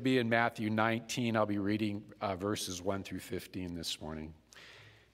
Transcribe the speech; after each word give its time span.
be 0.00 0.18
in 0.18 0.28
Matthew 0.28 0.70
19. 0.70 1.36
I'll 1.36 1.44
be 1.44 1.58
reading 1.58 2.04
uh, 2.20 2.36
verses 2.36 2.80
1 2.80 3.02
through 3.02 3.18
15 3.18 3.74
this 3.74 4.00
morning. 4.00 4.32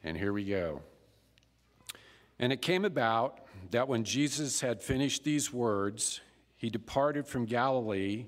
And 0.03 0.14
here 0.14 0.34
we 0.34 0.45
go. 0.45 0.83
And 2.38 2.53
it 2.53 2.60
came 2.60 2.84
about 2.84 3.41
that 3.70 3.89
when 3.89 4.05
Jesus 4.05 4.60
had 4.60 4.83
finished 4.83 5.25
these 5.25 5.50
words, 5.50 6.20
he 6.58 6.68
departed 6.68 7.26
from 7.26 7.47
Galilee 7.47 8.27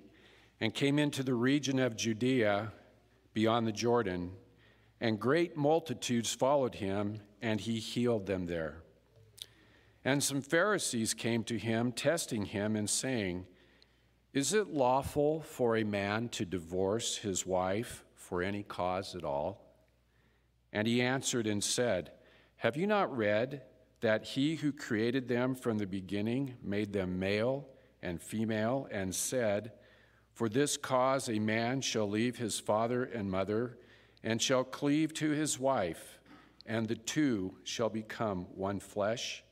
and 0.58 0.72
came 0.72 0.98
into 0.98 1.22
the 1.22 1.34
region 1.34 1.78
of 1.78 1.94
Judea 1.94 2.72
beyond 3.34 3.66
the 3.66 3.72
Jordan, 3.72 4.32
and 4.98 5.20
great 5.20 5.58
multitudes 5.58 6.32
followed 6.32 6.76
him, 6.76 7.20
and 7.42 7.60
he 7.60 7.78
healed 7.78 8.24
them 8.24 8.46
there. 8.46 8.78
And 10.06 10.24
some 10.24 10.40
Pharisees 10.40 11.12
came 11.12 11.44
to 11.44 11.58
him, 11.58 11.92
testing 11.92 12.46
him 12.46 12.76
and 12.76 12.88
saying, 12.88 13.44
Is 14.36 14.52
it 14.52 14.68
lawful 14.68 15.40
for 15.40 15.78
a 15.78 15.82
man 15.82 16.28
to 16.28 16.44
divorce 16.44 17.16
his 17.16 17.46
wife 17.46 18.04
for 18.14 18.42
any 18.42 18.62
cause 18.62 19.16
at 19.16 19.24
all? 19.24 19.64
And 20.74 20.86
he 20.86 21.00
answered 21.00 21.46
and 21.46 21.64
said, 21.64 22.10
Have 22.56 22.76
you 22.76 22.86
not 22.86 23.16
read 23.16 23.62
that 24.02 24.24
he 24.24 24.56
who 24.56 24.72
created 24.72 25.26
them 25.26 25.54
from 25.54 25.78
the 25.78 25.86
beginning 25.86 26.56
made 26.62 26.92
them 26.92 27.18
male 27.18 27.66
and 28.02 28.20
female, 28.20 28.86
and 28.90 29.14
said, 29.14 29.72
For 30.34 30.50
this 30.50 30.76
cause 30.76 31.30
a 31.30 31.38
man 31.38 31.80
shall 31.80 32.06
leave 32.06 32.36
his 32.36 32.60
father 32.60 33.04
and 33.04 33.30
mother, 33.30 33.78
and 34.22 34.42
shall 34.42 34.64
cleave 34.64 35.14
to 35.14 35.30
his 35.30 35.58
wife, 35.58 36.18
and 36.66 36.86
the 36.86 36.94
two 36.94 37.56
shall 37.64 37.88
become 37.88 38.48
one 38.54 38.80
flesh? 38.80 39.42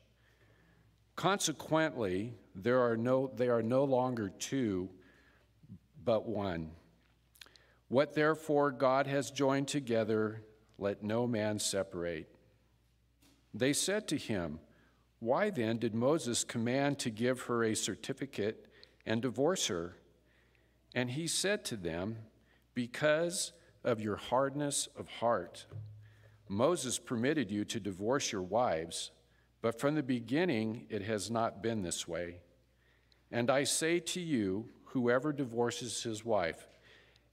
Consequently, 1.15 2.35
there 2.55 2.81
are 2.81 2.95
no, 2.95 3.31
they 3.35 3.49
are 3.49 3.61
no 3.61 3.83
longer 3.83 4.29
two, 4.29 4.89
but 6.03 6.25
one. 6.25 6.71
What 7.89 8.13
therefore 8.13 8.71
God 8.71 9.07
has 9.07 9.29
joined 9.29 9.67
together, 9.67 10.41
let 10.77 11.03
no 11.03 11.27
man 11.27 11.59
separate. 11.59 12.27
They 13.53 13.73
said 13.73 14.07
to 14.07 14.17
him, 14.17 14.59
Why 15.19 15.49
then 15.49 15.77
did 15.77 15.93
Moses 15.93 16.43
command 16.43 16.99
to 16.99 17.09
give 17.09 17.41
her 17.41 17.63
a 17.63 17.75
certificate 17.75 18.67
and 19.05 19.21
divorce 19.21 19.67
her? 19.67 19.97
And 20.93 21.11
he 21.11 21.27
said 21.27 21.65
to 21.65 21.77
them, 21.77 22.17
Because 22.73 23.51
of 23.83 24.01
your 24.01 24.15
hardness 24.15 24.89
of 24.97 25.07
heart. 25.07 25.65
Moses 26.49 26.99
permitted 26.99 27.51
you 27.51 27.65
to 27.65 27.79
divorce 27.79 28.31
your 28.31 28.41
wives, 28.41 29.11
but 29.61 29.79
from 29.79 29.95
the 29.95 30.03
beginning 30.03 30.85
it 30.89 31.03
has 31.03 31.29
not 31.29 31.61
been 31.61 31.81
this 31.81 32.07
way. 32.07 32.39
And 33.31 33.49
I 33.49 33.63
say 33.63 33.99
to 33.99 34.21
you, 34.21 34.69
whoever 34.85 35.33
divorces 35.33 36.03
his 36.03 36.23
wife, 36.23 36.67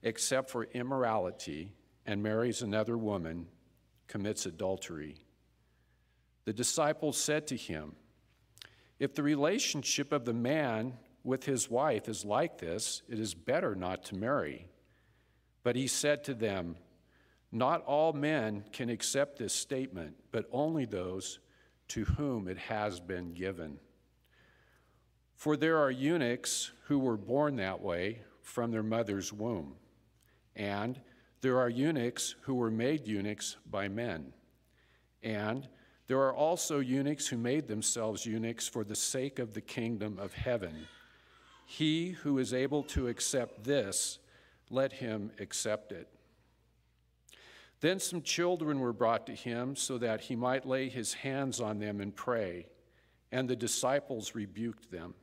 except 0.02 0.50
for 0.50 0.64
immorality, 0.64 1.72
and 2.06 2.22
marries 2.22 2.62
another 2.62 2.98
woman, 2.98 3.46
commits 4.08 4.46
adultery. 4.46 5.16
The 6.44 6.52
disciples 6.52 7.16
said 7.16 7.46
to 7.48 7.56
him, 7.56 7.94
If 8.98 9.14
the 9.14 9.22
relationship 9.22 10.12
of 10.12 10.24
the 10.24 10.32
man 10.32 10.94
with 11.22 11.44
his 11.44 11.70
wife 11.70 12.08
is 12.08 12.24
like 12.24 12.58
this, 12.58 13.02
it 13.08 13.20
is 13.20 13.34
better 13.34 13.74
not 13.74 14.04
to 14.06 14.16
marry. 14.16 14.66
But 15.62 15.76
he 15.76 15.86
said 15.86 16.24
to 16.24 16.34
them, 16.34 16.76
Not 17.52 17.84
all 17.84 18.12
men 18.12 18.64
can 18.72 18.90
accept 18.90 19.38
this 19.38 19.54
statement, 19.54 20.16
but 20.32 20.48
only 20.50 20.84
those 20.84 21.38
to 21.88 22.04
whom 22.04 22.48
it 22.48 22.58
has 22.58 22.98
been 22.98 23.34
given. 23.34 23.78
For 25.42 25.56
there 25.56 25.78
are 25.78 25.90
eunuchs 25.90 26.70
who 26.84 27.00
were 27.00 27.16
born 27.16 27.56
that 27.56 27.80
way 27.80 28.20
from 28.42 28.70
their 28.70 28.84
mother's 28.84 29.32
womb, 29.32 29.74
and 30.54 31.00
there 31.40 31.58
are 31.58 31.68
eunuchs 31.68 32.36
who 32.42 32.54
were 32.54 32.70
made 32.70 33.08
eunuchs 33.08 33.56
by 33.68 33.88
men, 33.88 34.34
and 35.20 35.66
there 36.06 36.20
are 36.20 36.32
also 36.32 36.78
eunuchs 36.78 37.26
who 37.26 37.36
made 37.38 37.66
themselves 37.66 38.24
eunuchs 38.24 38.68
for 38.68 38.84
the 38.84 38.94
sake 38.94 39.40
of 39.40 39.52
the 39.52 39.60
kingdom 39.60 40.16
of 40.16 40.32
heaven. 40.32 40.86
He 41.66 42.10
who 42.10 42.38
is 42.38 42.54
able 42.54 42.84
to 42.84 43.08
accept 43.08 43.64
this, 43.64 44.20
let 44.70 44.92
him 44.92 45.32
accept 45.40 45.90
it. 45.90 46.06
Then 47.80 47.98
some 47.98 48.22
children 48.22 48.78
were 48.78 48.92
brought 48.92 49.26
to 49.26 49.34
him 49.34 49.74
so 49.74 49.98
that 49.98 50.20
he 50.20 50.36
might 50.36 50.68
lay 50.68 50.88
his 50.88 51.14
hands 51.14 51.60
on 51.60 51.80
them 51.80 52.00
and 52.00 52.14
pray, 52.14 52.68
and 53.32 53.48
the 53.48 53.56
disciples 53.56 54.36
rebuked 54.36 54.92
them. 54.92 55.14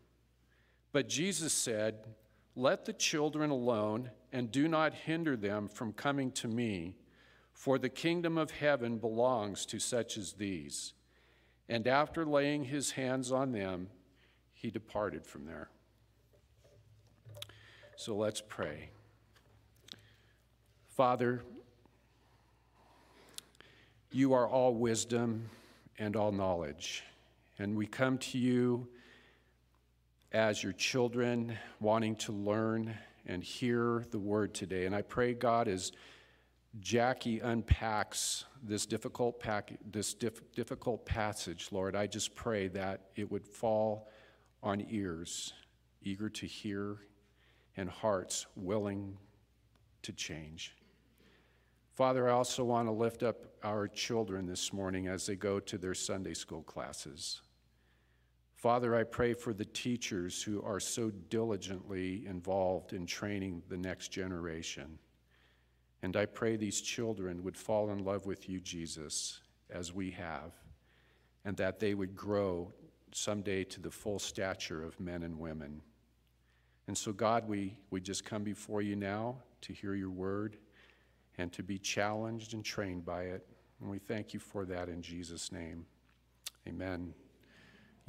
But 0.92 1.10
Jesus 1.10 1.54
said, 1.54 1.96
Let 2.56 2.86
the 2.86 2.94
children 2.94 3.50
alone, 3.52 4.10
and 4.32 4.52
do 4.52 4.68
not 4.68 4.94
hinder 4.94 5.36
them 5.36 5.68
from 5.68 5.94
coming 5.94 6.32
to 6.34 6.48
me 6.48 6.96
for 7.60 7.78
the 7.78 7.90
kingdom 7.90 8.38
of 8.38 8.52
heaven 8.52 8.98
belongs 9.00 9.66
to 9.66 9.80
such 9.80 10.18
as 10.18 10.32
these. 10.32 10.94
And 11.68 11.88
after 11.88 12.26
laying 12.26 12.64
his 12.64 12.92
hands 12.92 13.34
on 13.34 13.52
them, 13.52 13.90
he 14.54 14.72
departed 14.72 15.26
from 15.26 15.46
there. 15.46 15.68
So 17.98 18.16
let's 18.16 18.42
pray. 18.48 18.92
Father, 20.88 21.42
you 24.10 24.32
are 24.32 24.48
all 24.48 24.74
wisdom 24.74 25.50
and 25.98 26.16
all 26.16 26.32
knowledge. 26.32 27.04
And 27.58 27.76
we 27.76 27.88
come 27.88 28.18
to 28.20 28.38
you 28.38 28.88
as 30.32 30.64
your 30.64 30.74
children, 30.74 31.58
wanting 31.80 32.16
to 32.16 32.32
learn 32.32 32.96
and 33.26 33.44
hear 33.44 34.06
the 34.12 34.20
word 34.20 34.54
today. 34.54 34.86
And 34.86 34.96
I 34.96 35.02
pray, 35.02 35.34
God, 35.34 35.68
as 35.68 35.92
Jackie 36.80 37.40
unpacks 37.40 38.46
this 38.64 38.86
difficult, 38.86 39.40
pack, 39.40 39.78
this 39.92 40.14
diff, 40.14 40.40
difficult 40.54 41.06
passage, 41.06 41.70
Lord, 41.72 41.96
I 41.96 42.06
just 42.06 42.36
pray 42.36 42.68
that 42.70 43.10
it 43.16 43.30
would 43.32 43.46
fall 43.46 44.08
on 44.62 44.86
ears 44.90 45.54
eager 46.02 46.30
to 46.30 46.46
hear 46.46 46.98
and 47.76 47.90
hearts 47.90 48.46
willing 48.56 49.18
to 50.04 50.14
change. 50.14 50.76
Father, 51.94 52.30
I 52.30 52.34
also 52.34 52.64
want 52.64 52.88
to 52.88 52.92
lift 52.92 53.24
up 53.24 53.46
our 53.64 53.88
children 53.88 54.46
this 54.46 54.72
morning 54.72 55.08
as 55.08 55.26
they 55.26 55.36
go 55.36 55.60
to 55.60 55.78
their 55.78 55.94
Sunday 55.94 56.34
school 56.34 56.62
classes. 56.62 57.42
Father, 58.60 58.94
I 58.94 59.06
pray 59.06 59.34
for 59.34 59.54
the 59.54 59.64
teachers 59.64 60.44
who 60.44 60.62
are 60.64 60.82
so 60.82 61.12
diligently 61.30 62.26
involved 62.28 62.92
in 62.92 63.06
training 63.06 63.64
the 63.70 63.78
next 63.78 64.10
generation. 64.10 65.00
And 66.02 66.18
I 66.18 66.26
pray 66.26 66.58
these 66.58 66.82
children 66.82 67.42
would 67.44 67.56
fall 67.56 67.90
in 67.90 68.04
love 68.04 68.26
with 68.26 68.50
you, 68.50 68.60
Jesus, 68.60 69.40
as 69.70 69.94
we 69.94 70.12
have, 70.12 70.52
and 71.46 71.56
that 71.56 71.80
they 71.80 71.94
would 71.94 72.18
grow 72.18 72.74
someday 73.14 73.64
to 73.64 73.80
the 73.80 73.90
full 73.90 74.20
stature 74.20 74.84
of 74.84 75.00
men 75.00 75.24
and 75.24 75.40
women. 75.40 75.82
And 76.88 76.98
so, 76.98 77.14
God, 77.14 77.48
we, 77.48 77.78
we 77.92 78.02
just 78.02 78.26
come 78.26 78.44
before 78.44 78.82
you 78.82 78.98
now 78.98 79.38
to 79.62 79.72
hear 79.72 79.96
your 79.96 80.10
word 80.10 80.58
and 81.38 81.50
to 81.54 81.64
be 81.64 81.78
challenged 81.78 82.54
and 82.54 82.66
trained 82.66 83.06
by 83.06 83.24
it. 83.24 83.48
And 83.80 83.90
we 83.90 84.00
thank 84.00 84.34
you 84.34 84.42
for 84.42 84.66
that 84.66 84.90
in 84.90 85.02
Jesus' 85.02 85.50
name. 85.50 85.86
Amen. 86.68 87.14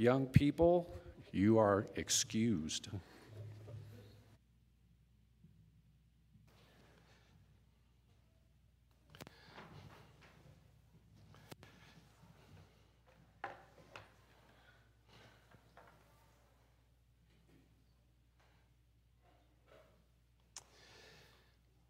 Young 0.01 0.25
people, 0.25 0.89
you 1.31 1.59
are 1.59 1.87
excused. 1.95 2.89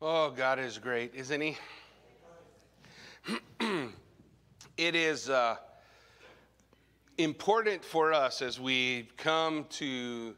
Oh, 0.03 0.31
God 0.31 0.58
is 0.58 0.79
great, 0.79 1.14
isn't 1.14 1.40
He? 1.40 1.56
it 4.76 4.96
is 4.96 5.31
uh, 5.31 5.58
important 7.22 7.84
for 7.84 8.12
us 8.12 8.40
as 8.40 8.58
we 8.58 9.08
come 9.17 9.67
to 9.70 10.34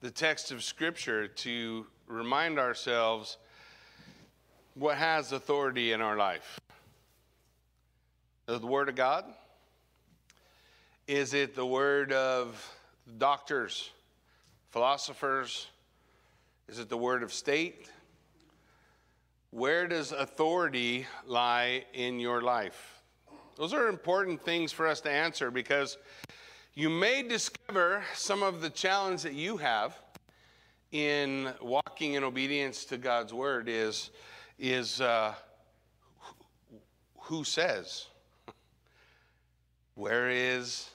the 0.00 0.10
text 0.10 0.50
of 0.50 0.62
Scripture 0.64 1.28
to 1.28 1.86
remind 2.06 2.58
ourselves 2.58 3.36
what 4.74 4.96
has 4.96 5.32
authority 5.32 5.92
in 5.92 6.00
our 6.00 6.16
life. 6.16 6.58
The 8.46 8.58
Word 8.58 8.88
of 8.88 8.94
God? 8.94 9.26
Is 11.06 11.34
it 11.34 11.54
the 11.54 11.66
Word 11.66 12.12
of 12.12 12.74
doctors, 13.18 13.90
philosophers? 14.70 15.66
Is 16.68 16.78
it 16.78 16.88
the 16.88 16.96
Word 16.96 17.22
of 17.22 17.32
state? 17.32 17.90
Where 19.50 19.86
does 19.86 20.12
authority 20.12 21.06
lie 21.26 21.84
in 21.92 22.18
your 22.20 22.40
life? 22.40 22.91
Those 23.62 23.74
are 23.74 23.86
important 23.86 24.42
things 24.42 24.72
for 24.72 24.88
us 24.88 25.00
to 25.02 25.08
answer 25.08 25.52
because 25.52 25.96
you 26.74 26.90
may 26.90 27.22
discover 27.22 28.02
some 28.12 28.42
of 28.42 28.60
the 28.60 28.68
challenge 28.68 29.22
that 29.22 29.34
you 29.34 29.56
have 29.56 29.96
in 30.90 31.48
walking 31.60 32.14
in 32.14 32.24
obedience 32.24 32.84
to 32.86 32.98
God's 32.98 33.32
word 33.32 33.68
is, 33.68 34.10
is 34.58 35.00
uh, 35.00 35.34
who 37.20 37.44
says? 37.44 38.06
Where 39.94 40.28
is 40.28 40.90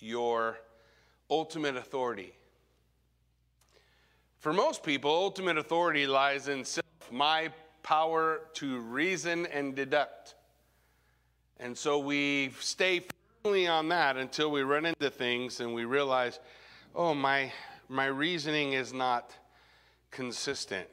your 0.00 0.58
ultimate 1.30 1.76
authority? 1.76 2.32
For 4.38 4.54
most 4.54 4.82
people, 4.82 5.10
ultimate 5.10 5.58
authority 5.58 6.06
lies 6.06 6.48
in 6.48 6.64
self, 6.64 6.86
my 7.12 7.50
power 7.82 8.40
to 8.54 8.78
reason 8.78 9.44
and 9.44 9.76
deduct. 9.76 10.34
And 11.60 11.76
so 11.76 11.98
we 11.98 12.52
stay 12.60 13.02
firmly 13.42 13.66
on 13.66 13.88
that 13.88 14.16
until 14.16 14.50
we 14.50 14.62
run 14.62 14.86
into 14.86 15.10
things 15.10 15.60
and 15.60 15.74
we 15.74 15.84
realize, 15.84 16.38
oh, 16.94 17.14
my, 17.14 17.52
my 17.88 18.06
reasoning 18.06 18.74
is 18.74 18.92
not 18.92 19.32
consistent. 20.10 20.86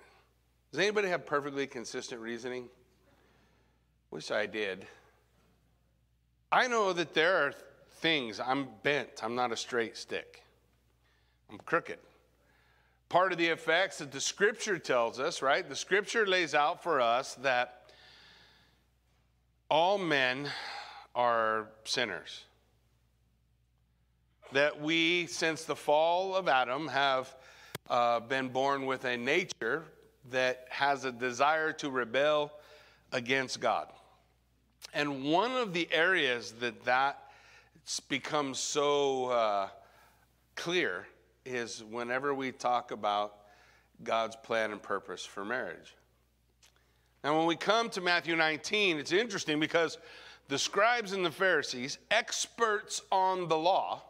Does 0.71 0.79
anybody 0.79 1.07
have 1.09 1.25
perfectly 1.25 1.67
consistent 1.67 2.19
reasoning? 2.21 2.67
Wish 4.11 4.31
I 4.31 4.45
did. 4.45 4.87
I 6.51 6.67
know 6.67 6.93
that 6.93 7.13
there 7.13 7.37
are 7.37 7.53
things, 7.95 8.39
I'm 8.39 8.67
bent, 8.83 9.23
I'm 9.23 9.35
not 9.35 9.51
a 9.51 9.57
straight 9.57 9.97
stick, 9.97 10.43
I'm 11.49 11.57
crooked. 11.57 11.99
Part 13.09 13.31
of 13.31 13.37
the 13.37 13.47
effects 13.47 13.99
that 13.99 14.11
the 14.11 14.21
scripture 14.21 14.79
tells 14.79 15.19
us, 15.19 15.41
right? 15.41 15.67
The 15.67 15.75
scripture 15.75 16.25
lays 16.25 16.55
out 16.55 16.81
for 16.81 17.01
us 17.01 17.35
that 17.35 17.74
all 19.69 19.97
men 19.97 20.49
are 21.13 21.67
sinners. 21.83 22.43
That 24.51 24.79
we, 24.79 25.27
since 25.27 25.63
the 25.63 25.75
fall 25.75 26.35
of 26.35 26.47
Adam, 26.47 26.87
have 26.87 27.35
uh, 27.89 28.19
been 28.19 28.49
born 28.49 28.85
with 28.85 29.05
a 29.05 29.17
nature 29.17 29.83
that 30.31 30.65
has 30.69 31.05
a 31.05 31.11
desire 31.11 31.71
to 31.73 31.89
rebel 31.89 32.51
against 33.11 33.59
God. 33.59 33.87
And 34.93 35.25
one 35.25 35.51
of 35.51 35.73
the 35.73 35.87
areas 35.91 36.53
that 36.59 36.83
that 36.85 37.19
becomes 38.07 38.59
so 38.59 39.25
uh, 39.25 39.67
clear 40.55 41.05
is 41.45 41.83
whenever 41.83 42.33
we 42.33 42.51
talk 42.51 42.91
about 42.91 43.35
God's 44.03 44.35
plan 44.35 44.71
and 44.71 44.81
purpose 44.81 45.25
for 45.25 45.45
marriage. 45.45 45.95
Now, 47.25 47.35
when 47.35 47.47
we 47.47 47.55
come 47.55 47.89
to 47.89 48.01
Matthew 48.01 48.35
19, 48.35 48.99
it's 48.99 49.11
interesting 49.11 49.59
because 49.59 49.97
the 50.47 50.59
scribes 50.59 51.11
and 51.11 51.25
the 51.25 51.31
Pharisees, 51.31 51.97
experts 52.11 53.01
on 53.11 53.47
the 53.47 53.57
law, 53.57 54.03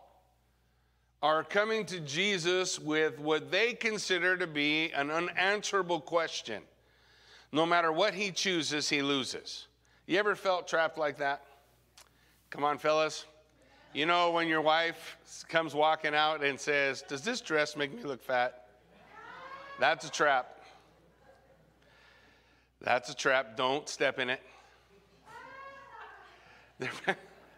are 1.23 1.41
coming 1.41 1.85
to 1.85 2.01
Jesus 2.01 2.77
with 2.77 3.17
what 3.17 3.49
they 3.51 3.71
consider 3.71 4.35
to 4.35 4.47
be 4.47 4.91
an 4.91 5.11
unanswerable 5.11 6.01
question. 6.01 6.61
No 7.53 7.65
matter 7.65 7.89
what 7.89 8.13
he 8.13 8.31
chooses, 8.31 8.89
he 8.89 9.01
loses. 9.01 9.67
You 10.07 10.19
ever 10.19 10.35
felt 10.35 10.67
trapped 10.67 10.97
like 10.97 11.17
that? 11.19 11.41
Come 12.49 12.65
on, 12.65 12.77
fellas. 12.77 13.23
You 13.93 14.05
know, 14.05 14.31
when 14.31 14.49
your 14.49 14.59
wife 14.59 15.15
comes 15.47 15.73
walking 15.73 16.13
out 16.13 16.43
and 16.43 16.59
says, 16.59 17.01
Does 17.07 17.21
this 17.21 17.39
dress 17.39 17.77
make 17.77 17.95
me 17.95 18.03
look 18.03 18.21
fat? 18.21 18.67
That's 19.79 20.05
a 20.05 20.11
trap. 20.11 20.54
That's 22.81 23.09
a 23.09 23.15
trap. 23.15 23.57
Don't 23.57 23.87
step 23.89 24.19
in 24.19 24.29
it. 24.29 24.41
There, 26.77 26.91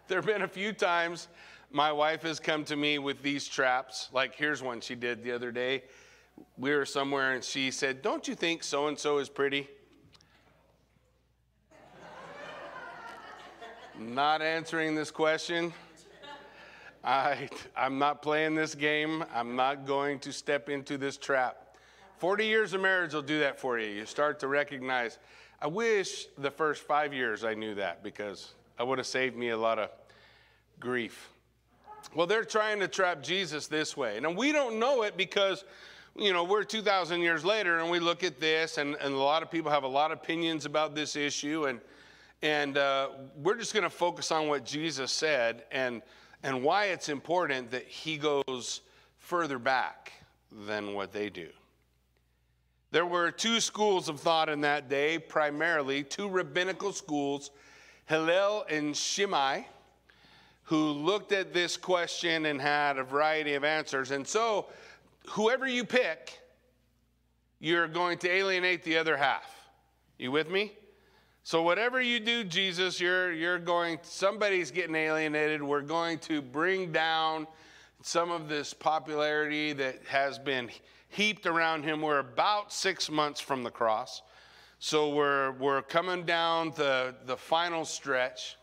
there 0.08 0.18
have 0.19 0.28
been 0.28 0.44
a 0.44 0.48
few 0.48 0.74
times 0.74 1.28
my 1.72 1.92
wife 1.92 2.22
has 2.22 2.40
come 2.40 2.64
to 2.66 2.75
me 2.75 3.00
with 3.00 3.22
these 3.22 3.48
traps. 3.48 4.10
Like, 4.14 4.36
here's 4.36 4.62
one 4.62 4.80
she 4.80 4.96
did 4.96 5.24
the 5.24 5.31
other 5.31 5.52
day. 5.52 5.84
We 6.58 6.74
were 6.74 6.86
somewhere 6.86 7.34
and 7.34 7.44
she 7.44 7.72
said, 7.72 8.02
Don't 8.02 8.28
you 8.28 8.36
think 8.36 8.64
so 8.64 8.88
and 8.88 8.98
so 8.98 9.18
is 9.18 9.28
pretty? 9.28 9.68
Not 14.00 14.44
answering 14.44 14.94
this 14.94 15.10
question. 15.10 15.74
I, 17.04 17.50
I'm 17.75 17.98
not 17.98 18.22
playing 18.22 18.54
this 18.54 18.75
game. 18.75 19.24
I'm 19.34 19.56
not 19.56 19.86
going 19.86 20.19
to 20.19 20.31
step 20.31 20.69
into 20.69 20.98
this 20.98 21.18
trap. 21.18 21.67
40 22.18 22.46
years 22.46 22.74
of 22.74 22.81
marriage 22.81 23.14
will 23.14 23.22
do 23.22 23.40
that 23.40 23.60
for 23.60 23.78
you. 23.78 23.88
You 23.88 24.06
start 24.06 24.40
to 24.40 24.48
recognize, 24.48 25.19
I 25.62 25.68
wish 25.68 26.25
the 26.38 26.50
first 26.50 26.81
five 26.84 27.14
years 27.14 27.44
I 27.44 27.54
knew 27.54 27.75
that 27.75 28.04
because 28.04 28.54
I 28.80 28.84
would 28.84 28.98
have 28.98 29.08
saved 29.08 29.36
me 29.36 29.50
a 29.50 29.58
lot 29.58 29.78
of 29.78 29.90
grief. 30.80 31.30
Well, 32.16 32.25
they're 32.25 32.44
trying 32.44 32.80
to 32.80 32.88
trap 32.88 33.22
Jesus 33.22 33.68
this 33.68 33.96
way. 33.96 34.18
And 34.18 34.36
we 34.36 34.52
don't 34.52 34.80
know 34.80 35.04
it 35.04 35.16
because, 35.16 35.64
you 36.16 36.34
know, 36.34 36.44
we're 36.44 36.64
2,000 36.64 37.22
years 37.22 37.46
later 37.46 37.80
and 37.80 37.92
we 37.92 38.00
look 38.00 38.24
at 38.24 38.40
this, 38.40 38.80
and, 38.80 38.96
and 38.96 39.14
a 39.14 39.18
lot 39.18 39.44
of 39.44 39.52
people 39.52 39.69
have 39.69 39.84
a 39.84 39.88
lot 39.88 40.12
of 40.12 40.18
opinions 40.19 40.66
about 40.66 40.96
this 40.96 41.16
issue. 41.16 41.66
And, 41.66 41.80
and 42.42 42.78
uh, 42.78 43.10
we're 43.36 43.58
just 43.58 43.74
going 43.74 43.84
to 43.84 43.90
focus 43.92 44.31
on 44.31 44.48
what 44.48 44.66
Jesus 44.66 45.12
said 45.12 45.66
and, 45.72 46.02
and 46.42 46.64
why 46.64 46.86
it's 46.86 47.10
important 47.10 47.69
that 47.72 47.86
he 47.86 48.18
goes 48.18 48.81
further 49.19 49.60
back 49.60 50.14
than 50.66 50.94
what 50.94 51.12
they 51.12 51.30
do. 51.30 51.50
There 52.92 53.06
were 53.06 53.31
two 53.31 53.60
schools 53.60 54.07
of 54.07 54.19
thought 54.19 54.50
in 54.50 54.62
that 54.62 54.89
day, 54.89 55.19
primarily 55.19 56.04
two 56.04 56.30
rabbinical 56.30 56.94
schools, 56.94 57.51
Hillel 58.06 58.66
and 58.69 58.95
Shammai, 58.95 59.63
who 60.63 60.92
looked 60.92 61.31
at 61.31 61.54
this 61.54 61.75
question 61.75 62.45
and 62.45 62.62
had 62.62 62.98
a 62.98 63.04
variety 63.04 63.56
of 63.56 63.63
answers. 63.63 64.12
And 64.12 64.25
so, 64.25 64.68
whoever 65.30 65.68
you 65.68 65.84
pick, 65.84 66.39
you're 67.60 67.88
going 67.88 68.18
to 68.19 68.30
alienate 68.30 68.84
the 68.84 68.98
other 68.98 69.18
half. 69.18 69.54
You 70.18 70.31
with 70.31 70.50
me? 70.50 70.74
So 71.44 71.62
whatever 71.62 72.01
you 72.01 72.19
do, 72.19 72.44
Jesus, 72.44 73.00
you're 73.00 73.31
you're 73.31 73.60
going 73.60 74.00
somebody's 74.01 74.69
getting 74.69 74.95
alienated. 74.95 75.63
We're 75.63 75.80
going 75.81 76.19
to 76.19 76.42
bring 76.42 76.92
down 76.92 77.48
some 78.01 78.31
of 78.31 78.50
this 78.50 78.74
popularity 78.74 79.72
that 79.74 80.01
has 80.07 80.38
been 80.38 80.69
heaped 81.09 81.45
around 81.45 81.83
him. 81.83 82.01
We're 82.01 82.19
about 82.19 82.71
six 82.71 83.09
months 83.09 83.39
from 83.39 83.63
the 83.63 83.71
cross. 83.71 84.21
So 84.80 85.09
we're, 85.09 85.51
we're 85.54 85.81
coming 85.81 86.24
down 86.24 86.71
the, 86.75 87.15
the 87.25 87.36
final 87.36 87.83
stretch, 87.83 88.57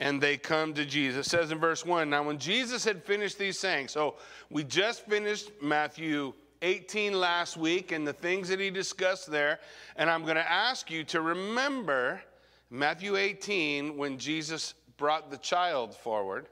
and 0.00 0.20
they 0.20 0.36
come 0.36 0.74
to 0.74 0.84
Jesus. 0.84 1.26
It 1.26 1.30
says 1.30 1.52
in 1.52 1.58
verse 1.58 1.86
1 1.86 2.10
Now, 2.10 2.24
when 2.24 2.38
Jesus 2.38 2.84
had 2.84 3.04
finished 3.04 3.38
these 3.38 3.58
sayings, 3.58 3.92
so 3.92 4.16
we 4.50 4.64
just 4.64 5.06
finished 5.06 5.50
Matthew 5.62 6.32
18 6.62 7.12
last 7.12 7.56
week 7.56 7.92
and 7.92 8.06
the 8.06 8.12
things 8.12 8.48
that 8.48 8.58
he 8.58 8.70
discussed 8.70 9.30
there, 9.30 9.60
and 9.94 10.10
I'm 10.10 10.22
going 10.22 10.36
to 10.36 10.50
ask 10.50 10.90
you 10.90 11.04
to 11.04 11.20
remember 11.20 12.20
Matthew 12.70 13.16
18 13.16 13.96
when 13.96 14.18
Jesus 14.18 14.74
brought 14.96 15.30
the 15.30 15.38
child 15.38 15.94
forward, 15.94 16.48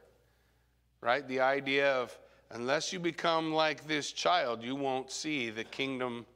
right? 1.00 1.26
The 1.26 1.40
idea 1.40 1.92
of 1.94 2.16
unless 2.50 2.92
you 2.92 2.98
become 2.98 3.52
like 3.52 3.86
this 3.86 4.12
child, 4.12 4.62
you 4.62 4.74
won't 4.74 5.10
see 5.10 5.50
the 5.50 5.64
kingdom 5.64 6.26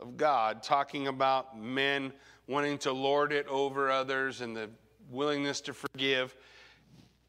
of 0.00 0.16
God, 0.16 0.62
talking 0.62 1.08
about 1.08 1.58
men 1.58 2.12
wanting 2.46 2.78
to 2.78 2.92
lord 2.92 3.32
it 3.32 3.46
over 3.48 3.90
others 3.90 4.40
and 4.40 4.56
the 4.56 4.70
willingness 5.10 5.60
to 5.62 5.72
forgive. 5.72 6.34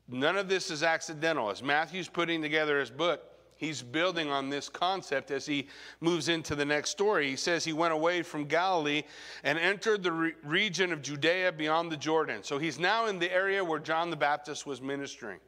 None 0.07 0.37
of 0.37 0.49
this 0.49 0.71
is 0.71 0.83
accidental. 0.83 1.49
As 1.49 1.61
Matthew's 1.61 2.07
putting 2.07 2.41
together 2.41 2.79
his 2.79 2.89
book, 2.89 3.21
he's 3.55 3.81
building 3.81 4.29
on 4.29 4.49
this 4.49 4.69
concept 4.69 5.29
as 5.29 5.45
he 5.45 5.67
moves 5.99 6.29
into 6.29 6.55
the 6.55 6.65
next 6.65 6.89
story. 6.89 7.29
He 7.29 7.35
says 7.35 7.63
he 7.63 7.73
went 7.73 7.93
away 7.93 8.23
from 8.23 8.45
Galilee 8.45 9.03
and 9.43 9.59
entered 9.59 10.01
the 10.01 10.11
re- 10.11 10.33
region 10.43 10.91
of 10.91 11.01
Judea 11.01 11.51
beyond 11.51 11.91
the 11.91 11.97
Jordan. 11.97 12.43
So 12.43 12.57
he's 12.57 12.79
now 12.79 13.07
in 13.07 13.19
the 13.19 13.31
area 13.31 13.63
where 13.63 13.79
John 13.79 14.09
the 14.09 14.15
Baptist 14.15 14.65
was 14.65 14.81
ministering. 14.81 15.39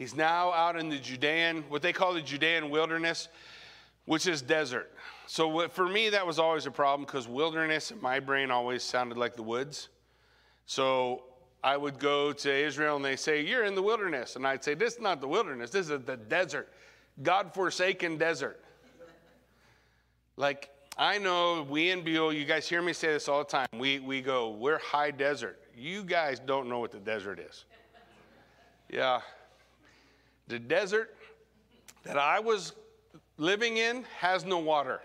He's 0.00 0.16
now 0.16 0.50
out 0.54 0.76
in 0.76 0.88
the 0.88 0.96
Judean, 0.96 1.62
what 1.68 1.82
they 1.82 1.92
call 1.92 2.14
the 2.14 2.22
Judean 2.22 2.70
wilderness, 2.70 3.28
which 4.06 4.26
is 4.26 4.40
desert. 4.40 4.90
So 5.26 5.68
for 5.68 5.86
me, 5.86 6.08
that 6.08 6.26
was 6.26 6.38
always 6.38 6.64
a 6.64 6.70
problem 6.70 7.04
because 7.04 7.28
wilderness 7.28 7.90
in 7.90 8.00
my 8.00 8.18
brain 8.18 8.50
always 8.50 8.82
sounded 8.82 9.18
like 9.18 9.36
the 9.36 9.42
woods. 9.42 9.90
So 10.64 11.24
I 11.62 11.76
would 11.76 11.98
go 11.98 12.32
to 12.32 12.50
Israel 12.50 12.96
and 12.96 13.04
they 13.04 13.14
say, 13.14 13.42
You're 13.42 13.64
in 13.64 13.74
the 13.74 13.82
wilderness. 13.82 14.36
And 14.36 14.46
I'd 14.46 14.64
say, 14.64 14.72
This 14.72 14.94
is 14.94 15.00
not 15.02 15.20
the 15.20 15.28
wilderness, 15.28 15.68
this 15.68 15.90
is 15.90 16.02
the 16.06 16.16
desert, 16.16 16.72
God 17.22 17.52
forsaken 17.52 18.16
desert. 18.16 18.58
Like, 20.38 20.70
I 20.96 21.18
know 21.18 21.66
we 21.68 21.90
in 21.90 22.02
Buell, 22.02 22.32
you 22.32 22.46
guys 22.46 22.66
hear 22.66 22.80
me 22.80 22.94
say 22.94 23.08
this 23.08 23.28
all 23.28 23.40
the 23.40 23.50
time. 23.50 23.68
We, 23.76 23.98
we 23.98 24.22
go, 24.22 24.48
We're 24.52 24.78
high 24.78 25.10
desert. 25.10 25.60
You 25.76 26.04
guys 26.04 26.40
don't 26.40 26.70
know 26.70 26.78
what 26.78 26.90
the 26.90 27.00
desert 27.00 27.38
is. 27.38 27.66
Yeah, 28.88 29.20
the 30.50 30.58
desert 30.58 31.16
that 32.02 32.18
I 32.18 32.40
was 32.40 32.72
living 33.38 33.78
in 33.78 34.04
has 34.18 34.44
no 34.44 34.58
water. 34.58 35.00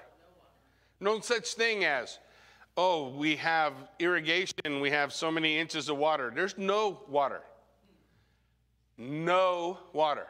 No 1.00 1.20
such 1.20 1.54
thing 1.54 1.86
as, 1.86 2.20
oh, 2.75 3.10
we 3.10 3.36
have 3.38 3.74
irrigation, 4.00 4.82
we 4.82 4.90
have 4.90 5.14
so 5.14 5.32
many 5.32 5.58
inches 5.58 5.88
of 5.88 5.98
water. 5.98 6.32
There's 6.34 6.58
no 6.58 7.00
water. 7.08 7.42
No 8.98 9.78
water. 9.94 10.25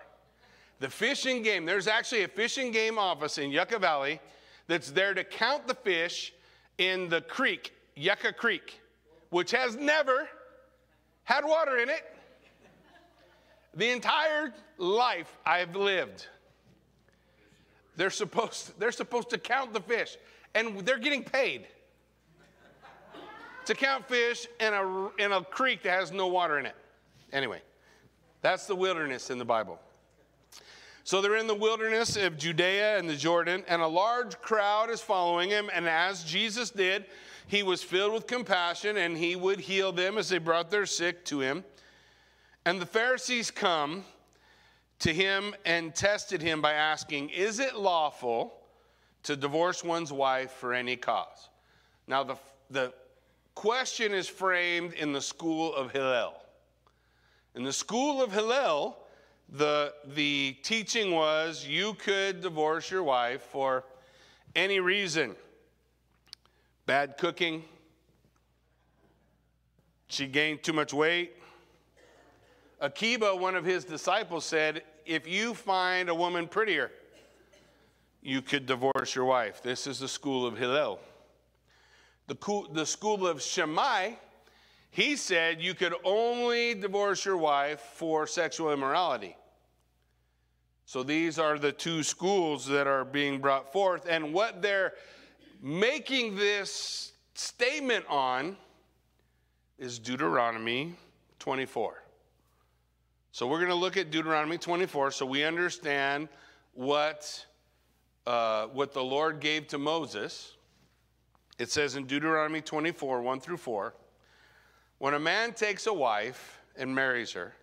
The 0.79 0.89
fishing 0.89 1.41
game, 1.41 1.65
there's 1.65 1.87
actually 1.87 2.23
a 2.23 2.27
fishing 2.27 2.71
game 2.71 2.99
office 2.99 3.37
in 3.37 3.51
Yucca 3.51 3.79
Valley 3.79 4.19
that's 4.67 4.91
there 4.91 5.13
to 5.13 5.23
count 5.23 5.67
the 5.67 5.75
fish 5.75 6.33
in 6.77 7.07
the 7.07 7.21
creek, 7.21 7.73
Yucca 7.95 8.33
Creek, 8.33 8.81
which 9.29 9.51
has 9.51 9.77
never 9.77 10.27
had 11.23 11.45
water 11.45 11.77
in 11.77 11.89
it. 11.89 12.14
The 13.75 13.91
entire 13.91 14.53
life 14.77 15.37
I've 15.45 15.75
lived. 15.75 16.27
They're 17.97 18.09
supposed, 18.09 18.77
they're 18.79 18.91
supposed 18.91 19.29
to 19.29 19.37
count 19.37 19.73
the 19.73 19.81
fish, 19.81 20.17
and 20.53 20.79
they're 20.79 20.99
getting 20.99 21.23
paid 21.23 21.67
to 23.65 23.73
count 23.73 24.07
fish 24.07 24.47
in 24.59 24.73
a, 24.73 25.09
in 25.17 25.31
a 25.31 25.43
creek 25.43 25.83
that 25.83 25.91
has 25.91 26.11
no 26.11 26.27
water 26.27 26.59
in 26.59 26.65
it. 26.65 26.75
Anyway, 27.33 27.61
that's 28.41 28.67
the 28.67 28.75
wilderness 28.75 29.29
in 29.29 29.37
the 29.37 29.45
Bible. 29.45 29.79
So 31.03 31.21
they're 31.21 31.37
in 31.37 31.47
the 31.47 31.55
wilderness 31.55 32.15
of 32.15 32.37
Judea 32.37 32.97
and 32.97 33.07
the 33.07 33.15
Jordan, 33.15 33.63
and 33.67 33.81
a 33.81 33.87
large 33.87 34.39
crowd 34.41 34.89
is 34.89 35.01
following 35.01 35.49
him. 35.49 35.69
And 35.73 35.87
as 35.87 36.23
Jesus 36.23 36.71
did, 36.71 37.05
he 37.47 37.61
was 37.63 37.83
filled 37.83 38.13
with 38.13 38.25
compassion 38.25 38.97
and 38.97 39.15
he 39.15 39.35
would 39.35 39.59
heal 39.59 39.91
them 39.91 40.17
as 40.17 40.29
they 40.29 40.39
brought 40.39 40.71
their 40.71 40.85
sick 40.85 41.23
to 41.25 41.41
him. 41.41 41.63
And 42.65 42.81
the 42.81 42.85
Pharisees 42.85 43.51
come 43.51 44.03
to 44.99 45.13
him 45.13 45.53
and 45.65 45.93
tested 45.93 46.41
him 46.41 46.61
by 46.61 46.73
asking, 46.73 47.29
Is 47.29 47.59
it 47.59 47.75
lawful 47.75 48.53
to 49.23 49.35
divorce 49.35 49.83
one's 49.83 50.11
wife 50.11 50.51
for 50.51 50.73
any 50.73 50.95
cause? 50.95 51.49
Now, 52.07 52.23
the, 52.23 52.35
the 52.69 52.93
question 53.53 54.13
is 54.13 54.27
framed 54.27 54.93
in 54.93 55.13
the 55.13 55.21
school 55.21 55.75
of 55.75 55.91
Hillel. 55.91 56.33
In 57.55 57.63
the 57.63 57.73
school 57.73 58.21
of 58.21 58.31
Hillel, 58.31 58.97
the, 59.49 59.93
the 60.15 60.55
teaching 60.63 61.11
was 61.11 61.65
you 61.67 61.93
could 61.93 62.41
divorce 62.41 62.89
your 62.89 63.03
wife 63.03 63.43
for 63.43 63.83
any 64.55 64.79
reason 64.79 65.35
bad 66.85 67.17
cooking, 67.17 67.63
she 70.07 70.27
gained 70.27 70.63
too 70.63 70.73
much 70.73 70.93
weight. 70.93 71.33
Akiba, 72.79 73.35
one 73.35 73.55
of 73.55 73.65
his 73.65 73.85
disciples, 73.85 74.45
said, 74.45 74.83
If 75.05 75.27
you 75.27 75.53
find 75.53 76.09
a 76.09 76.15
woman 76.15 76.47
prettier, 76.47 76.91
you 78.21 78.41
could 78.41 78.65
divorce 78.65 79.15
your 79.15 79.25
wife. 79.25 79.61
This 79.61 79.87
is 79.87 79.99
the 79.99 80.07
school 80.07 80.45
of 80.45 80.57
Hillel. 80.57 80.99
The, 82.27 82.35
the 82.73 82.85
school 82.85 83.27
of 83.27 83.41
Shammai, 83.41 84.13
he 84.89 85.15
said 85.15 85.61
you 85.61 85.75
could 85.75 85.93
only 86.03 86.73
divorce 86.73 87.23
your 87.23 87.37
wife 87.37 87.79
for 87.79 88.25
sexual 88.25 88.73
immorality. 88.73 89.35
So 90.85 91.03
these 91.03 91.39
are 91.39 91.57
the 91.57 91.71
two 91.71 92.03
schools 92.03 92.65
that 92.67 92.87
are 92.87 93.05
being 93.05 93.39
brought 93.39 93.71
forth. 93.71 94.07
And 94.07 94.33
what 94.33 94.61
they're 94.61 94.93
making 95.61 96.35
this 96.35 97.11
statement 97.33 98.05
on 98.07 98.55
is 99.77 99.99
Deuteronomy 99.99 100.95
24. 101.39 102.04
So 103.35 103.47
we're 103.47 103.57
going 103.57 103.67
to 103.67 103.75
look 103.75 103.97
at 103.97 104.11
Deuteronomy 104.11 104.57
24 104.57 105.11
so 105.11 105.25
we 105.25 105.43
understand 105.43 106.29
what, 106.73 107.45
uh, 108.25 108.67
what 108.67 108.93
the 108.93 109.03
Lord 109.03 109.41
gave 109.41 109.67
to 109.67 109.77
Moses. 109.77 110.53
It 111.59 111.69
says 111.69 111.97
in 111.97 112.05
Deuteronomy 112.05 112.61
24, 112.61 113.21
1 113.21 113.39
through 113.41 113.57
4, 113.57 113.93
when 114.99 115.15
a 115.15 115.19
man 115.19 115.51
takes 115.51 115.85
a 115.85 115.93
wife 115.93 116.61
and 116.77 116.95
marries 116.95 117.33
her, 117.33 117.53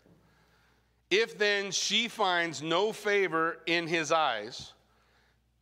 if 1.11 1.39
then 1.39 1.71
she 1.71 2.07
finds 2.07 2.61
no 2.61 2.93
favor 2.93 3.57
in 3.65 3.87
his 3.87 4.13
eyes, 4.13 4.75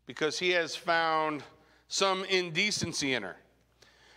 because 0.06 0.40
he 0.40 0.50
has 0.50 0.74
found 0.74 1.44
some 1.86 2.24
indecency 2.24 3.14
in 3.14 3.22
her, 3.22 3.36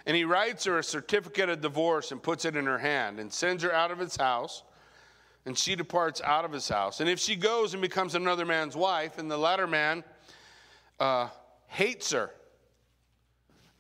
and 0.08 0.18
he 0.18 0.24
writes 0.24 0.66
her 0.66 0.80
a 0.80 0.84
certificate 0.84 1.50
of 1.50 1.62
divorce 1.62 2.12
and 2.12 2.24
puts 2.24 2.46
it 2.46 2.56
in 2.56 2.66
her 2.66 2.80
hand 2.80 3.20
and 3.20 3.32
sends 3.32 3.62
her 3.62 3.72
out 3.72 3.92
of 3.92 4.00
his 4.00 4.16
house, 4.16 4.64
and 5.46 5.58
she 5.58 5.76
departs 5.76 6.22
out 6.22 6.46
of 6.46 6.52
his 6.52 6.70
house. 6.70 7.00
And 7.00 7.10
if 7.10 7.20
she 7.20 7.36
goes 7.36 7.74
and 7.74 7.82
becomes 7.82 8.16
another 8.16 8.46
man's 8.46 8.76
wife, 8.76 9.18
and 9.18 9.30
the 9.30 9.38
latter 9.38 9.68
man 9.68 10.04
uh, 11.00 11.30
hates 11.68 12.12
her 12.12 12.32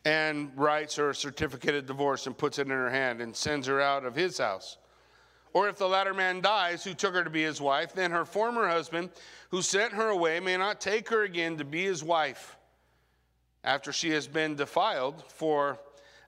and 0.05 0.51
writes 0.55 0.97
her 0.97 1.11
a 1.11 1.15
certificate 1.15 1.75
of 1.75 1.85
divorce 1.85 2.27
and 2.27 2.37
puts 2.37 2.59
it 2.59 2.63
in 2.63 2.71
her 2.71 2.89
hand 2.89 3.21
and 3.21 3.35
sends 3.35 3.67
her 3.67 3.79
out 3.79 4.03
of 4.03 4.15
his 4.15 4.37
house, 4.37 4.77
or 5.53 5.69
if 5.69 5.77
the 5.77 5.87
latter 5.87 6.13
man 6.13 6.41
dies, 6.41 6.83
who 6.83 6.93
took 6.93 7.13
her 7.13 7.23
to 7.23 7.29
be 7.29 7.43
his 7.43 7.61
wife, 7.61 7.93
then 7.93 8.11
her 8.11 8.25
former 8.25 8.67
husband, 8.67 9.11
who 9.51 9.61
sent 9.61 9.93
her 9.93 10.09
away, 10.09 10.39
may 10.39 10.57
not 10.57 10.81
take 10.81 11.07
her 11.09 11.23
again 11.23 11.57
to 11.57 11.63
be 11.63 11.83
his 11.83 12.03
wife 12.03 12.57
after 13.63 13.93
she 13.93 14.09
has 14.09 14.27
been 14.27 14.55
defiled, 14.55 15.23
for 15.27 15.79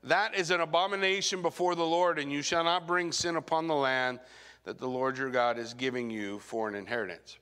that 0.04 0.36
is 0.36 0.52
an 0.52 0.62
abomination 0.62 1.42
before 1.42 1.76
the 1.76 1.84
Lord, 1.84 2.20
and 2.20 2.32
you 2.32 2.44
shall 2.44 2.64
not 2.64 2.88
bring 2.88 3.12
sin 3.12 3.36
upon 3.36 3.68
the 3.68 3.76
land 3.76 4.20
that 4.66 4.78
the 4.78 4.88
Lord 4.88 5.18
your 5.18 5.30
God 5.30 5.58
is 5.58 5.74
giving 5.74 6.10
you 6.10 6.40
for 6.40 6.68
an 6.68 6.76
inheritance. 6.76 7.38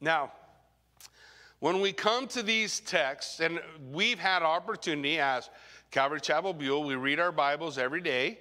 Now, 0.00 0.32
when 1.60 1.80
we 1.80 1.92
come 1.92 2.26
to 2.28 2.42
these 2.42 2.80
texts, 2.80 3.40
and 3.40 3.60
we've 3.92 4.18
had 4.18 4.42
opportunity 4.42 5.18
as 5.18 5.50
Calvary 5.90 6.20
Chapel 6.20 6.52
Buell, 6.52 6.84
we 6.84 6.94
read 6.96 7.20
our 7.20 7.32
Bibles 7.32 7.78
every 7.78 8.00
day 8.00 8.38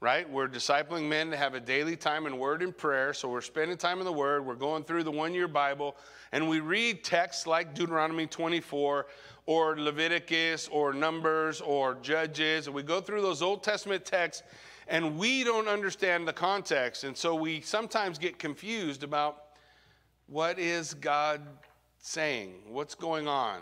right? 0.00 0.28
We're 0.28 0.48
discipling 0.48 1.08
men 1.08 1.30
to 1.30 1.36
have 1.36 1.54
a 1.54 1.60
daily 1.60 1.96
time 1.96 2.26
in 2.26 2.38
word 2.38 2.62
and 2.62 2.76
prayer. 2.76 3.14
So 3.14 3.28
we're 3.28 3.40
spending 3.40 3.78
time 3.78 3.98
in 3.98 4.04
the 4.04 4.12
word. 4.12 4.44
We're 4.44 4.54
going 4.54 4.84
through 4.84 5.04
the 5.04 5.10
one 5.10 5.32
year 5.32 5.48
Bible 5.48 5.96
and 6.32 6.48
we 6.48 6.60
read 6.60 7.02
texts 7.02 7.46
like 7.46 7.74
Deuteronomy 7.74 8.26
24 8.26 9.06
or 9.46 9.80
Leviticus 9.80 10.68
or 10.68 10.92
Numbers 10.92 11.60
or 11.60 11.94
Judges. 12.02 12.66
And 12.66 12.76
we 12.76 12.82
go 12.82 13.00
through 13.00 13.22
those 13.22 13.40
Old 13.40 13.62
Testament 13.62 14.04
texts 14.04 14.42
and 14.88 15.18
we 15.18 15.44
don't 15.44 15.68
understand 15.68 16.26
the 16.26 16.32
context. 16.32 17.04
And 17.04 17.16
so 17.16 17.34
we 17.34 17.60
sometimes 17.60 18.18
get 18.18 18.38
confused 18.38 19.02
about 19.02 19.42
what 20.28 20.58
is 20.58 20.94
God 20.94 21.40
saying? 21.98 22.54
What's 22.68 22.94
going 22.94 23.28
on? 23.28 23.60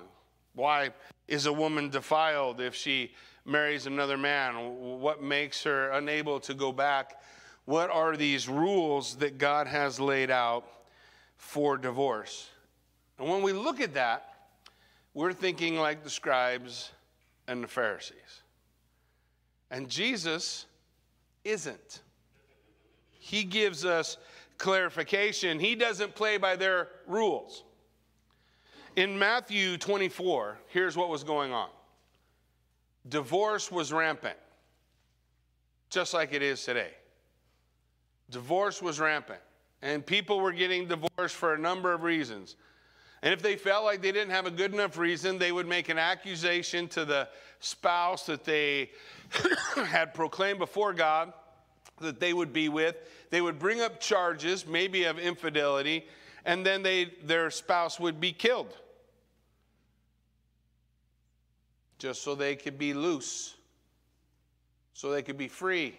Why 0.54 0.90
is 1.28 1.46
a 1.46 1.52
woman 1.52 1.90
defiled 1.90 2.60
if 2.60 2.74
she 2.74 3.12
marries 3.44 3.86
another 3.86 4.16
man? 4.16 4.54
What 5.00 5.22
makes 5.22 5.62
her 5.64 5.90
unable 5.90 6.40
to 6.40 6.54
go 6.54 6.72
back? 6.72 7.20
What 7.64 7.90
are 7.90 8.16
these 8.16 8.48
rules 8.48 9.16
that 9.16 9.38
God 9.38 9.66
has 9.66 9.98
laid 9.98 10.30
out 10.30 10.66
for 11.36 11.76
divorce? 11.76 12.50
And 13.18 13.28
when 13.28 13.42
we 13.42 13.52
look 13.52 13.80
at 13.80 13.94
that, 13.94 14.34
we're 15.14 15.32
thinking 15.32 15.76
like 15.76 16.02
the 16.02 16.10
scribes 16.10 16.90
and 17.46 17.62
the 17.62 17.68
Pharisees. 17.68 18.42
And 19.70 19.88
Jesus 19.88 20.66
isn't. 21.44 22.02
He 23.10 23.44
gives 23.44 23.84
us 23.84 24.16
clarification. 24.58 25.58
He 25.58 25.74
doesn't 25.74 26.14
play 26.14 26.36
by 26.36 26.56
their 26.56 26.88
rules. 27.06 27.64
In 28.96 29.18
Matthew 29.18 29.76
24, 29.76 30.58
here's 30.68 30.96
what 30.96 31.08
was 31.08 31.24
going 31.24 31.52
on 31.52 31.68
divorce 33.08 33.70
was 33.70 33.92
rampant, 33.92 34.38
just 35.90 36.14
like 36.14 36.32
it 36.32 36.42
is 36.42 36.64
today. 36.64 36.92
Divorce 38.30 38.80
was 38.80 38.98
rampant, 39.00 39.40
and 39.82 40.04
people 40.04 40.40
were 40.40 40.52
getting 40.52 40.86
divorced 40.86 41.34
for 41.34 41.54
a 41.54 41.58
number 41.58 41.92
of 41.92 42.02
reasons. 42.02 42.56
And 43.24 43.32
if 43.32 43.42
they 43.42 43.56
felt 43.56 43.84
like 43.84 44.02
they 44.02 44.12
didn't 44.12 44.30
have 44.30 44.46
a 44.46 44.52
good 44.52 44.72
enough 44.72 44.96
reason, 44.96 45.38
they 45.38 45.50
would 45.50 45.66
make 45.66 45.88
an 45.88 45.98
accusation 45.98 46.86
to 46.88 47.04
the 47.04 47.28
spouse 47.58 48.26
that 48.26 48.44
they 48.44 48.90
had 49.74 50.14
proclaimed 50.14 50.60
before 50.60 50.92
God 50.92 51.32
that 52.00 52.20
they 52.20 52.32
would 52.32 52.52
be 52.52 52.68
with. 52.68 52.96
They 53.30 53.40
would 53.40 53.58
bring 53.58 53.80
up 53.80 53.98
charges, 53.98 54.64
maybe 54.64 55.04
of 55.04 55.18
infidelity, 55.18 56.06
and 56.44 56.64
then 56.64 56.84
they, 56.84 57.14
their 57.24 57.50
spouse 57.50 57.98
would 57.98 58.20
be 58.20 58.32
killed. 58.32 58.76
just 62.04 62.22
so 62.22 62.34
they 62.34 62.54
could 62.54 62.78
be 62.78 62.92
loose, 62.92 63.54
so 64.92 65.10
they 65.10 65.22
could 65.22 65.38
be 65.38 65.48
free. 65.48 65.98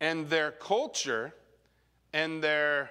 And 0.00 0.30
their 0.30 0.50
culture 0.50 1.34
and 2.14 2.42
their 2.42 2.90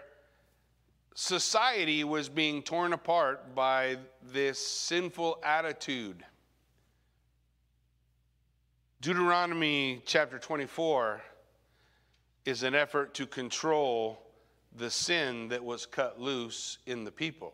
society 1.14 2.04
was 2.04 2.30
being 2.30 2.64
torn 2.64 2.94
apart 2.94 3.54
by 3.54 3.98
this 4.32 4.60
sinful 4.60 5.40
attitude. 5.44 6.24
Deuteronomy 9.02 10.02
chapter 10.06 10.38
24 10.38 11.22
is 12.46 12.64
an 12.64 12.76
effort 12.76 13.14
to 13.16 13.26
control 13.26 14.22
the 14.78 14.90
sin 14.90 15.50
that 15.50 15.64
was 15.64 15.86
cut 15.86 16.20
loose 16.20 16.78
in 16.86 17.04
the 17.04 17.12
people. 17.12 17.54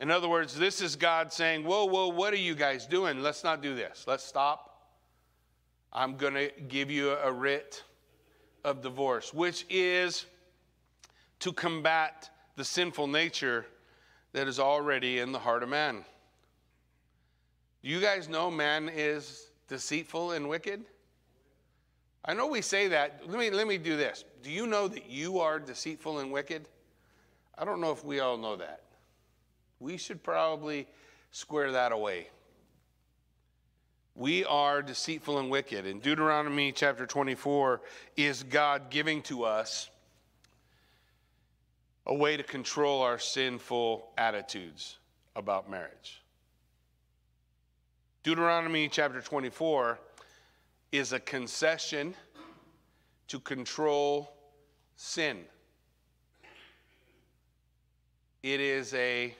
In 0.00 0.10
other 0.10 0.28
words, 0.28 0.54
this 0.54 0.82
is 0.82 0.96
God 0.96 1.32
saying, 1.32 1.64
Whoa, 1.64 1.86
whoa, 1.86 2.08
what 2.08 2.34
are 2.34 2.38
you 2.38 2.54
guys 2.54 2.86
doing? 2.86 3.22
Let's 3.22 3.42
not 3.42 3.62
do 3.62 3.74
this. 3.74 4.04
Let's 4.06 4.24
stop. 4.24 4.90
I'm 5.92 6.16
going 6.16 6.34
to 6.34 6.50
give 6.68 6.90
you 6.90 7.12
a 7.12 7.32
writ 7.32 7.82
of 8.64 8.82
divorce, 8.82 9.32
which 9.32 9.64
is 9.70 10.26
to 11.40 11.52
combat 11.52 12.30
the 12.56 12.64
sinful 12.64 13.06
nature 13.06 13.66
that 14.32 14.48
is 14.48 14.58
already 14.58 15.18
in 15.18 15.32
the 15.32 15.38
heart 15.38 15.62
of 15.62 15.68
man. 15.68 16.04
Do 17.82 17.88
you 17.88 18.00
guys 18.00 18.28
know 18.28 18.50
man 18.50 18.90
is 18.92 19.50
deceitful 19.68 20.32
and 20.32 20.48
wicked? 20.48 20.84
I 22.24 22.34
know 22.34 22.48
we 22.48 22.60
say 22.60 22.88
that. 22.88 23.20
Let 23.26 23.38
me, 23.38 23.50
let 23.50 23.68
me 23.68 23.78
do 23.78 23.96
this. 23.96 24.24
Do 24.42 24.50
you 24.50 24.66
know 24.66 24.88
that 24.88 25.08
you 25.08 25.38
are 25.38 25.60
deceitful 25.60 26.18
and 26.18 26.32
wicked? 26.32 26.66
I 27.56 27.64
don't 27.64 27.80
know 27.80 27.92
if 27.92 28.04
we 28.04 28.20
all 28.20 28.36
know 28.36 28.56
that. 28.56 28.82
We 29.78 29.96
should 29.96 30.22
probably 30.22 30.88
square 31.30 31.72
that 31.72 31.92
away. 31.92 32.28
We 34.14 34.44
are 34.46 34.82
deceitful 34.82 35.38
and 35.38 35.50
wicked. 35.50 35.86
In 35.86 36.00
Deuteronomy 36.00 36.72
chapter 36.72 37.06
24, 37.06 37.82
is 38.16 38.42
God 38.42 38.90
giving 38.90 39.22
to 39.22 39.44
us 39.44 39.90
a 42.06 42.14
way 42.14 42.36
to 42.36 42.42
control 42.42 43.02
our 43.02 43.18
sinful 43.18 44.08
attitudes 44.16 44.98
about 45.34 45.70
marriage? 45.70 46.22
Deuteronomy 48.22 48.88
chapter 48.88 49.20
24 49.20 49.98
is 50.92 51.12
a 51.12 51.20
concession 51.20 52.14
to 53.28 53.38
control 53.40 54.32
sin. 54.96 55.38
It 58.42 58.60
is 58.60 58.94
a 58.94 59.34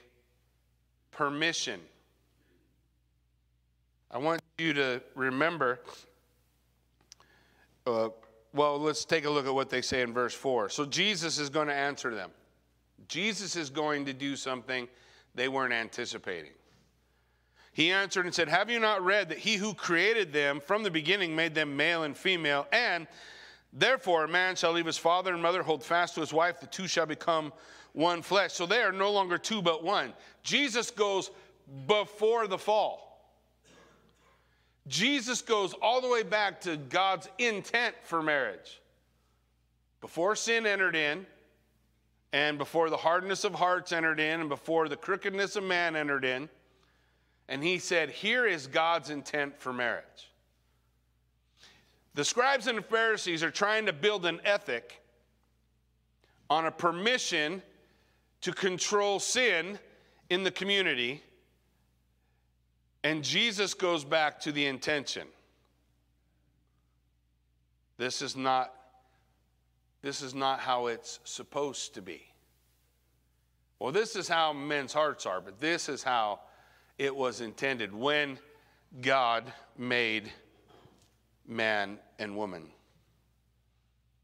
permission. 1.11 1.79
I 4.11 4.17
want 4.17 4.41
you 4.57 4.73
to 4.73 5.01
remember. 5.15 5.79
Uh, 7.85 8.09
well, 8.53 8.79
let's 8.79 9.05
take 9.05 9.25
a 9.25 9.29
look 9.29 9.45
at 9.45 9.53
what 9.53 9.69
they 9.69 9.81
say 9.81 10.01
in 10.01 10.13
verse 10.13 10.33
4. 10.33 10.69
So 10.69 10.85
Jesus 10.85 11.39
is 11.39 11.49
going 11.49 11.67
to 11.67 11.73
answer 11.73 12.13
them. 12.13 12.31
Jesus 13.07 13.55
is 13.55 13.69
going 13.69 14.05
to 14.05 14.13
do 14.13 14.35
something 14.35 14.87
they 15.35 15.47
weren't 15.47 15.73
anticipating. 15.73 16.51
He 17.71 17.91
answered 17.91 18.25
and 18.25 18.33
said, 18.33 18.49
Have 18.49 18.71
you 18.71 18.79
not 18.79 19.05
read 19.05 19.29
that 19.29 19.37
he 19.37 19.55
who 19.55 19.73
created 19.73 20.33
them 20.33 20.59
from 20.59 20.81
the 20.81 20.89
beginning 20.89 21.35
made 21.35 21.53
them 21.53 21.77
male 21.77 22.03
and 22.03 22.17
female? 22.17 22.67
And 22.71 23.05
therefore, 23.71 24.23
a 24.23 24.27
man 24.27 24.55
shall 24.55 24.71
leave 24.71 24.87
his 24.87 24.97
father 24.97 25.31
and 25.31 25.41
mother, 25.43 25.61
hold 25.61 25.83
fast 25.83 26.15
to 26.15 26.21
his 26.21 26.33
wife, 26.33 26.59
the 26.59 26.65
two 26.65 26.87
shall 26.87 27.05
become 27.05 27.53
one 27.93 28.23
flesh. 28.23 28.53
So 28.53 28.65
they 28.65 28.81
are 28.81 28.91
no 28.91 29.11
longer 29.11 29.37
two, 29.37 29.61
but 29.61 29.83
one. 29.83 30.13
Jesus 30.41 30.89
goes 30.89 31.29
before 31.85 32.47
the 32.47 32.57
fall. 32.57 33.07
Jesus 34.87 35.41
goes 35.41 35.73
all 35.81 36.01
the 36.01 36.09
way 36.09 36.23
back 36.23 36.61
to 36.61 36.77
God's 36.77 37.27
intent 37.37 37.95
for 38.03 38.23
marriage. 38.23 38.81
Before 40.01 40.35
sin 40.35 40.65
entered 40.65 40.95
in, 40.95 41.25
and 42.33 42.57
before 42.57 42.89
the 42.89 42.97
hardness 42.97 43.43
of 43.43 43.55
hearts 43.55 43.91
entered 43.91 44.19
in, 44.19 44.41
and 44.41 44.49
before 44.49 44.89
the 44.89 44.97
crookedness 44.97 45.55
of 45.55 45.63
man 45.63 45.95
entered 45.95 46.25
in, 46.25 46.49
and 47.47 47.63
he 47.63 47.79
said, 47.79 48.09
Here 48.09 48.45
is 48.45 48.67
God's 48.67 49.09
intent 49.09 49.57
for 49.59 49.71
marriage. 49.71 50.31
The 52.13 52.25
scribes 52.25 52.67
and 52.67 52.79
the 52.79 52.81
Pharisees 52.81 53.43
are 53.43 53.51
trying 53.51 53.85
to 53.85 53.93
build 53.93 54.25
an 54.25 54.41
ethic 54.43 55.01
on 56.49 56.65
a 56.65 56.71
permission 56.71 57.61
to 58.41 58.51
control 58.51 59.19
sin 59.19 59.77
in 60.29 60.43
the 60.43 60.51
community. 60.51 61.21
And 63.03 63.23
Jesus 63.23 63.73
goes 63.73 64.03
back 64.03 64.39
to 64.41 64.51
the 64.51 64.65
intention. 64.65 65.27
This 67.97 68.21
is 68.21 68.35
not 68.35 68.73
this 70.07 70.21
is 70.21 70.33
not 70.33 70.61
how 70.61 70.87
it's 70.87 71.19
supposed 71.25 71.95
to 71.95 72.01
be. 72.01 72.21
Well, 73.77 73.91
this 73.91 74.15
is 74.15 74.29
how 74.29 74.53
men's 74.53 74.93
hearts 74.93 75.25
are, 75.25 75.41
but 75.41 75.59
this 75.59 75.89
is 75.89 76.01
how 76.01 76.39
it 76.97 77.13
was 77.13 77.41
intended 77.41 77.93
when 77.93 78.39
God 79.01 79.51
made 79.77 80.31
man 81.45 81.99
and 82.19 82.37
woman. 82.37 82.69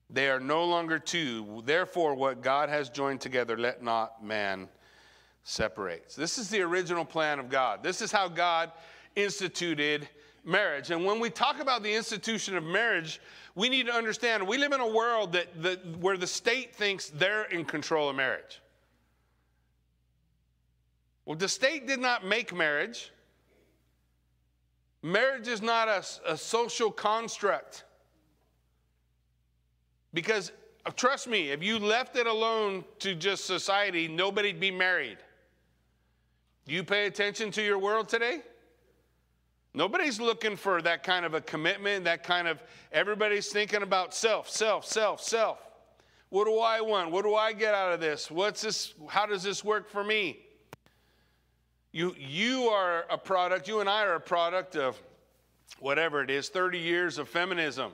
They 0.10 0.30
are 0.30 0.40
no 0.40 0.64
longer 0.64 1.00
two. 1.00 1.62
Therefore, 1.66 2.16
what 2.16 2.42
God 2.42 2.70
has 2.70 2.88
joined 2.88 3.20
together, 3.20 3.58
let 3.58 3.84
not 3.84 4.24
man 4.24 4.70
separate. 5.44 6.14
This 6.16 6.38
is 6.38 6.48
the 6.48 6.62
original 6.62 7.04
plan 7.04 7.40
of 7.40 7.50
God. 7.50 7.84
This 7.84 8.02
is 8.02 8.10
how 8.10 8.30
God 8.30 8.72
instituted 9.18 10.08
marriage. 10.44 10.92
And 10.92 11.06
when 11.06 11.20
we 11.20 11.30
talk 11.30 11.60
about 11.60 11.84
the 11.84 11.94
institution 11.94 12.58
of 12.58 12.64
marriage, 12.64 13.22
we 13.56 13.70
need 13.70 13.86
to 13.88 13.94
understand 13.94 14.46
we 14.46 14.58
live 14.58 14.72
in 14.72 14.82
a 14.82 14.88
world 14.88 15.34
that, 15.34 15.62
that 15.62 15.98
where 15.98 16.18
the 16.18 16.28
state 16.28 16.76
thinks 16.76 17.10
they're 17.10 17.46
in 17.46 17.66
control 17.66 18.10
of 18.10 18.16
marriage. 18.16 18.62
Well, 21.26 21.38
the 21.38 21.48
state 21.48 21.88
did 21.88 22.00
not 22.00 22.26
make 22.26 22.54
marriage. 22.54 23.12
Marriage 25.02 25.48
is 25.48 25.62
not 25.62 25.88
a, 25.88 26.04
a 26.34 26.38
social 26.38 26.92
construct. 26.92 27.86
Because 30.14 30.52
uh, 30.86 30.92
trust 30.92 31.28
me, 31.28 31.52
if 31.52 31.64
you 31.64 31.80
left 31.80 32.16
it 32.18 32.28
alone 32.28 32.84
to 33.00 33.16
just 33.16 33.46
society, 33.46 34.08
nobody'd 34.08 34.60
be 34.60 34.72
married. 34.72 35.18
Do 36.66 36.74
you 36.74 36.84
pay 36.84 37.06
attention 37.06 37.52
to 37.52 37.62
your 37.62 37.78
world 37.78 38.08
today? 38.08 38.42
Nobody's 39.74 40.20
looking 40.20 40.56
for 40.56 40.82
that 40.84 41.04
kind 41.04 41.26
of 41.26 41.34
a 41.34 41.42
commitment, 41.42 42.06
that 42.06 42.24
kind 42.24 42.48
of, 42.48 42.62
everybody's 42.92 43.48
thinking 43.48 43.82
about 43.82 44.14
self, 44.14 44.48
self, 44.48 44.86
self, 44.86 45.22
self. 45.22 45.58
What 46.30 46.46
do 46.46 46.60
I 46.60 46.82
want? 46.82 47.12
What 47.12 47.24
do 47.24 47.36
I 47.36 47.54
get 47.54 47.74
out 47.74 47.92
of 47.92 48.00
this? 48.00 48.30
What's 48.30 48.62
this? 48.62 48.94
How 49.08 49.26
does 49.26 49.44
this 49.44 49.64
work 49.64 49.90
for 49.90 50.04
me? 50.04 50.40
You, 51.92 52.16
you 52.18 52.70
are 52.70 53.06
a 53.10 53.18
product, 53.18 53.68
you 53.68 53.80
and 53.80 53.90
I 53.90 54.04
are 54.04 54.16
a 54.16 54.20
product 54.20 54.76
of 54.76 55.00
whatever 55.80 56.24
it 56.24 56.32
is, 56.32 56.50
30 56.50 56.80
years 56.80 57.18
of 57.18 57.30
feminism. 57.30 57.92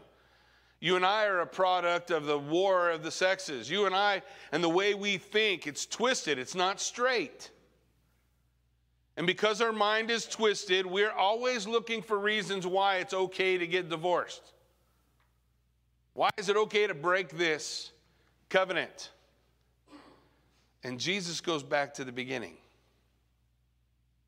You 0.79 0.95
and 0.95 1.05
I 1.05 1.25
are 1.25 1.41
a 1.41 1.47
product 1.47 2.11
of 2.11 2.25
the 2.25 2.37
war 2.37 2.89
of 2.89 3.03
the 3.03 3.11
sexes. 3.11 3.69
You 3.69 3.85
and 3.85 3.95
I, 3.95 4.21
and 4.53 4.63
the 4.63 4.69
way 4.69 4.93
we 4.93 5.17
think, 5.17 5.67
it's 5.67 5.85
twisted, 5.85 6.39
it's 6.39 6.55
not 6.55 6.79
straight. 6.79 7.51
And 9.19 9.27
because 9.27 9.59
our 9.59 9.73
mind 9.73 10.09
is 10.09 10.25
twisted, 10.25 10.85
we're 10.85 11.11
always 11.11 11.67
looking 11.67 12.01
for 12.01 12.17
reasons 12.17 12.65
why 12.65 12.99
it's 12.99 13.13
okay 13.13 13.57
to 13.57 13.67
get 13.67 13.89
divorced. 13.89 14.53
Why 16.13 16.29
is 16.37 16.47
it 16.47 16.55
okay 16.55 16.87
to 16.87 16.93
break 16.93 17.37
this 17.37 17.91
covenant? 18.47 19.09
And 20.85 20.97
Jesus 20.97 21.41
goes 21.41 21.63
back 21.63 21.95
to 21.95 22.05
the 22.05 22.13
beginning. 22.13 22.55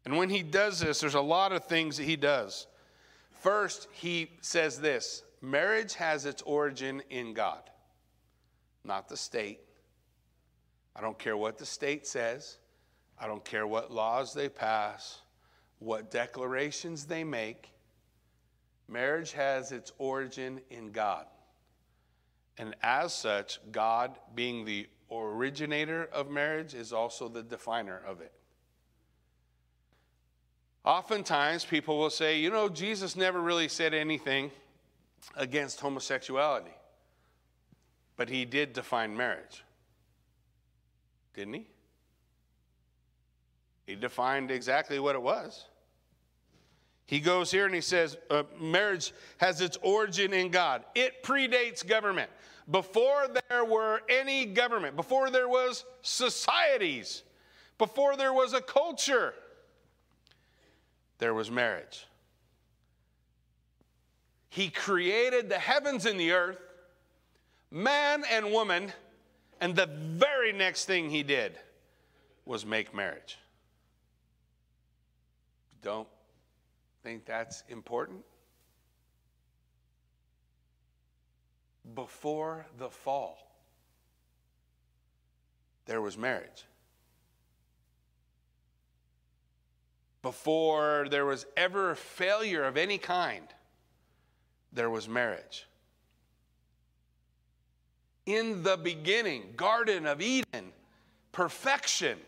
And 0.04 0.18
when 0.18 0.30
he 0.30 0.44
does 0.44 0.82
this, 0.82 1.00
there's 1.00 1.16
a 1.16 1.22
lot 1.22 1.54
of 1.54 1.64
things 1.64 1.96
that 1.96 2.04
he 2.04 2.18
does. 2.18 2.68
First, 3.40 3.88
he 3.94 4.32
says 4.42 4.82
this 4.82 5.24
marriage 5.42 5.94
has 5.94 6.26
its 6.26 6.42
origin 6.42 7.02
in 7.10 7.34
God, 7.34 7.62
not 8.84 9.08
the 9.08 9.16
state. 9.16 9.62
I 10.94 11.00
don't 11.00 11.18
care 11.18 11.38
what 11.38 11.58
the 11.58 11.66
state 11.66 12.06
says, 12.06 12.58
I 13.22 13.28
don't 13.28 13.46
care 13.46 13.68
what 13.68 13.92
laws 13.92 14.34
they 14.34 14.50
pass, 14.50 15.22
what 15.78 16.10
declarations 16.10 17.06
they 17.06 17.24
make. 17.24 17.70
Marriage 18.90 19.32
has 19.34 19.72
its 19.72 19.94
origin 20.00 20.60
in 20.72 20.92
God. 20.92 21.28
And 22.58 22.76
as 22.82 23.14
such, 23.14 23.60
God, 23.72 24.18
being 24.34 24.66
the 24.66 24.88
originator 25.12 26.10
of 26.12 26.32
marriage, 26.32 26.74
is 26.74 26.92
also 26.92 27.30
the 27.30 27.44
definer 27.44 28.02
of 28.08 28.22
it. 28.22 28.34
Oftentimes, 30.84 31.64
people 31.64 32.00
will 32.00 32.10
say, 32.10 32.40
you 32.40 32.50
know, 32.50 32.68
Jesus 32.68 33.16
never 33.16 33.40
really 33.40 33.68
said 33.68 33.94
anything 33.94 34.50
against 35.36 35.80
homosexuality, 35.80 36.74
but 38.18 38.30
he 38.30 38.46
did 38.46 38.74
define 38.74 39.16
marriage. 39.16 39.64
Didn't 41.36 41.54
he? 41.54 41.68
He 43.86 43.96
defined 43.96 44.52
exactly 44.52 45.00
what 45.00 45.16
it 45.16 45.22
was. 45.22 45.66
He 47.06 47.20
goes 47.20 47.52
here 47.52 47.66
and 47.66 47.76
he 47.76 47.82
says, 47.82 48.18
uh, 48.30 48.44
marriage 48.58 49.12
has 49.38 49.60
its 49.60 49.78
origin 49.82 50.34
in 50.34 50.50
God. 50.50 50.86
It 50.96 51.24
predates 51.24 51.86
government. 51.86 52.32
Before 52.70 53.28
there 53.50 53.66
were 53.66 54.02
any 54.08 54.46
government, 54.46 54.96
before 54.96 55.30
there 55.30 55.50
was 55.50 55.84
societies, 56.02 57.24
before 57.78 58.16
there 58.16 58.32
was 58.32 58.54
a 58.54 58.62
culture, 58.62 59.34
there 61.18 61.34
was 61.34 61.52
marriage. 61.52 62.06
He 64.48 64.70
created 64.70 65.50
the 65.50 65.60
heavens 65.60 66.06
and 66.06 66.20
the 66.20 66.32
earth, 66.32 66.60
man 67.72 68.24
and 68.32 68.52
woman, 68.52 68.94
and 69.60 69.76
the 69.76 69.88
very 69.88 70.54
next 70.54 70.86
thing 70.86 71.10
he 71.10 71.24
did 71.24 71.58
was 72.46 72.66
make 72.66 72.94
marriage. 72.96 73.38
Don't 75.82 76.08
think 77.04 77.26
that's 77.26 77.64
important? 77.70 78.24
Before 81.96 82.66
the 82.78 82.90
fall, 82.90 83.52
there 85.86 86.02
was 86.02 86.18
marriage. 86.18 86.66
Before 90.22 91.08
there 91.10 91.26
was 91.26 91.48
ever 91.58 91.96
failure 91.96 92.64
of 92.64 92.78
any 92.78 93.00
kind, 93.00 93.48
there 94.72 94.90
was 94.90 95.10
marriage. 95.10 95.66
In 98.28 98.62
the 98.62 98.78
beginning, 98.78 99.54
Garden 99.58 100.06
of 100.06 100.22
Eden, 100.22 100.72
perfection, 101.32 102.20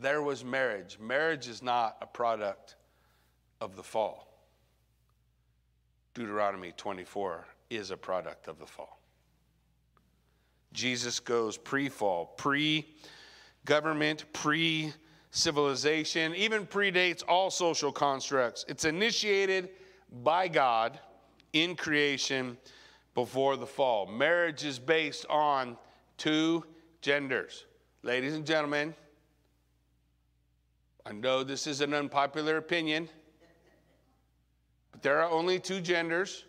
there 0.00 0.22
was 0.22 0.44
marriage. 0.44 0.98
Marriage 1.00 1.46
is 1.46 1.62
not 1.62 1.96
a 2.00 2.06
product 2.06 2.76
of 3.60 3.76
the 3.76 3.82
fall. 3.82 4.26
Deuteronomy 6.14 6.72
24 6.76 7.46
is 7.68 7.90
a 7.90 7.96
product 7.96 8.48
of 8.48 8.58
the 8.58 8.66
fall. 8.66 8.98
Jesus 10.72 11.20
goes 11.20 11.56
pre 11.56 11.88
fall, 11.88 12.26
pre 12.36 12.86
government, 13.64 14.24
pre 14.32 14.92
civilization, 15.30 16.34
even 16.34 16.66
predates 16.66 17.22
all 17.28 17.50
social 17.50 17.92
constructs. 17.92 18.64
It's 18.68 18.84
initiated 18.84 19.70
by 20.22 20.48
God 20.48 20.98
in 21.52 21.76
creation 21.76 22.56
before 23.14 23.56
the 23.56 23.66
fall. 23.66 24.06
Marriage 24.06 24.64
is 24.64 24.78
based 24.78 25.26
on 25.28 25.76
two 26.16 26.64
genders. 27.00 27.66
Ladies 28.02 28.34
and 28.34 28.46
gentlemen, 28.46 28.94
I 31.10 31.12
know 31.12 31.42
this 31.42 31.66
is 31.66 31.80
an 31.80 31.92
unpopular 31.92 32.56
opinion, 32.56 33.08
but 34.92 35.02
there 35.02 35.20
are 35.20 35.28
only 35.28 35.58
two 35.58 35.80
genders. 35.80 36.44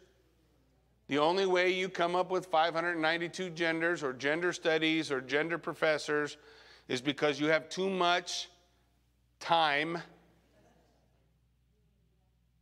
The 1.07 1.17
only 1.17 1.47
way 1.47 1.71
you 1.71 1.89
come 1.89 2.15
up 2.15 2.29
with 2.29 2.45
592 2.45 3.49
genders 3.49 4.03
or 4.03 4.13
gender 4.13 4.53
studies 4.53 5.11
or 5.11 5.19
gender 5.19 5.57
professors 5.57 6.37
is 6.87 7.01
because 7.01 7.39
you 7.39 7.47
have 7.47 7.69
too 7.69 7.89
much 7.89 8.49
time, 9.39 9.97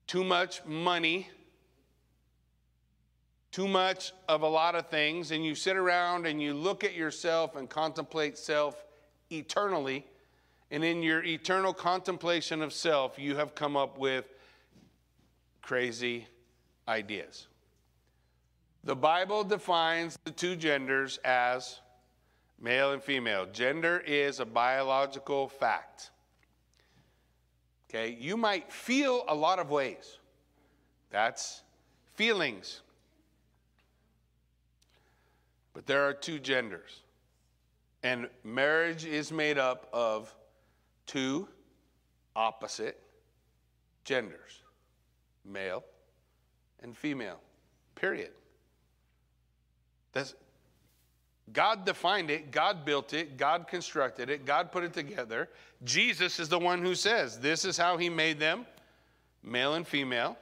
too 0.08 0.24
much 0.24 0.64
money, 0.64 1.30
too 3.52 3.68
much 3.68 4.14
of 4.30 4.42
a 4.44 4.48
lot 4.48 4.74
of 4.74 4.88
things, 4.88 5.32
and 5.32 5.44
you 5.44 5.54
sit 5.54 5.76
around 5.76 6.26
and 6.26 6.42
you 6.42 6.54
look 6.54 6.86
at 6.86 6.94
yourself 6.94 7.58
and 7.58 7.70
contemplate 7.70 8.38
self 8.38 8.86
eternally. 9.30 10.06
And 10.72 10.84
in 10.84 11.02
your 11.02 11.24
eternal 11.24 11.74
contemplation 11.74 12.62
of 12.62 12.74
self, 12.74 13.18
you 13.18 13.36
have 13.36 13.56
come 13.56 13.76
up 13.76 13.98
with 13.98 14.26
crazy 15.62 16.28
ideas. 16.88 17.48
The 18.84 18.96
Bible 18.96 19.44
defines 19.44 20.18
the 20.24 20.32
two 20.32 20.56
genders 20.56 21.20
as 21.24 21.80
male 22.62 22.92
and 22.94 23.04
female. 23.04 23.46
Gender 23.52 24.04
is 24.06 24.40
a 24.40 24.46
biological 24.46 25.48
fact. 25.48 26.12
Okay, 27.90 28.16
you 28.20 28.38
might 28.38 28.72
feel 28.72 29.26
a 29.28 29.36
lot 29.36 29.58
of 29.60 29.72
ways. 29.72 30.20
That's 31.10 31.64
feelings. 32.14 32.82
But 35.74 35.88
there 35.88 36.08
are 36.08 36.14
two 36.14 36.40
genders. 36.40 37.02
And 38.04 38.30
marriage 38.44 39.06
is 39.06 39.32
made 39.32 39.58
up 39.58 39.90
of 39.92 40.34
two 41.10 41.48
opposite 42.36 43.00
genders 44.04 44.62
male 45.44 45.84
and 46.84 46.96
female, 46.96 47.40
period. 47.96 48.30
That's, 50.14 50.36
God 51.52 51.84
defined 51.84 52.30
it, 52.30 52.52
God 52.52 52.86
built 52.86 53.14
it, 53.14 53.38
God 53.38 53.68
constructed 53.68 54.30
it, 54.30 54.46
God 54.46 54.72
put 54.72 54.84
it 54.84 54.94
together. 54.94 55.50
Jesus 55.84 56.40
is 56.40 56.48
the 56.48 56.60
one 56.60 56.84
who 56.84 56.94
says, 56.94 57.40
This 57.40 57.66
is 57.66 57.76
how 57.76 57.98
He 57.98 58.10
made 58.10 58.40
them, 58.40 58.68
male 59.42 59.74
and 59.74 59.88
female. 59.88 60.38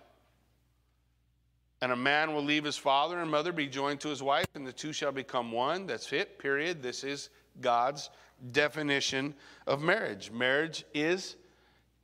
And 1.82 1.92
a 1.92 1.96
man 1.96 2.34
will 2.34 2.44
leave 2.44 2.64
his 2.64 2.76
father 2.76 3.20
and 3.20 3.30
mother, 3.30 3.54
be 3.54 3.68
joined 3.68 4.00
to 4.02 4.10
his 4.10 4.24
wife, 4.24 4.48
and 4.56 4.66
the 4.66 4.74
two 4.74 4.92
shall 4.92 5.12
become 5.12 5.52
one. 5.52 5.86
That's 5.86 6.12
it, 6.12 6.40
period. 6.40 6.82
This 6.82 7.04
is 7.04 7.30
God's 7.62 8.10
definition 8.52 9.34
of 9.66 9.82
marriage. 9.82 10.32
Marriage 10.32 10.86
is 10.94 11.36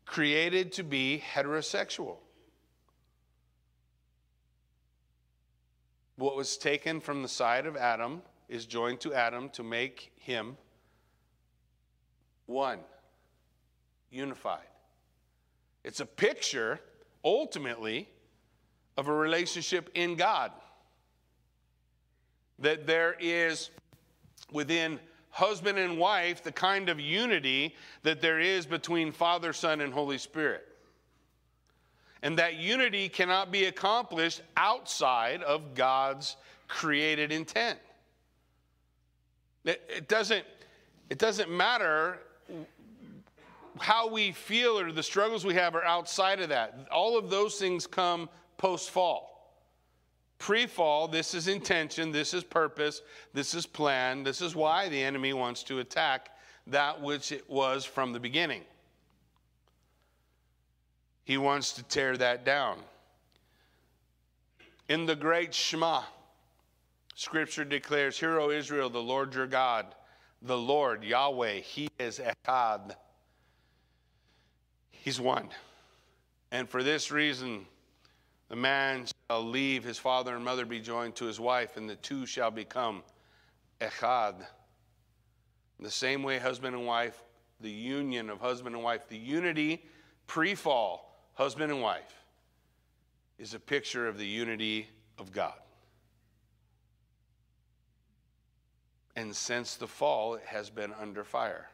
created 0.05 0.71
to 0.73 0.83
be 0.83 1.23
heterosexual. 1.33 2.17
What 6.15 6.35
was 6.35 6.57
taken 6.57 6.99
from 6.99 7.21
the 7.21 7.27
side 7.27 7.65
of 7.65 7.75
Adam 7.75 8.21
is 8.47 8.65
joined 8.65 8.99
to 9.01 9.13
Adam 9.13 9.49
to 9.49 9.63
make 9.63 10.11
him 10.15 10.57
one, 12.45 12.79
unified. 14.11 14.67
It's 15.83 15.99
a 15.99 16.05
picture, 16.05 16.79
ultimately, 17.23 18.09
of 18.95 19.07
a 19.07 19.13
relationship 19.13 19.89
in 19.95 20.15
God. 20.15 20.51
That 22.59 22.85
there 22.85 23.15
is 23.19 23.69
within 24.51 24.99
husband 25.33 25.79
and 25.79 25.97
wife 25.97 26.43
the 26.43 26.51
kind 26.51 26.89
of 26.89 26.99
unity 26.99 27.75
that 28.03 28.21
there 28.21 28.39
is 28.39 28.67
between 28.67 29.11
Father, 29.11 29.51
Son, 29.51 29.81
and 29.81 29.91
Holy 29.91 30.19
Spirit. 30.19 30.63
And 32.21 32.37
that 32.37 32.57
unity 32.57 33.09
cannot 33.09 33.51
be 33.51 33.65
accomplished 33.65 34.43
outside 34.55 35.41
of 35.41 35.73
God's 35.73 36.37
created 36.67 37.31
intent. 37.31 37.79
It 39.65 40.07
doesn't, 40.07 40.45
it 41.09 41.17
doesn't 41.17 41.49
matter 41.49 42.19
how 43.79 44.07
we 44.07 44.33
feel 44.33 44.79
or 44.79 44.91
the 44.91 45.01
struggles 45.01 45.43
we 45.45 45.55
have 45.55 45.73
are 45.73 45.83
outside 45.83 46.41
of 46.41 46.49
that. 46.49 46.87
All 46.91 47.17
of 47.17 47.31
those 47.31 47.55
things 47.55 47.87
come 47.87 48.29
post 48.57 48.91
fall. 48.91 49.32
Pre 50.43 50.67
fall, 50.67 51.07
this 51.07 51.33
is 51.33 51.47
intention, 51.47 52.11
this 52.11 52.33
is 52.33 52.43
purpose, 52.43 53.01
this 53.33 53.53
is 53.53 53.65
plan, 53.65 54.23
this 54.23 54.41
is 54.41 54.57
why 54.57 54.89
the 54.89 55.01
enemy 55.01 55.31
wants 55.31 55.63
to 55.63 55.79
attack 55.79 56.31
that 56.67 57.01
which 57.01 57.31
it 57.31 57.49
was 57.49 57.85
from 57.85 58.11
the 58.11 58.19
beginning. 58.19 58.63
He 61.23 61.37
wants 61.37 61.71
to 61.71 61.83
tear 61.83 62.17
that 62.17 62.43
down. 62.43 62.79
In 64.89 65.05
the 65.05 65.15
great 65.15 65.53
Shema, 65.53 66.01
Scripture 67.15 67.63
declares, 67.63 68.19
Hear, 68.19 68.37
O 68.37 68.49
Israel, 68.49 68.89
the 68.89 69.01
Lord 69.01 69.33
your 69.33 69.47
God, 69.47 69.95
the 70.41 70.57
Lord, 70.57 71.05
Yahweh, 71.05 71.61
He 71.61 71.87
is 71.97 72.19
Echad. 72.19 72.97
He's 74.91 75.21
one. 75.21 75.47
And 76.51 76.67
for 76.67 76.83
this 76.83 77.11
reason, 77.11 77.65
the 78.49 78.55
man 78.55 79.05
shall 79.29 79.43
leave 79.43 79.83
his 79.83 79.97
father 79.97 80.35
and 80.35 80.43
mother, 80.43 80.65
be 80.65 80.79
joined 80.79 81.15
to 81.15 81.25
his 81.25 81.39
wife, 81.39 81.77
and 81.77 81.89
the 81.89 81.95
two 81.95 82.25
shall 82.25 82.51
become 82.51 83.03
Echad. 83.81 84.35
the 85.79 85.91
same 85.91 86.23
way, 86.23 86.39
husband 86.39 86.75
and 86.75 86.85
wife, 86.85 87.23
the 87.59 87.69
union 87.69 88.29
of 88.29 88.39
husband 88.39 88.75
and 88.75 88.83
wife, 88.83 89.07
the 89.07 89.17
unity 89.17 89.83
pre 90.27 90.55
fall, 90.55 91.17
husband 91.33 91.71
and 91.71 91.81
wife, 91.81 92.25
is 93.37 93.53
a 93.53 93.59
picture 93.59 94.07
of 94.07 94.17
the 94.17 94.25
unity 94.25 94.87
of 95.17 95.31
God. 95.31 95.53
And 99.15 99.35
since 99.35 99.75
the 99.75 99.87
fall, 99.87 100.35
it 100.35 100.43
has 100.45 100.69
been 100.69 100.93
under 100.93 101.23
fire 101.23 101.69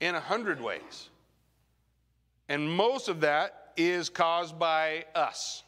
in 0.00 0.14
a 0.14 0.20
hundred 0.20 0.60
ways. 0.60 1.08
And 2.48 2.70
most 2.70 3.08
of 3.08 3.20
that 3.20 3.65
is 3.76 4.08
caused 4.08 4.58
by 4.58 5.04
us, 5.14 5.62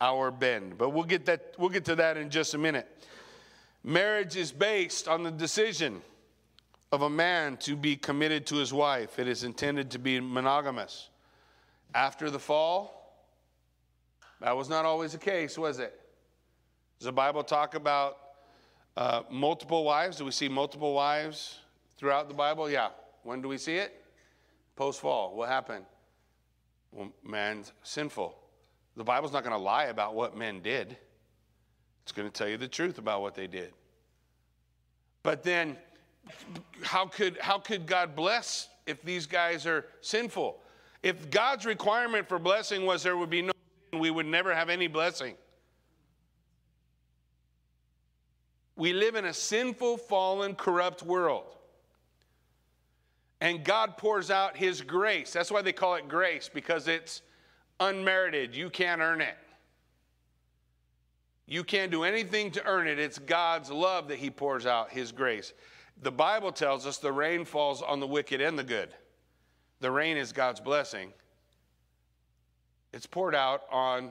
our 0.00 0.30
bend. 0.30 0.78
But 0.78 0.90
we'll 0.90 1.04
get, 1.04 1.26
that, 1.26 1.54
we'll 1.58 1.70
get 1.70 1.84
to 1.86 1.96
that 1.96 2.16
in 2.16 2.30
just 2.30 2.54
a 2.54 2.58
minute. 2.58 2.88
Marriage 3.82 4.36
is 4.36 4.50
based 4.50 5.08
on 5.08 5.22
the 5.22 5.30
decision 5.30 6.02
of 6.90 7.02
a 7.02 7.10
man 7.10 7.56
to 7.58 7.76
be 7.76 7.96
committed 7.96 8.46
to 8.46 8.56
his 8.56 8.72
wife. 8.72 9.18
It 9.18 9.28
is 9.28 9.44
intended 9.44 9.90
to 9.90 9.98
be 9.98 10.20
monogamous. 10.20 11.10
After 11.94 12.30
the 12.30 12.38
fall, 12.38 13.24
that 14.40 14.56
was 14.56 14.68
not 14.68 14.84
always 14.84 15.12
the 15.12 15.18
case, 15.18 15.58
was 15.58 15.78
it? 15.78 15.98
Does 16.98 17.06
the 17.06 17.12
Bible 17.12 17.42
talk 17.42 17.74
about 17.74 18.16
uh, 18.96 19.22
multiple 19.30 19.84
wives? 19.84 20.16
Do 20.16 20.24
we 20.24 20.30
see 20.30 20.48
multiple 20.48 20.94
wives 20.94 21.58
throughout 21.98 22.28
the 22.28 22.34
Bible? 22.34 22.70
Yeah. 22.70 22.88
When 23.22 23.42
do 23.42 23.48
we 23.48 23.58
see 23.58 23.76
it? 23.76 24.02
Post 24.76 25.00
fall. 25.00 25.34
What 25.36 25.48
happened? 25.48 25.84
Well, 26.94 27.08
man's 27.24 27.72
sinful. 27.82 28.38
The 28.96 29.02
Bible's 29.02 29.32
not 29.32 29.42
going 29.42 29.56
to 29.56 29.62
lie 29.62 29.86
about 29.86 30.14
what 30.14 30.36
men 30.36 30.60
did, 30.60 30.96
it's 32.04 32.12
going 32.12 32.28
to 32.28 32.32
tell 32.32 32.48
you 32.48 32.56
the 32.56 32.68
truth 32.68 32.98
about 32.98 33.20
what 33.20 33.34
they 33.34 33.46
did. 33.46 33.72
But 35.22 35.42
then, 35.42 35.76
how 36.82 37.06
could, 37.06 37.38
how 37.40 37.58
could 37.58 37.86
God 37.86 38.14
bless 38.14 38.68
if 38.86 39.02
these 39.02 39.26
guys 39.26 39.66
are 39.66 39.86
sinful? 40.02 40.60
If 41.02 41.30
God's 41.30 41.66
requirement 41.66 42.28
for 42.28 42.38
blessing 42.38 42.86
was 42.86 43.02
there 43.02 43.16
would 43.16 43.30
be 43.30 43.42
no 43.42 43.52
sin, 43.90 44.00
we 44.00 44.10
would 44.10 44.26
never 44.26 44.54
have 44.54 44.68
any 44.68 44.86
blessing. 44.86 45.34
We 48.76 48.92
live 48.92 49.14
in 49.14 49.24
a 49.24 49.34
sinful, 49.34 49.98
fallen, 49.98 50.54
corrupt 50.54 51.02
world. 51.02 51.56
And 53.44 53.62
God 53.62 53.98
pours 53.98 54.30
out 54.30 54.56
His 54.56 54.80
grace. 54.80 55.30
That's 55.30 55.50
why 55.50 55.60
they 55.60 55.74
call 55.74 55.96
it 55.96 56.08
grace, 56.08 56.48
because 56.52 56.88
it's 56.88 57.20
unmerited. 57.78 58.56
You 58.56 58.70
can't 58.70 59.02
earn 59.02 59.20
it. 59.20 59.36
You 61.46 61.62
can't 61.62 61.90
do 61.90 62.04
anything 62.04 62.50
to 62.52 62.64
earn 62.64 62.88
it. 62.88 62.98
It's 62.98 63.18
God's 63.18 63.70
love 63.70 64.08
that 64.08 64.16
He 64.16 64.30
pours 64.30 64.64
out, 64.64 64.90
His 64.90 65.12
grace. 65.12 65.52
The 66.00 66.10
Bible 66.10 66.52
tells 66.52 66.86
us 66.86 66.96
the 66.96 67.12
rain 67.12 67.44
falls 67.44 67.82
on 67.82 68.00
the 68.00 68.06
wicked 68.06 68.40
and 68.40 68.58
the 68.58 68.64
good. 68.64 68.88
The 69.80 69.90
rain 69.90 70.16
is 70.16 70.32
God's 70.32 70.60
blessing, 70.60 71.12
it's 72.94 73.06
poured 73.06 73.34
out 73.34 73.64
on 73.70 74.10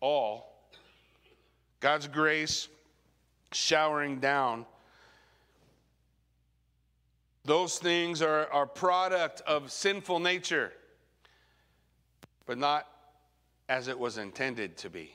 all. 0.00 0.66
God's 1.78 2.08
grace 2.08 2.66
showering 3.52 4.18
down. 4.18 4.66
Those 7.44 7.78
things 7.78 8.22
are, 8.22 8.46
are 8.52 8.66
product 8.66 9.40
of 9.46 9.72
sinful 9.72 10.20
nature, 10.20 10.72
but 12.46 12.58
not 12.58 12.86
as 13.68 13.88
it 13.88 13.98
was 13.98 14.18
intended 14.18 14.76
to 14.78 14.90
be. 14.90 15.12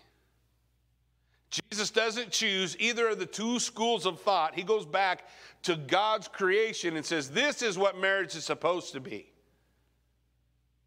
Jesus 1.50 1.90
doesn't 1.92 2.32
choose 2.32 2.76
either 2.80 3.08
of 3.10 3.20
the 3.20 3.26
two 3.26 3.60
schools 3.60 4.06
of 4.06 4.20
thought. 4.20 4.54
He 4.54 4.64
goes 4.64 4.86
back 4.86 5.28
to 5.64 5.78
God's 5.78 6.28
creation 6.28 6.98
and 6.98 7.06
says, 7.06 7.30
This 7.30 7.62
is 7.62 7.78
what 7.78 7.98
marriage 7.98 8.36
is 8.36 8.44
supposed 8.44 8.92
to 8.94 9.00
be. 9.00 9.32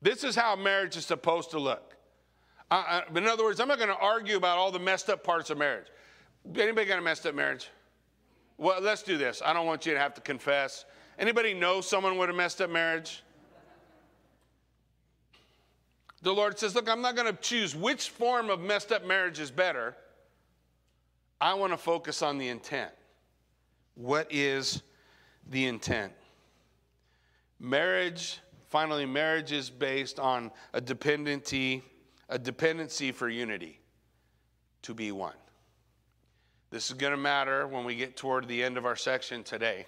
This 0.03 0.23
is 0.25 0.37
how 0.37 0.57
marriage 0.57 0.97
is 0.97 1.07
supposed 1.07 1.51
to 1.53 1.59
look. 1.59 1.97
I, 2.71 3.03
I, 3.09 3.19
in 3.19 3.27
other 3.27 3.45
words, 3.45 3.61
I'm 3.61 3.69
not 3.69 3.79
going 3.79 3.91
to 3.91 3.99
argue 3.99 4.37
about 4.37 4.59
all 4.59 4.71
the 4.71 4.79
messed 4.79 5.09
up 5.09 5.25
parts 5.25 5.51
of 5.51 5.59
marriage. 5.59 5.87
Anybody 6.55 6.87
got 6.87 6.99
a 6.99 7.03
messed 7.03 7.27
up 7.27 7.35
marriage? 7.35 7.69
Well, 8.59 8.81
let's 8.81 9.03
do 9.03 9.17
this. 9.17 9.43
I 9.45 9.53
don't 9.53 9.67
want 9.67 9.87
you 9.87 9.95
to 9.95 9.99
have 9.99 10.15
to 10.15 10.21
confess. 10.21 10.85
Anybody 11.21 11.53
know 11.53 11.83
someone 11.83 12.17
with 12.17 12.31
a 12.31 12.33
messed 12.33 12.63
up 12.63 12.71
marriage? 12.71 13.23
The 16.23 16.33
Lord 16.33 16.59
says, 16.59 16.75
Look, 16.75 16.89
I'm 16.89 17.03
not 17.03 17.15
going 17.15 17.31
to 17.31 17.39
choose 17.39 17.77
which 17.77 18.09
form 18.09 18.49
of 18.49 18.59
messed 18.59 18.91
up 18.91 19.07
marriage 19.07 19.39
is 19.39 19.51
better. 19.51 19.95
I 21.39 21.53
want 21.55 21.75
to 21.75 21.77
focus 21.77 22.23
on 22.23 22.39
the 22.39 22.49
intent. 22.49 22.93
What 23.97 24.29
is 24.31 24.83
the 25.51 25.67
intent? 25.67 26.15
Marriage, 27.59 28.41
finally, 28.69 29.05
marriage 29.05 29.53
is 29.53 29.69
based 29.69 30.19
on 30.19 30.51
a 30.73 30.81
dependency, 30.81 31.83
a 32.31 32.39
dependency 32.39 33.13
for 33.13 33.29
unity, 33.29 33.79
to 34.83 34.95
be 34.95 35.13
one. 35.13 35.35
This 36.71 36.89
is 36.91 36.97
going 36.97 37.11
to 37.11 37.19
matter 37.19 37.67
when 37.67 37.85
we 37.85 37.95
get 37.95 38.17
toward 38.17 38.49
the 38.49 38.63
end 38.63 38.79
of 38.79 38.87
our 38.87 38.97
section 38.97 39.45
today. 39.45 39.85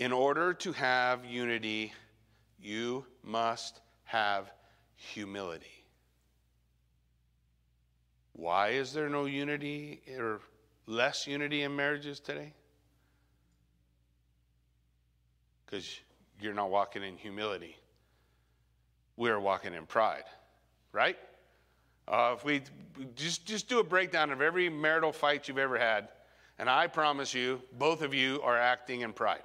In 0.00 0.12
order 0.12 0.54
to 0.54 0.72
have 0.72 1.26
unity, 1.26 1.92
you 2.58 3.04
must 3.22 3.82
have 4.04 4.50
humility. 4.96 5.84
Why 8.32 8.70
is 8.70 8.94
there 8.94 9.10
no 9.10 9.26
unity 9.26 10.00
or 10.16 10.40
less 10.86 11.26
unity 11.26 11.64
in 11.64 11.76
marriages 11.76 12.18
today? 12.18 12.54
Because 15.66 16.00
you're 16.40 16.54
not 16.54 16.70
walking 16.70 17.02
in 17.02 17.18
humility. 17.18 17.76
We're 19.18 19.38
walking 19.38 19.74
in 19.74 19.84
pride, 19.84 20.24
right? 20.92 21.18
Uh, 22.08 22.34
if 22.38 22.42
we 22.42 22.62
just, 23.16 23.44
just 23.44 23.68
do 23.68 23.80
a 23.80 23.84
breakdown 23.84 24.30
of 24.30 24.40
every 24.40 24.70
marital 24.70 25.12
fight 25.12 25.46
you've 25.46 25.58
ever 25.58 25.78
had, 25.78 26.08
and 26.58 26.70
I 26.70 26.86
promise 26.86 27.34
you, 27.34 27.60
both 27.78 28.00
of 28.00 28.14
you 28.14 28.40
are 28.42 28.56
acting 28.56 29.02
in 29.02 29.12
pride. 29.12 29.42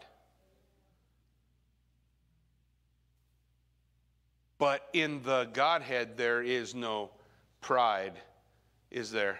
But 4.58 4.88
in 4.94 5.22
the 5.24 5.50
Godhead, 5.54 6.18
there 6.18 6.42
is 6.42 6.74
no 6.74 7.12
pride 7.62 8.14
is 8.92 9.12
there. 9.12 9.40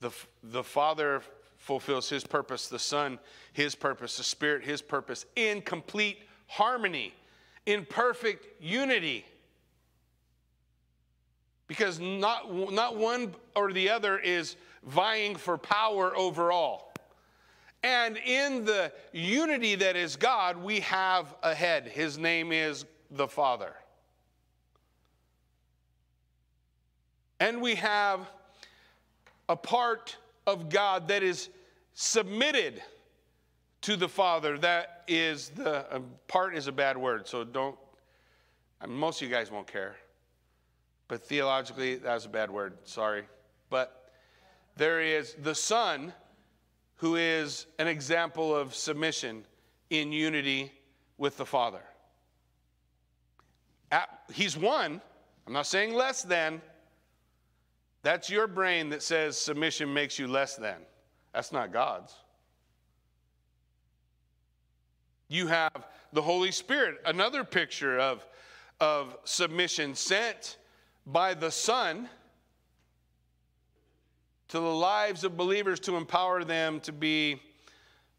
The, 0.00 0.10
the 0.42 0.64
Father 0.64 1.22
fulfills 1.56 2.08
his 2.08 2.24
purpose, 2.24 2.68
the 2.68 2.78
Son, 2.78 3.18
his 3.52 3.74
purpose, 3.74 4.16
the 4.16 4.24
Spirit, 4.24 4.64
his 4.64 4.80
purpose, 4.82 5.26
in 5.36 5.60
complete 5.60 6.18
harmony, 6.46 7.14
in 7.66 7.84
perfect 7.84 8.46
unity. 8.60 9.24
Because 11.66 12.00
not, 12.00 12.72
not 12.72 12.96
one 12.96 13.34
or 13.54 13.72
the 13.72 13.90
other 13.90 14.18
is 14.18 14.56
vying 14.84 15.36
for 15.36 15.58
power 15.58 16.16
over 16.16 16.50
all. 16.50 16.92
And 17.82 18.16
in 18.16 18.64
the 18.64 18.92
unity 19.12 19.74
that 19.76 19.94
is 19.94 20.16
God, 20.16 20.56
we 20.56 20.80
have 20.80 21.34
a 21.42 21.54
head. 21.54 21.86
His 21.86 22.18
name 22.18 22.50
is 22.50 22.84
the 23.10 23.28
Father. 23.28 23.74
And 27.40 27.62
we 27.62 27.76
have 27.76 28.20
a 29.48 29.56
part 29.56 30.16
of 30.46 30.68
God 30.68 31.08
that 31.08 31.22
is 31.22 31.48
submitted 31.94 32.82
to 33.82 33.96
the 33.96 34.08
Father. 34.08 34.58
That 34.58 35.04
is 35.06 35.50
the 35.50 35.92
uh, 35.92 36.00
part 36.26 36.56
is 36.56 36.66
a 36.66 36.72
bad 36.72 36.96
word, 36.96 37.28
so 37.28 37.44
don't. 37.44 37.76
I 38.80 38.86
mean, 38.86 38.96
most 38.96 39.22
of 39.22 39.28
you 39.28 39.34
guys 39.34 39.50
won't 39.50 39.66
care, 39.66 39.96
but 41.06 41.22
theologically, 41.22 41.96
that's 41.96 42.26
a 42.26 42.28
bad 42.28 42.50
word. 42.50 42.78
Sorry, 42.84 43.24
but 43.70 44.12
there 44.76 45.00
is 45.00 45.34
the 45.42 45.54
Son, 45.54 46.12
who 46.96 47.16
is 47.16 47.66
an 47.78 47.88
example 47.88 48.54
of 48.54 48.74
submission 48.74 49.44
in 49.90 50.12
unity 50.12 50.72
with 51.16 51.36
the 51.36 51.46
Father. 51.46 51.82
At, 53.90 54.08
he's 54.32 54.56
one. 54.56 55.00
I'm 55.46 55.52
not 55.52 55.66
saying 55.66 55.94
less 55.94 56.22
than. 56.22 56.60
That's 58.02 58.30
your 58.30 58.46
brain 58.46 58.90
that 58.90 59.02
says 59.02 59.38
submission 59.38 59.92
makes 59.92 60.18
you 60.18 60.28
less 60.28 60.56
than. 60.56 60.76
That's 61.32 61.52
not 61.52 61.72
God's. 61.72 62.14
You 65.28 65.46
have 65.46 65.86
the 66.12 66.22
Holy 66.22 66.52
Spirit, 66.52 66.96
another 67.04 67.44
picture 67.44 67.98
of, 67.98 68.24
of 68.80 69.16
submission 69.24 69.94
sent 69.94 70.56
by 71.06 71.34
the 71.34 71.50
Son 71.50 72.08
to 74.48 74.58
the 74.58 74.74
lives 74.74 75.24
of 75.24 75.36
believers 75.36 75.78
to 75.80 75.96
empower 75.96 76.44
them 76.44 76.80
to 76.80 76.92
be 76.92 77.40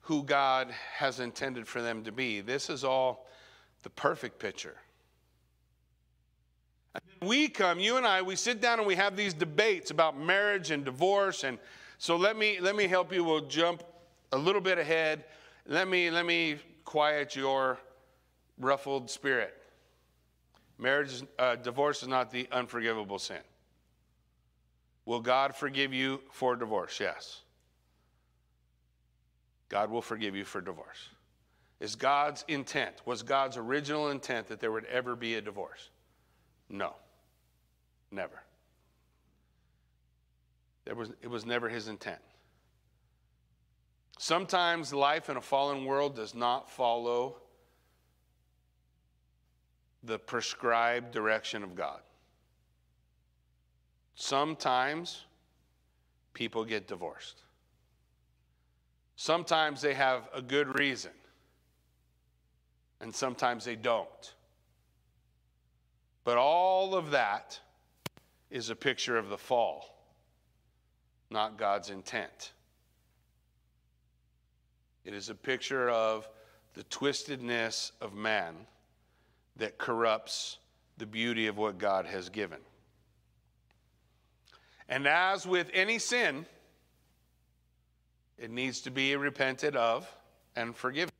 who 0.02 0.24
God 0.24 0.72
has 0.96 1.20
intended 1.20 1.68
for 1.68 1.82
them 1.82 2.04
to 2.04 2.12
be. 2.12 2.42
This 2.42 2.70
is 2.70 2.84
all 2.84 3.28
the 3.84 3.90
perfect 3.90 4.40
picture. 4.40 4.76
We 7.22 7.50
come, 7.50 7.80
you 7.80 7.98
and 7.98 8.06
I, 8.06 8.22
we 8.22 8.36
sit 8.36 8.62
down 8.62 8.80
and 8.80 8.88
we 8.88 8.96
have 8.96 9.16
these 9.16 9.34
debates 9.34 9.92
about 9.92 10.18
marriage 10.18 10.72
and 10.72 10.86
divorce. 10.86 11.44
And 11.44 11.60
so 11.98 12.16
let 12.16 12.38
me 12.38 12.60
let 12.60 12.76
me 12.76 12.88
help 12.88 13.14
you. 13.14 13.24
We'll 13.24 13.48
jump 13.48 13.84
a 14.32 14.38
little 14.38 14.62
bit 14.62 14.78
ahead. 14.78 15.26
Let 15.68 15.88
me 15.88 16.10
let 16.10 16.26
me 16.26 16.58
quiet 16.86 17.36
your 17.36 17.78
ruffled 18.58 19.10
spirit. 19.10 19.56
Marriage, 20.78 21.24
uh, 21.38 21.56
divorce 21.58 22.02
is 22.02 22.08
not 22.08 22.32
the 22.32 22.48
unforgivable 22.52 23.20
sin. 23.20 23.42
Will 25.06 25.20
God 25.20 25.56
forgive 25.56 25.94
you 25.94 26.22
for 26.32 26.56
divorce? 26.56 27.00
Yes. 27.00 27.42
God 29.68 29.92
will 29.92 30.02
forgive 30.02 30.36
you 30.36 30.46
for 30.46 30.62
divorce. 30.62 31.10
Is 31.80 31.96
God's 31.96 32.46
intent, 32.48 32.96
was 33.06 33.24
God's 33.24 33.58
original 33.58 34.10
intent 34.10 34.48
that 34.48 34.60
there 34.60 34.72
would 34.72 34.86
ever 34.86 35.16
be 35.16 35.36
a 35.36 35.42
divorce? 35.42 35.90
No. 36.70 36.94
Never. 38.12 38.42
There 40.86 40.96
was, 40.96 41.12
it 41.22 41.28
was 41.28 41.46
never 41.46 41.70
his 41.70 41.88
intent. 41.88 42.20
Sometimes 44.18 44.94
life 44.94 45.30
in 45.30 45.38
a 45.38 45.42
fallen 45.42 45.86
world 45.86 46.16
does 46.16 46.34
not 46.36 46.70
follow 46.70 47.38
the 50.04 50.18
prescribed 50.18 51.12
direction 51.12 51.64
of 51.64 51.76
God. 51.76 52.02
Sometimes 54.16 55.26
people 56.34 56.66
get 56.66 56.88
divorced. 56.88 57.44
Sometimes 59.16 59.82
they 59.82 59.94
have 59.94 60.28
a 60.34 60.42
good 60.42 60.80
reason, 60.80 61.12
and 63.02 63.14
sometimes 63.14 63.66
they 63.66 63.76
don't. 63.76 64.34
But 66.24 66.38
all 66.38 66.96
of 66.96 67.12
that 67.12 67.60
is 68.50 68.70
a 68.70 68.76
picture 68.76 69.18
of 69.18 69.30
the 69.30 69.38
fall, 69.38 69.86
not 71.30 71.58
God's 71.58 71.90
intent. 71.90 72.54
It 75.06 75.14
is 75.14 75.30
a 75.30 75.36
picture 75.36 75.90
of 75.90 76.28
the 76.74 76.84
twistedness 76.84 77.92
of 78.02 78.14
man 78.14 78.56
that 79.56 79.78
corrupts 79.78 80.58
the 80.98 81.06
beauty 81.06 81.48
of 81.48 81.58
what 81.58 81.78
God 81.78 82.06
has 82.06 82.30
given. 82.30 82.60
And 84.88 85.08
as 85.08 85.46
with 85.46 85.70
any 85.74 86.00
sin, 86.00 86.46
It 88.40 88.52
needs 88.52 88.80
to 88.82 88.92
be 88.92 89.16
repented 89.18 89.76
of 89.76 90.10
and 90.56 90.74
forgiven. 90.74 91.12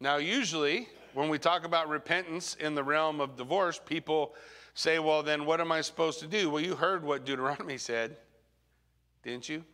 Now, 0.00 0.16
usually, 0.16 0.88
when 1.16 1.30
we 1.30 1.38
talk 1.38 1.64
about 1.64 1.88
repentance 1.88 2.56
in 2.60 2.74
the 2.74 2.84
realm 2.84 3.22
of 3.22 3.36
divorce, 3.36 3.80
people 3.82 4.34
say, 4.74 4.98
well, 4.98 5.22
then 5.22 5.46
what 5.46 5.62
am 5.62 5.72
I 5.72 5.80
supposed 5.80 6.20
to 6.20 6.26
do? 6.26 6.50
Well, 6.50 6.62
you 6.62 6.74
heard 6.74 7.02
what 7.02 7.24
Deuteronomy 7.24 7.78
said, 7.78 8.18
didn't 9.22 9.48
you? 9.48 9.64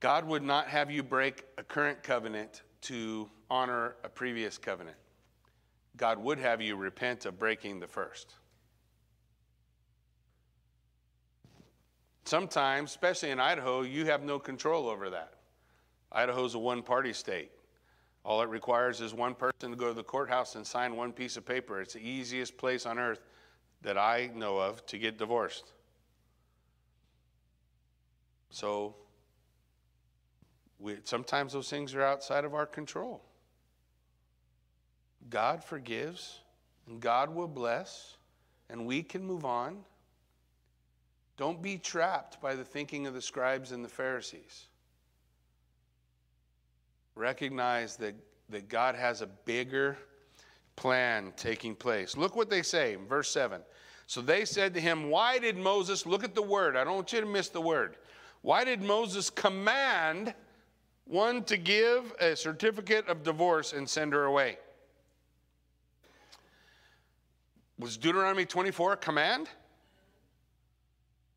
God 0.00 0.26
would 0.26 0.42
not 0.42 0.68
have 0.68 0.90
you 0.90 1.02
break 1.02 1.44
a 1.56 1.62
current 1.62 2.02
covenant 2.02 2.60
to 2.82 3.30
honor 3.48 3.96
a 4.04 4.10
previous 4.10 4.58
covenant. 4.58 4.98
God 5.96 6.18
would 6.18 6.38
have 6.38 6.60
you 6.60 6.76
repent 6.76 7.24
of 7.24 7.38
breaking 7.38 7.80
the 7.80 7.86
first. 7.86 8.34
Sometimes, 12.26 12.90
especially 12.90 13.30
in 13.30 13.40
Idaho, 13.40 13.80
you 13.80 14.04
have 14.04 14.22
no 14.22 14.38
control 14.38 14.86
over 14.86 15.08
that. 15.08 15.32
Idaho's 16.12 16.54
a 16.54 16.58
one 16.58 16.82
party 16.82 17.14
state. 17.14 17.52
All 18.24 18.40
it 18.42 18.48
requires 18.48 19.00
is 19.00 19.12
one 19.12 19.34
person 19.34 19.70
to 19.70 19.76
go 19.76 19.88
to 19.88 19.94
the 19.94 20.04
courthouse 20.04 20.54
and 20.54 20.66
sign 20.66 20.96
one 20.96 21.12
piece 21.12 21.36
of 21.36 21.44
paper. 21.44 21.80
It's 21.80 21.94
the 21.94 22.08
easiest 22.08 22.56
place 22.56 22.86
on 22.86 22.98
earth 22.98 23.20
that 23.82 23.98
I 23.98 24.30
know 24.34 24.58
of 24.58 24.84
to 24.86 24.98
get 24.98 25.18
divorced. 25.18 25.72
So, 28.50 28.94
we, 30.78 30.98
sometimes 31.04 31.52
those 31.52 31.68
things 31.68 31.94
are 31.94 32.02
outside 32.02 32.44
of 32.44 32.54
our 32.54 32.66
control. 32.66 33.22
God 35.30 35.64
forgives, 35.64 36.40
and 36.86 37.00
God 37.00 37.34
will 37.34 37.48
bless, 37.48 38.16
and 38.68 38.86
we 38.86 39.02
can 39.02 39.24
move 39.24 39.44
on. 39.44 39.78
Don't 41.36 41.62
be 41.62 41.78
trapped 41.78 42.40
by 42.40 42.54
the 42.54 42.64
thinking 42.64 43.06
of 43.06 43.14
the 43.14 43.22
scribes 43.22 43.72
and 43.72 43.84
the 43.84 43.88
Pharisees. 43.88 44.66
Recognize 47.14 47.96
that, 47.96 48.14
that 48.48 48.68
God 48.68 48.94
has 48.94 49.20
a 49.20 49.26
bigger 49.26 49.98
plan 50.76 51.32
taking 51.36 51.74
place. 51.74 52.16
Look 52.16 52.36
what 52.36 52.48
they 52.48 52.62
say 52.62 52.94
in 52.94 53.06
verse 53.06 53.30
7. 53.30 53.60
So 54.06 54.20
they 54.20 54.44
said 54.44 54.74
to 54.74 54.80
him, 54.80 55.10
Why 55.10 55.38
did 55.38 55.56
Moses, 55.56 56.06
look 56.06 56.24
at 56.24 56.34
the 56.34 56.42
word, 56.42 56.76
I 56.76 56.84
don't 56.84 56.96
want 56.96 57.12
you 57.12 57.20
to 57.20 57.26
miss 57.26 57.48
the 57.48 57.60
word. 57.60 57.96
Why 58.42 58.64
did 58.64 58.82
Moses 58.82 59.30
command 59.30 60.34
one 61.04 61.44
to 61.44 61.56
give 61.56 62.12
a 62.20 62.34
certificate 62.36 63.06
of 63.08 63.22
divorce 63.22 63.72
and 63.72 63.88
send 63.88 64.12
her 64.12 64.24
away? 64.24 64.58
Was 67.78 67.96
Deuteronomy 67.96 68.44
24 68.44 68.92
a 68.92 68.96
command? 68.96 69.48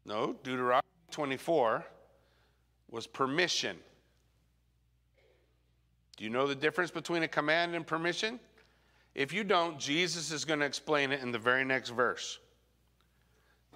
No, 0.05 0.35
Deuteronomy 0.43 0.83
24 1.11 1.85
was 2.89 3.07
permission. 3.07 3.77
Do 6.17 6.23
you 6.23 6.29
know 6.29 6.47
the 6.47 6.55
difference 6.55 6.91
between 6.91 7.23
a 7.23 7.27
command 7.27 7.75
and 7.75 7.85
permission? 7.85 8.39
If 9.13 9.33
you 9.33 9.43
don't, 9.43 9.79
Jesus 9.79 10.31
is 10.31 10.45
going 10.45 10.59
to 10.59 10.65
explain 10.65 11.11
it 11.11 11.21
in 11.21 11.31
the 11.31 11.39
very 11.39 11.63
next 11.65 11.89
verse. 11.89 12.39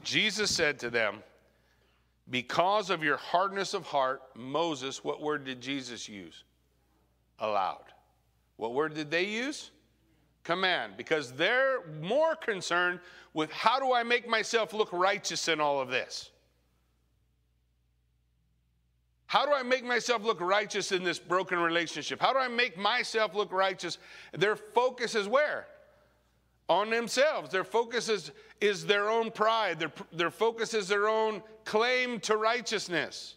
Jesus 0.03 0.53
said 0.53 0.79
to 0.79 0.89
them, 0.89 1.23
Because 2.29 2.89
of 2.89 3.03
your 3.03 3.17
hardness 3.17 3.73
of 3.73 3.85
heart, 3.85 4.21
Moses, 4.35 5.03
what 5.03 5.21
word 5.21 5.45
did 5.45 5.61
Jesus 5.61 6.07
use? 6.07 6.43
Allowed. 7.39 7.85
What 8.57 8.73
word 8.73 8.93
did 8.93 9.09
they 9.09 9.25
use? 9.25 9.71
Command. 10.43 10.93
Because 10.97 11.31
they're 11.33 11.85
more 12.01 12.35
concerned 12.35 12.99
with 13.33 13.51
how 13.51 13.79
do 13.79 13.93
I 13.93 14.03
make 14.03 14.27
myself 14.27 14.73
look 14.73 14.91
righteous 14.91 15.47
in 15.47 15.61
all 15.61 15.79
of 15.79 15.89
this? 15.89 16.31
How 19.29 19.45
do 19.45 19.53
I 19.53 19.61
make 19.61 19.85
myself 19.85 20.23
look 20.23 20.41
righteous 20.41 20.91
in 20.91 21.03
this 21.03 21.19
broken 21.19 21.59
relationship? 21.59 22.19
How 22.19 22.33
do 22.33 22.39
I 22.39 22.47
make 22.47 22.79
myself 22.79 23.35
look 23.35 23.53
righteous? 23.53 23.99
Their 24.35 24.55
focus 24.55 25.13
is 25.13 25.27
where? 25.27 25.67
On 26.67 26.89
themselves. 26.89 27.51
Their 27.51 27.63
focus 27.63 28.09
is, 28.09 28.31
is 28.59 28.87
their 28.87 29.07
own 29.07 29.29
pride. 29.29 29.79
Their, 29.79 29.91
their 30.11 30.31
focus 30.31 30.73
is 30.73 30.87
their 30.87 31.07
own 31.07 31.43
claim 31.63 32.19
to 32.21 32.37
righteousness. 32.37 33.35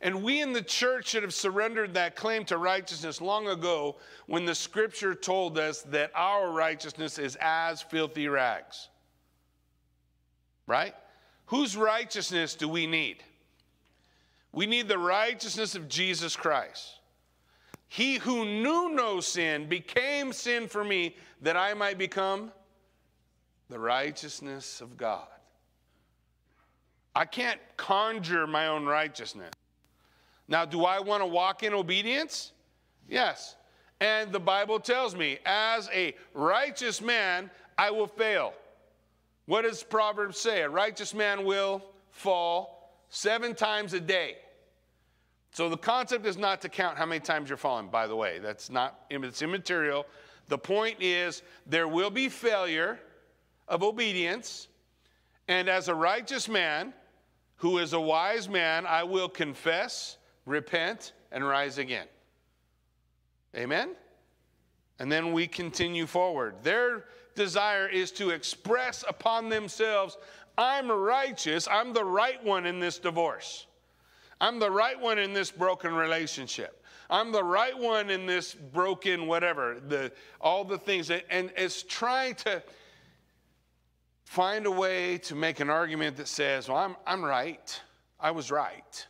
And 0.00 0.22
we 0.22 0.40
in 0.40 0.54
the 0.54 0.62
church 0.62 1.08
should 1.08 1.22
have 1.22 1.34
surrendered 1.34 1.92
that 1.92 2.16
claim 2.16 2.46
to 2.46 2.56
righteousness 2.56 3.20
long 3.20 3.48
ago 3.48 3.96
when 4.26 4.46
the 4.46 4.54
scripture 4.54 5.14
told 5.14 5.58
us 5.58 5.82
that 5.82 6.12
our 6.14 6.50
righteousness 6.50 7.18
is 7.18 7.36
as 7.42 7.82
filthy 7.82 8.26
rags. 8.26 8.88
Right? 10.66 10.94
Whose 11.44 11.76
righteousness 11.76 12.54
do 12.54 12.70
we 12.70 12.86
need? 12.86 13.22
We 14.52 14.66
need 14.66 14.88
the 14.88 14.98
righteousness 14.98 15.74
of 15.74 15.88
Jesus 15.88 16.36
Christ. 16.36 17.00
He 17.88 18.16
who 18.16 18.44
knew 18.44 18.90
no 18.90 19.20
sin 19.20 19.68
became 19.68 20.32
sin 20.32 20.68
for 20.68 20.84
me 20.84 21.16
that 21.42 21.56
I 21.56 21.74
might 21.74 21.98
become 21.98 22.52
the 23.68 23.78
righteousness 23.78 24.80
of 24.80 24.96
God. 24.96 25.26
I 27.14 27.24
can't 27.24 27.60
conjure 27.76 28.46
my 28.46 28.68
own 28.68 28.86
righteousness. 28.86 29.52
Now, 30.46 30.64
do 30.64 30.84
I 30.84 31.00
want 31.00 31.22
to 31.22 31.26
walk 31.26 31.62
in 31.62 31.74
obedience? 31.74 32.52
Yes. 33.08 33.56
And 34.00 34.32
the 34.32 34.40
Bible 34.40 34.78
tells 34.78 35.16
me, 35.16 35.38
as 35.44 35.90
a 35.92 36.14
righteous 36.32 37.00
man, 37.00 37.50
I 37.76 37.90
will 37.90 38.06
fail. 38.06 38.54
What 39.46 39.62
does 39.62 39.82
Proverbs 39.82 40.38
say? 40.38 40.62
A 40.62 40.68
righteous 40.68 41.14
man 41.14 41.44
will 41.44 41.82
fall 42.10 42.77
seven 43.10 43.54
times 43.54 43.92
a 43.92 44.00
day. 44.00 44.36
So 45.52 45.68
the 45.68 45.76
concept 45.76 46.26
is 46.26 46.36
not 46.36 46.60
to 46.62 46.68
count 46.68 46.98
how 46.98 47.06
many 47.06 47.20
times 47.20 47.48
you're 47.48 47.56
falling, 47.56 47.88
by 47.88 48.06
the 48.06 48.16
way. 48.16 48.38
That's 48.38 48.70
not, 48.70 49.00
it's 49.10 49.42
immaterial. 49.42 50.06
The 50.48 50.58
point 50.58 50.98
is 51.00 51.42
there 51.66 51.88
will 51.88 52.10
be 52.10 52.28
failure 52.28 53.00
of 53.66 53.82
obedience. 53.82 54.68
And 55.46 55.68
as 55.68 55.88
a 55.88 55.94
righteous 55.94 56.48
man, 56.48 56.92
who 57.56 57.78
is 57.78 57.92
a 57.92 58.00
wise 58.00 58.48
man, 58.48 58.86
I 58.86 59.02
will 59.02 59.28
confess, 59.28 60.16
repent, 60.46 61.12
and 61.32 61.46
rise 61.46 61.78
again. 61.78 62.06
Amen? 63.56 63.96
And 64.98 65.10
then 65.10 65.32
we 65.32 65.46
continue 65.46 66.06
forward. 66.06 66.56
Their 66.62 67.04
desire 67.38 67.88
is 67.88 68.10
to 68.12 68.30
express 68.30 69.04
upon 69.08 69.48
themselves 69.48 70.18
I'm 70.58 70.90
righteous. 70.90 71.68
I'm 71.70 71.92
the 71.92 72.04
right 72.04 72.44
one 72.44 72.66
in 72.66 72.80
this 72.80 72.98
divorce. 72.98 73.66
I'm 74.40 74.58
the 74.58 74.70
right 74.70 75.00
one 75.00 75.18
in 75.18 75.32
this 75.32 75.52
broken 75.52 75.94
relationship. 75.94 76.84
I'm 77.08 77.30
the 77.30 77.44
right 77.44 77.78
one 77.78 78.10
in 78.10 78.26
this 78.26 78.54
broken 78.54 79.28
whatever, 79.28 79.80
the, 79.86 80.12
all 80.40 80.64
the 80.64 80.76
things. 80.76 81.08
That, 81.08 81.24
and 81.30 81.52
it's 81.56 81.84
trying 81.84 82.34
to 82.36 82.62
find 84.24 84.66
a 84.66 84.70
way 84.70 85.18
to 85.18 85.34
make 85.34 85.60
an 85.60 85.70
argument 85.70 86.16
that 86.16 86.28
says, 86.28 86.68
well, 86.68 86.76
I'm, 86.76 86.96
I'm 87.06 87.24
right. 87.24 87.80
I 88.20 88.32
was 88.32 88.50
right. 88.50 89.06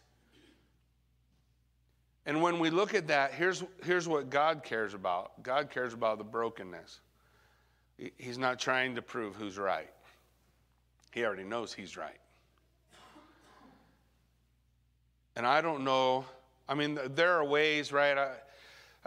And 2.26 2.42
when 2.42 2.58
we 2.58 2.68
look 2.68 2.92
at 2.92 3.08
that, 3.08 3.32
here's, 3.32 3.64
here's 3.82 4.06
what 4.06 4.28
God 4.28 4.62
cares 4.62 4.92
about 4.92 5.42
God 5.42 5.70
cares 5.70 5.94
about 5.94 6.18
the 6.18 6.24
brokenness. 6.24 7.00
He's 8.16 8.38
not 8.38 8.58
trying 8.58 8.94
to 8.94 9.02
prove 9.02 9.34
who's 9.34 9.58
right. 9.58 9.90
He 11.12 11.24
already 11.24 11.44
knows 11.44 11.72
he's 11.72 11.96
right. 11.96 12.20
And 15.34 15.46
I 15.46 15.60
don't 15.60 15.84
know, 15.84 16.24
I 16.68 16.74
mean, 16.74 16.98
there 17.14 17.34
are 17.34 17.44
ways, 17.44 17.92
right? 17.92 18.16
I, 18.18 18.34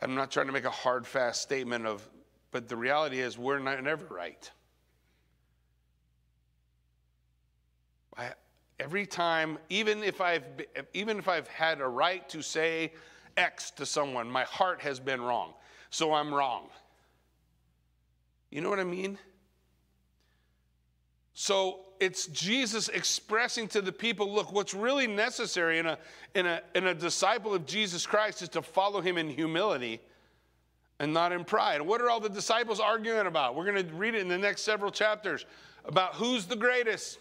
I'm 0.01 0.15
not 0.15 0.31
trying 0.31 0.47
to 0.47 0.53
make 0.53 0.65
a 0.65 0.69
hard, 0.69 1.05
fast 1.05 1.41
statement 1.41 1.85
of, 1.85 2.07
but 2.51 2.67
the 2.67 2.75
reality 2.75 3.19
is 3.19 3.37
we're 3.37 3.59
not, 3.59 3.83
never 3.83 4.05
right. 4.05 4.49
I, 8.17 8.31
every 8.79 9.05
time, 9.05 9.57
even 9.69 10.03
if 10.03 10.21
I've 10.21 10.43
even 10.93 11.17
if 11.17 11.27
I've 11.27 11.47
had 11.47 11.81
a 11.81 11.87
right 11.87 12.27
to 12.29 12.41
say 12.41 12.93
X 13.37 13.71
to 13.71 13.85
someone, 13.85 14.29
my 14.29 14.43
heart 14.43 14.81
has 14.81 14.99
been 14.99 15.21
wrong, 15.21 15.53
so 15.89 16.13
I'm 16.13 16.33
wrong. 16.33 16.69
You 18.51 18.61
know 18.61 18.69
what 18.69 18.79
I 18.79 18.83
mean? 18.83 19.17
So 21.33 21.79
it's 21.99 22.27
Jesus 22.27 22.89
expressing 22.89 23.67
to 23.69 23.81
the 23.81 23.91
people 23.91 24.31
look, 24.31 24.51
what's 24.51 24.73
really 24.73 25.07
necessary 25.07 25.79
in 25.79 25.85
a, 25.85 25.97
in, 26.35 26.45
a, 26.45 26.61
in 26.75 26.87
a 26.87 26.93
disciple 26.93 27.53
of 27.53 27.65
Jesus 27.65 28.05
Christ 28.05 28.41
is 28.41 28.49
to 28.49 28.61
follow 28.61 29.01
him 29.01 29.17
in 29.17 29.29
humility 29.29 30.01
and 30.99 31.13
not 31.13 31.31
in 31.31 31.45
pride. 31.45 31.81
What 31.81 32.01
are 32.01 32.09
all 32.09 32.19
the 32.19 32.29
disciples 32.29 32.79
arguing 32.79 33.25
about? 33.25 33.55
We're 33.55 33.65
going 33.65 33.87
to 33.87 33.93
read 33.95 34.13
it 34.13 34.21
in 34.21 34.27
the 34.27 34.37
next 34.37 34.63
several 34.63 34.91
chapters 34.91 35.45
about 35.85 36.15
who's 36.15 36.45
the 36.45 36.55
greatest. 36.55 37.17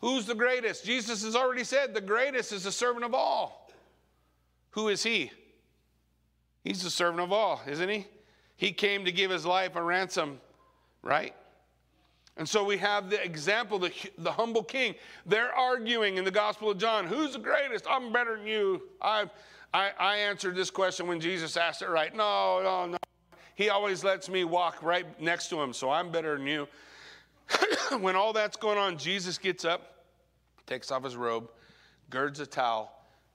Who's 0.00 0.26
the 0.26 0.34
greatest? 0.34 0.84
Jesus 0.84 1.24
has 1.24 1.34
already 1.34 1.64
said 1.64 1.94
the 1.94 2.00
greatest 2.00 2.52
is 2.52 2.64
the 2.64 2.72
servant 2.72 3.04
of 3.04 3.14
all. 3.14 3.70
Who 4.72 4.88
is 4.88 5.02
he? 5.02 5.32
He's 6.62 6.82
the 6.82 6.90
servant 6.90 7.20
of 7.20 7.32
all, 7.32 7.62
isn't 7.66 7.88
he? 7.88 8.06
He 8.64 8.72
came 8.72 9.04
to 9.04 9.12
give 9.12 9.30
his 9.30 9.44
life 9.44 9.76
a 9.76 9.82
ransom, 9.82 10.40
right? 11.02 11.34
And 12.38 12.48
so 12.48 12.64
we 12.64 12.78
have 12.78 13.10
the 13.10 13.22
example, 13.22 13.78
the, 13.78 13.92
the 14.16 14.32
humble 14.32 14.62
king. 14.62 14.94
They're 15.26 15.54
arguing 15.54 16.16
in 16.16 16.24
the 16.24 16.30
Gospel 16.30 16.70
of 16.70 16.78
John 16.78 17.06
who's 17.06 17.34
the 17.34 17.40
greatest? 17.40 17.84
I'm 17.86 18.10
better 18.10 18.38
than 18.38 18.46
you. 18.46 18.80
I, 19.02 19.28
I, 19.74 19.90
I 20.00 20.16
answered 20.16 20.56
this 20.56 20.70
question 20.70 21.06
when 21.06 21.20
Jesus 21.20 21.58
asked 21.58 21.82
it 21.82 21.90
right. 21.90 22.16
No, 22.16 22.62
no, 22.62 22.86
no. 22.86 22.96
He 23.54 23.68
always 23.68 24.02
lets 24.02 24.30
me 24.30 24.44
walk 24.44 24.82
right 24.82 25.20
next 25.20 25.50
to 25.50 25.60
him, 25.60 25.74
so 25.74 25.90
I'm 25.90 26.10
better 26.10 26.38
than 26.38 26.46
you. 26.46 26.66
when 28.00 28.16
all 28.16 28.32
that's 28.32 28.56
going 28.56 28.78
on, 28.78 28.96
Jesus 28.96 29.36
gets 29.36 29.66
up, 29.66 30.06
takes 30.66 30.90
off 30.90 31.04
his 31.04 31.16
robe, 31.16 31.50
girds 32.08 32.40
a 32.40 32.46
towel, 32.46 32.90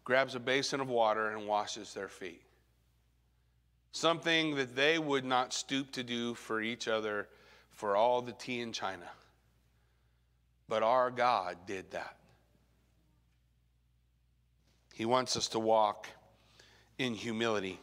grabs 0.05 0.33
a 0.33 0.39
basin 0.39 0.79
of 0.79 0.89
water, 0.89 1.29
and 1.29 1.45
washes 1.47 1.93
their 1.93 2.07
feet. 2.07 2.41
Something 3.91 4.55
that 4.55 4.75
they 4.75 4.99
would 4.99 5.25
not 5.25 5.53
stoop 5.53 5.91
to 5.93 6.03
do 6.03 6.33
for 6.33 6.61
each 6.61 6.87
other 6.87 7.27
for 7.71 7.95
all 7.95 8.21
the 8.21 8.33
tea 8.33 8.61
in 8.61 8.71
China. 8.71 9.07
But 10.67 10.83
our 10.83 11.09
God 11.09 11.57
did 11.65 11.91
that. 11.91 12.15
He 14.93 15.05
wants 15.05 15.35
us 15.37 15.47
to 15.49 15.59
walk 15.59 16.07
in 16.97 17.13
humility. 17.13 17.79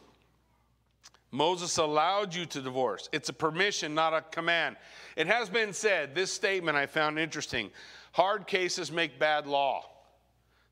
Moses 1.31 1.77
allowed 1.77 2.33
you 2.33 2.45
to 2.45 2.61
divorce. 2.61 3.09
It's 3.11 3.29
a 3.29 3.33
permission, 3.33 3.93
not 3.93 4.13
a 4.13 4.21
command. 4.21 4.77
It 5.15 5.27
has 5.27 5.49
been 5.49 5.73
said, 5.73 6.15
this 6.15 6.31
statement 6.31 6.77
I 6.77 6.85
found 6.85 7.19
interesting 7.19 7.71
hard 8.13 8.47
cases 8.47 8.91
make 8.91 9.19
bad 9.19 9.45
law. 9.45 9.83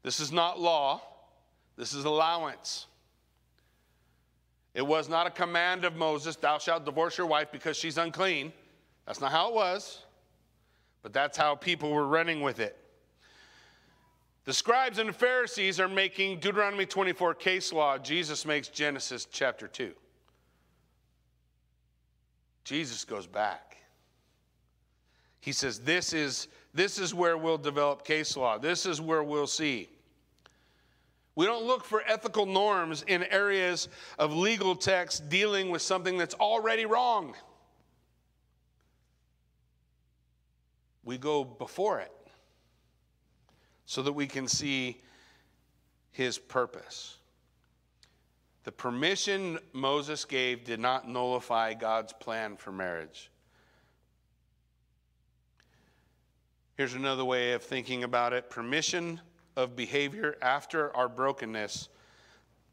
This 0.04 0.20
is 0.20 0.32
not 0.32 0.60
law, 0.60 1.02
this 1.78 1.94
is 1.94 2.06
allowance. 2.06 2.88
It 4.76 4.86
was 4.86 5.08
not 5.08 5.26
a 5.26 5.32
command 5.32 5.86
of 5.86 5.96
Moses, 5.96 6.36
thou 6.36 6.60
shalt 6.60 6.84
divorce 6.84 7.18
your 7.18 7.28
wife 7.28 7.48
because 7.50 7.78
she's 7.78 7.98
unclean. 7.98 8.52
That's 9.08 9.22
not 9.22 9.32
how 9.32 9.48
it 9.48 9.56
was, 9.56 10.04
but 11.02 11.14
that's 11.14 11.38
how 11.38 11.56
people 11.56 11.92
were 11.92 12.06
running 12.06 12.42
with 12.42 12.60
it. 12.60 12.78
The 14.44 14.54
scribes 14.54 15.00
and 15.00 15.10
the 15.10 15.14
Pharisees 15.14 15.80
are 15.80 15.88
making 15.88 16.40
Deuteronomy 16.40 16.86
24 16.86 17.36
case 17.36 17.72
law. 17.72 17.98
Jesus 17.98 18.46
makes 18.46 18.68
Genesis 18.68 19.26
chapter 19.32 19.68
2. 19.68 19.94
Jesus 22.66 23.06
goes 23.06 23.26
back. 23.26 23.78
He 25.40 25.54
says, 25.54 25.80
This 25.80 26.12
is, 26.12 26.50
this 26.74 27.00
is 27.00 27.14
where 27.14 27.38
we'll 27.38 27.58
develop 27.58 28.04
case 28.04 28.36
law. 28.36 28.58
This 28.58 28.86
is 28.86 29.00
where 29.00 29.24
we'll 29.24 29.48
see. 29.48 29.88
We 31.36 31.46
don't 31.46 31.66
look 31.66 31.84
for 31.84 32.02
ethical 32.08 32.46
norms 32.46 33.04
in 33.08 33.24
areas 33.24 33.90
of 34.18 34.34
legal 34.34 34.76
text 34.76 35.30
dealing 35.30 35.70
with 35.70 35.82
something 35.82 36.18
that's 36.18 36.36
already 36.36 36.86
wrong. 36.86 37.36
we 41.06 41.20
go 41.20 41.44
before 41.44 42.00
it 42.00 42.12
so 43.86 44.02
that 44.02 44.14
we 44.14 44.26
can 44.26 44.48
see 44.48 45.00
his 46.12 46.38
purpose. 46.38 47.18
The 48.64 48.72
permission 48.72 49.60
Moses 49.72 50.26
gave 50.26 50.66
did 50.66 50.80
not 50.80 51.08
nullify 51.08 51.76
God's 51.76 52.12
plan 52.14 52.58
for 52.58 52.72
marriage. 52.72 53.30
Here's 56.76 56.96
another 56.96 57.24
way 57.24 57.54
of 57.54 57.62
thinking 57.62 58.04
about 58.04 58.34
it 58.34 58.50
permission 58.50 59.22
of 59.56 59.76
behavior 59.76 60.36
after 60.42 60.96
our 60.96 61.08
brokenness 61.08 61.90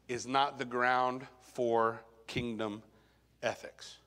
is 0.07 0.27
not 0.27 0.57
the 0.57 0.65
ground 0.65 1.25
for 1.41 2.01
kingdom 2.27 2.83
ethics. 3.41 3.97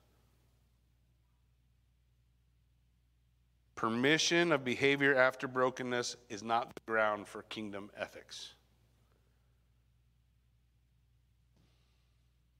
Permission 3.75 4.51
of 4.51 4.63
behavior 4.63 5.15
after 5.15 5.47
brokenness 5.47 6.15
is 6.29 6.41
not 6.41 6.73
the 6.73 6.81
ground 6.91 7.27
for 7.27 7.43
kingdom 7.43 7.91
ethics. 7.95 8.53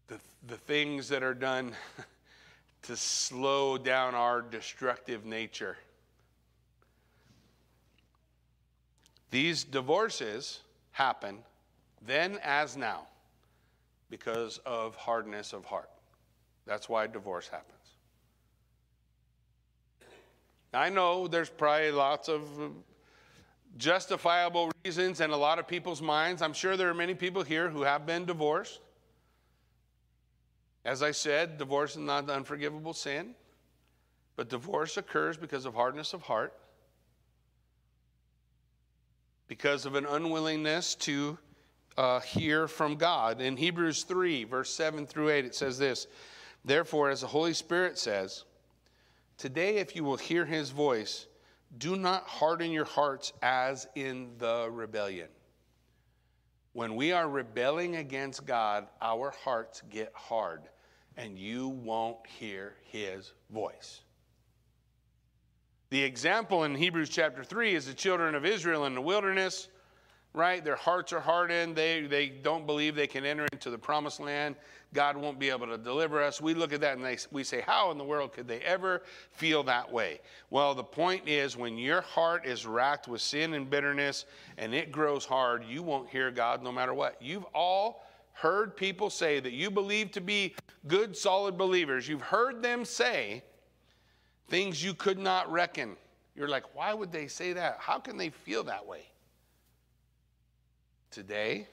The, 0.08 0.20
the 0.46 0.58
things 0.58 1.10
that 1.10 1.24
are 1.24 1.34
done 1.34 1.74
to 2.84 2.96
slow 2.96 3.78
down 3.78 4.14
our 4.14 4.42
destructive 4.42 5.26
nature. 5.26 5.78
These 9.30 9.64
divorces 9.64 10.62
happen 10.92 11.40
then 12.06 12.40
as 12.44 12.78
now 12.78 13.08
because 14.10 14.60
of 14.66 14.96
hardness 14.96 15.54
of 15.54 15.66
heart. 15.66 15.90
That's 16.66 16.88
why 16.88 17.08
divorce 17.08 17.48
happens. 17.48 17.74
I 20.74 20.90
know 20.90 21.28
there's 21.28 21.50
probably 21.50 21.92
lots 21.92 22.30
of 22.30 22.44
justifiable 23.78 24.72
reasons 24.86 25.22
in 25.22 25.32
a 25.32 25.38
lot 25.38 25.60
of 25.60 25.68
people's 25.68 26.02
minds. 26.02 26.42
I'm 26.42 26.54
sure 26.54 26.78
there 26.78 26.90
are 26.90 26.94
many 26.94 27.16
people 27.16 27.44
here 27.44 27.70
who 27.70 27.84
have 27.84 28.06
been 28.06 28.26
divorced. 28.26 28.80
As 30.86 31.04
I 31.04 31.12
said, 31.12 31.58
divorce 31.58 31.92
is 31.92 32.02
not 32.02 32.24
an 32.26 32.30
unforgivable 32.30 32.94
sin, 32.94 33.36
but 34.36 34.50
divorce 34.50 34.98
occurs 34.98 35.36
because 35.36 35.66
of 35.66 35.74
hardness 35.74 36.14
of 36.14 36.22
heart, 36.22 36.54
because 39.48 39.86
of 39.86 39.96
an 39.96 40.06
unwillingness 40.06 40.96
to 40.96 41.38
uh, 41.98 42.20
hear 42.20 42.68
from 42.68 42.96
God. 42.96 43.42
In 43.42 43.58
Hebrews 43.58 44.04
3, 44.04 44.44
verse 44.44 44.70
7 44.74 45.08
through 45.08 45.30
8, 45.30 45.46
it 45.46 45.56
says 45.56 45.78
this 45.78 46.08
Therefore, 46.64 47.10
as 47.10 47.22
the 47.22 47.28
Holy 47.28 47.54
Spirit 47.54 47.98
says, 47.98 48.44
Today, 49.38 49.78
if 49.78 49.96
you 49.96 50.04
will 50.04 50.18
hear 50.18 50.46
his 50.46 50.70
voice, 50.70 51.28
do 51.78 51.96
not 51.96 52.28
harden 52.28 52.72
your 52.72 52.86
hearts 52.86 53.34
as 53.42 53.88
in 53.96 54.32
the 54.38 54.70
rebellion. 54.72 55.28
When 56.74 56.96
we 56.96 57.12
are 57.12 57.28
rebelling 57.28 57.96
against 57.96 58.46
God, 58.46 58.88
our 59.02 59.32
hearts 59.44 59.82
get 59.90 60.12
hard, 60.14 60.62
and 61.16 61.38
you 61.38 61.70
won't 61.70 62.26
hear 62.28 62.76
his 62.84 63.34
voice. 63.50 64.02
The 65.90 66.04
example 66.04 66.66
in 66.66 66.76
Hebrews 66.76 67.10
chapter 67.10 67.46
3 67.46 67.74
is 67.74 67.86
the 67.86 67.94
children 67.94 68.36
of 68.36 68.46
Israel 68.46 68.86
in 68.88 68.94
the 68.94 69.00
wilderness, 69.00 69.70
right? 70.34 70.64
Their 70.64 70.76
hearts 70.76 71.14
are 71.14 71.22
hardened. 71.22 71.78
They, 71.78 72.02
they 72.02 72.28
don't 72.28 72.66
believe 72.66 72.94
they 72.94 73.08
can 73.08 73.26
enter 73.26 73.48
into 73.54 73.70
the 73.70 73.78
promised 73.78 74.20
land. 74.20 74.58
God 74.94 75.16
won't 75.16 75.40
be 75.40 75.50
able 75.50 75.68
to 75.68 75.78
deliver 75.78 76.22
us. 76.22 76.42
We 76.42 76.54
look 76.54 76.74
at 76.74 76.82
that 76.82 76.98
and 76.98 77.06
they, 77.06 77.18
we 77.32 77.46
say, 77.46 77.62
How 77.62 77.90
in 77.92 77.98
the 77.98 78.04
world 78.04 78.34
could 78.34 78.50
they 78.50 78.60
ever 78.60 79.02
feel 79.32 79.64
that 79.64 79.90
way? 79.90 80.20
Well, 80.50 80.76
the 80.76 80.84
point 80.84 81.26
is, 81.26 81.56
when 81.56 81.78
your 81.78 82.02
heart 82.02 82.46
is 82.46 82.66
racked 82.66 83.08
with 83.08 83.22
sin 83.22 83.54
and 83.54 83.70
bitterness 83.70 84.26
and 84.58 84.74
it 84.74 84.92
grows 84.92 85.24
hard, 85.24 85.64
you 85.66 85.84
won't 85.84 86.10
hear 86.10 86.32
God 86.32 86.64
no 86.64 86.72
matter 86.72 86.94
what. 86.94 87.16
You've 87.22 87.46
all 87.56 88.06
heard 88.34 88.76
people 88.76 89.10
say 89.10 89.40
that 89.40 89.54
you 89.54 89.72
believe 89.72 90.12
to 90.12 90.22
be 90.22 90.54
good, 90.86 91.16
solid 91.16 91.58
believers. 91.58 92.10
You've 92.10 92.22
heard 92.22 92.62
them 92.62 92.84
say 92.84 93.44
things 94.48 94.84
you 94.84 94.94
could 94.94 95.20
not 95.20 95.52
reckon. 95.52 95.96
You're 96.36 96.48
like, 96.48 96.76
Why 96.76 96.94
would 96.94 97.12
they 97.12 97.28
say 97.28 97.54
that? 97.54 97.78
How 97.80 98.00
can 98.00 98.18
they 98.18 98.30
feel 98.30 98.64
that 98.66 98.86
way? 98.86 99.10
Today, 101.12 101.68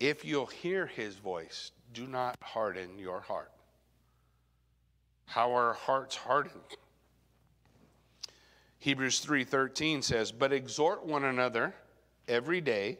if 0.00 0.24
you'll 0.24 0.46
hear 0.46 0.86
his 0.86 1.16
voice, 1.16 1.70
do 1.92 2.06
not 2.06 2.36
harden 2.42 2.98
your 2.98 3.20
heart. 3.20 3.52
How 5.26 5.52
are 5.52 5.68
our 5.68 5.74
hearts 5.74 6.16
hardened? 6.16 6.60
Hebrews 8.78 9.20
3:13 9.20 10.02
says, 10.02 10.32
"But 10.32 10.52
exhort 10.52 11.04
one 11.04 11.22
another 11.22 11.74
every 12.26 12.60
day, 12.60 12.98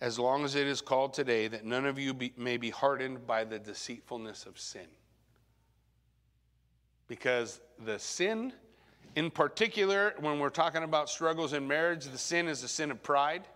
as 0.00 0.18
long 0.18 0.42
as 0.42 0.54
it 0.54 0.66
is 0.66 0.80
called 0.80 1.12
today, 1.12 1.48
that 1.48 1.66
none 1.66 1.84
of 1.84 1.98
you 1.98 2.14
be, 2.14 2.32
may 2.36 2.56
be 2.56 2.70
hardened 2.70 3.26
by 3.26 3.44
the 3.44 3.58
deceitfulness 3.58 4.46
of 4.46 4.58
sin." 4.58 4.88
Because 7.12 7.60
the 7.84 7.98
sin 7.98 8.54
in 9.16 9.30
particular 9.30 10.14
when 10.20 10.38
we're 10.38 10.48
talking 10.48 10.82
about 10.82 11.10
struggles 11.10 11.52
in 11.52 11.68
marriage, 11.68 12.06
the 12.06 12.16
sin 12.16 12.48
is 12.48 12.62
the 12.62 12.68
sin 12.68 12.90
of 12.90 13.02
pride. 13.02 13.46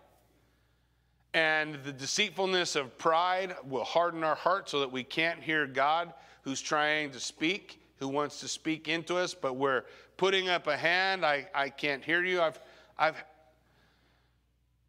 And 1.33 1.79
the 1.83 1.91
deceitfulness 1.91 2.75
of 2.75 2.95
pride 2.99 3.55
will 3.67 3.83
harden 3.83 4.23
our 4.23 4.35
heart 4.35 4.69
so 4.69 4.81
that 4.81 4.91
we 4.91 5.03
can't 5.03 5.41
hear 5.41 5.65
God 5.65 6.13
who's 6.43 6.61
trying 6.61 7.09
to 7.13 7.19
speak, 7.19 7.81
who 7.95 8.07
wants 8.07 8.41
to 8.41 8.47
speak 8.47 8.87
into 8.87 9.17
us, 9.17 9.33
but 9.33 9.55
we're 9.55 9.85
putting 10.17 10.49
up 10.49 10.67
a 10.67 10.77
hand. 10.77 11.25
I, 11.25 11.47
I 11.55 11.69
can't 11.69 12.03
hear 12.03 12.23
you. 12.23 12.39
I've, 12.39 12.59
I've, 12.95 13.23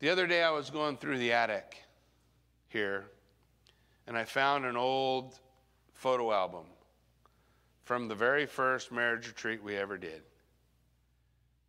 the 0.00 0.10
other 0.10 0.26
day 0.26 0.42
I 0.42 0.50
was 0.50 0.68
going 0.68 0.98
through 0.98 1.16
the 1.16 1.32
attic 1.32 1.84
here, 2.68 3.06
and 4.06 4.14
I 4.14 4.24
found 4.24 4.66
an 4.66 4.76
old 4.76 5.38
photo 5.94 6.32
album 6.32 6.66
from 7.88 8.06
the 8.06 8.14
very 8.14 8.44
first 8.44 8.92
marriage 8.92 9.26
retreat 9.28 9.62
we 9.64 9.74
ever 9.74 9.96
did. 9.96 10.20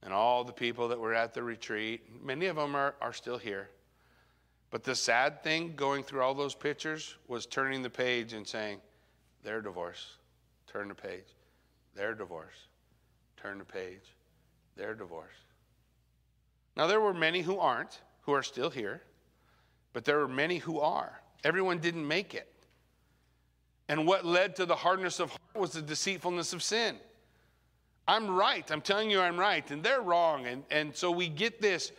And 0.03 0.13
all 0.13 0.43
the 0.43 0.51
people 0.51 0.89
that 0.89 0.99
were 0.99 1.13
at 1.13 1.33
the 1.33 1.41
retreat, 1.41 2.01
many 2.21 2.47
of 2.47 2.57
them 2.57 2.75
are, 2.75 2.95
are 2.99 3.13
still 3.13 3.37
here. 3.37 3.69
But 4.69 4.83
the 4.83 4.95
sad 4.95 5.41
thing 5.43 5.75
going 5.77 6.03
through 6.03 6.21
all 6.21 6.33
those 6.33 6.55
pictures 6.55 7.15
was 7.29 7.45
turning 7.45 7.83
the 7.83 7.89
page 7.89 8.33
and 8.33 8.45
saying, 8.45 8.81
They're 9.45 9.61
divorced. 9.61 10.07
Turn 10.67 10.89
the 10.89 10.93
page. 10.93 11.23
They're 11.95 12.15
divorced. 12.15 12.67
turn 13.41 13.57
the 13.57 13.63
page. 13.63 14.13
They're 14.75 14.95
divorced. 14.95 15.31
Now, 16.75 16.87
there 16.87 16.99
were 16.99 17.13
many 17.13 17.43
who 17.43 17.59
aren't, 17.59 18.01
who 18.23 18.33
are 18.33 18.43
still 18.43 18.69
here, 18.69 19.01
but 19.93 20.03
there 20.03 20.17
were 20.17 20.27
many 20.27 20.57
who 20.57 20.81
are. 20.81 21.21
Everyone 21.45 21.79
didn't 21.79 22.05
make 22.05 22.35
it. 22.35 22.53
And 23.89 24.05
what 24.05 24.23
led 24.23 24.55
to 24.57 24.67
the 24.67 24.75
hardness 24.75 25.19
of 25.19 25.31
heart 25.31 25.57
was 25.57 25.71
the 25.71 25.81
deceitfulness 25.81 26.53
of 26.53 26.61
sin. 26.61 26.95
I'm 28.07 28.29
right. 28.29 28.69
I'm 28.71 28.81
telling 28.81 29.09
you 29.09 29.19
I'm 29.19 29.37
right. 29.37 29.69
And 29.71 29.83
they're 29.83 30.01
wrong. 30.01 30.45
And, 30.45 30.63
and 30.69 30.95
so 30.95 31.09
we 31.09 31.27
get 31.27 31.59
this. 31.59 31.91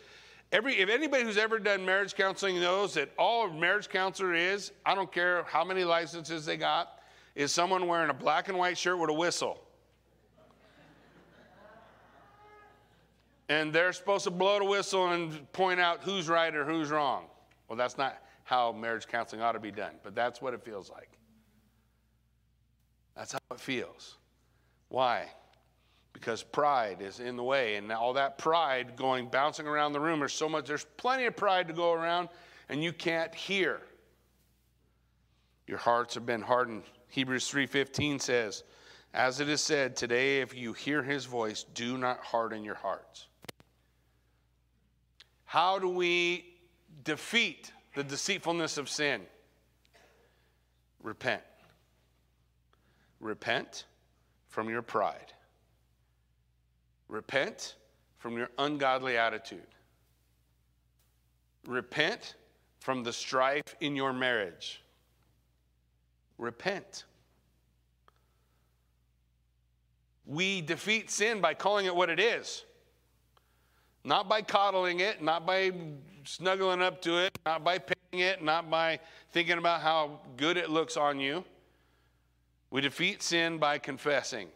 Every, 0.52 0.78
if 0.78 0.88
anybody 0.88 1.24
who's 1.24 1.36
ever 1.36 1.58
done 1.58 1.84
marriage 1.84 2.14
counseling 2.14 2.60
knows 2.60 2.94
that 2.94 3.10
all 3.18 3.46
a 3.46 3.52
marriage 3.52 3.88
counselor 3.88 4.34
is, 4.34 4.72
I 4.86 4.94
don't 4.94 5.10
care 5.10 5.42
how 5.44 5.64
many 5.64 5.84
licenses 5.84 6.46
they 6.46 6.56
got, 6.56 7.00
is 7.34 7.52
someone 7.52 7.86
wearing 7.86 8.10
a 8.10 8.14
black 8.14 8.48
and 8.48 8.56
white 8.56 8.78
shirt 8.78 8.98
with 8.98 9.10
a 9.10 9.14
whistle. 9.14 9.60
and 13.48 13.72
they're 13.72 13.92
supposed 13.92 14.24
to 14.24 14.30
blow 14.30 14.60
the 14.60 14.64
whistle 14.64 15.10
and 15.10 15.52
point 15.52 15.80
out 15.80 16.04
who's 16.04 16.28
right 16.28 16.54
or 16.54 16.64
who's 16.64 16.90
wrong. 16.90 17.24
Well, 17.68 17.76
that's 17.76 17.98
not 17.98 18.22
how 18.44 18.72
marriage 18.72 19.08
counseling 19.08 19.42
ought 19.42 19.52
to 19.52 19.60
be 19.60 19.72
done, 19.72 19.94
but 20.04 20.14
that's 20.14 20.40
what 20.40 20.54
it 20.54 20.64
feels 20.64 20.88
like. 20.88 21.19
That's 23.14 23.32
how 23.32 23.40
it 23.50 23.60
feels. 23.60 24.16
Why? 24.88 25.30
Because 26.12 26.42
pride 26.42 27.00
is 27.00 27.20
in 27.20 27.36
the 27.36 27.42
way, 27.42 27.76
and 27.76 27.90
all 27.92 28.14
that 28.14 28.38
pride 28.38 28.96
going 28.96 29.28
bouncing 29.28 29.66
around 29.66 29.92
the 29.92 30.00
room. 30.00 30.18
There's 30.18 30.32
so 30.32 30.48
much. 30.48 30.66
There's 30.66 30.84
plenty 30.96 31.26
of 31.26 31.36
pride 31.36 31.68
to 31.68 31.74
go 31.74 31.92
around, 31.92 32.28
and 32.68 32.82
you 32.82 32.92
can't 32.92 33.34
hear. 33.34 33.80
Your 35.66 35.78
hearts 35.78 36.14
have 36.14 36.26
been 36.26 36.42
hardened. 36.42 36.84
Hebrews 37.08 37.48
3:15 37.48 38.18
says, 38.18 38.64
"As 39.14 39.40
it 39.40 39.48
is 39.48 39.62
said 39.62 39.96
today, 39.96 40.40
if 40.40 40.54
you 40.54 40.72
hear 40.72 41.02
His 41.02 41.24
voice, 41.26 41.62
do 41.62 41.96
not 41.96 42.24
harden 42.24 42.64
your 42.64 42.74
hearts." 42.74 43.28
How 45.44 45.78
do 45.78 45.88
we 45.88 46.56
defeat 47.02 47.72
the 47.94 48.04
deceitfulness 48.04 48.78
of 48.78 48.88
sin? 48.88 49.26
Repent. 51.02 51.42
Repent 53.20 53.84
from 54.48 54.68
your 54.68 54.82
pride. 54.82 55.32
Repent 57.08 57.76
from 58.18 58.36
your 58.36 58.48
ungodly 58.58 59.16
attitude. 59.16 59.66
Repent 61.66 62.34
from 62.80 63.02
the 63.02 63.12
strife 63.12 63.76
in 63.80 63.94
your 63.94 64.12
marriage. 64.12 64.82
Repent. 66.38 67.04
We 70.24 70.60
defeat 70.62 71.10
sin 71.10 71.40
by 71.40 71.54
calling 71.54 71.86
it 71.86 71.94
what 71.94 72.08
it 72.08 72.20
is. 72.20 72.64
Not 74.04 74.28
by 74.28 74.40
coddling 74.40 75.00
it, 75.00 75.22
not 75.22 75.44
by 75.44 75.72
snuggling 76.24 76.80
up 76.80 77.02
to 77.02 77.18
it, 77.18 77.38
not 77.44 77.64
by 77.64 77.78
petting 77.78 78.20
it, 78.20 78.42
not 78.42 78.70
by 78.70 78.98
thinking 79.32 79.58
about 79.58 79.82
how 79.82 80.20
good 80.36 80.56
it 80.56 80.70
looks 80.70 80.96
on 80.96 81.20
you. 81.20 81.44
We 82.70 82.80
defeat 82.80 83.22
sin 83.22 83.58
by 83.58 83.78
confessing. 83.78 84.48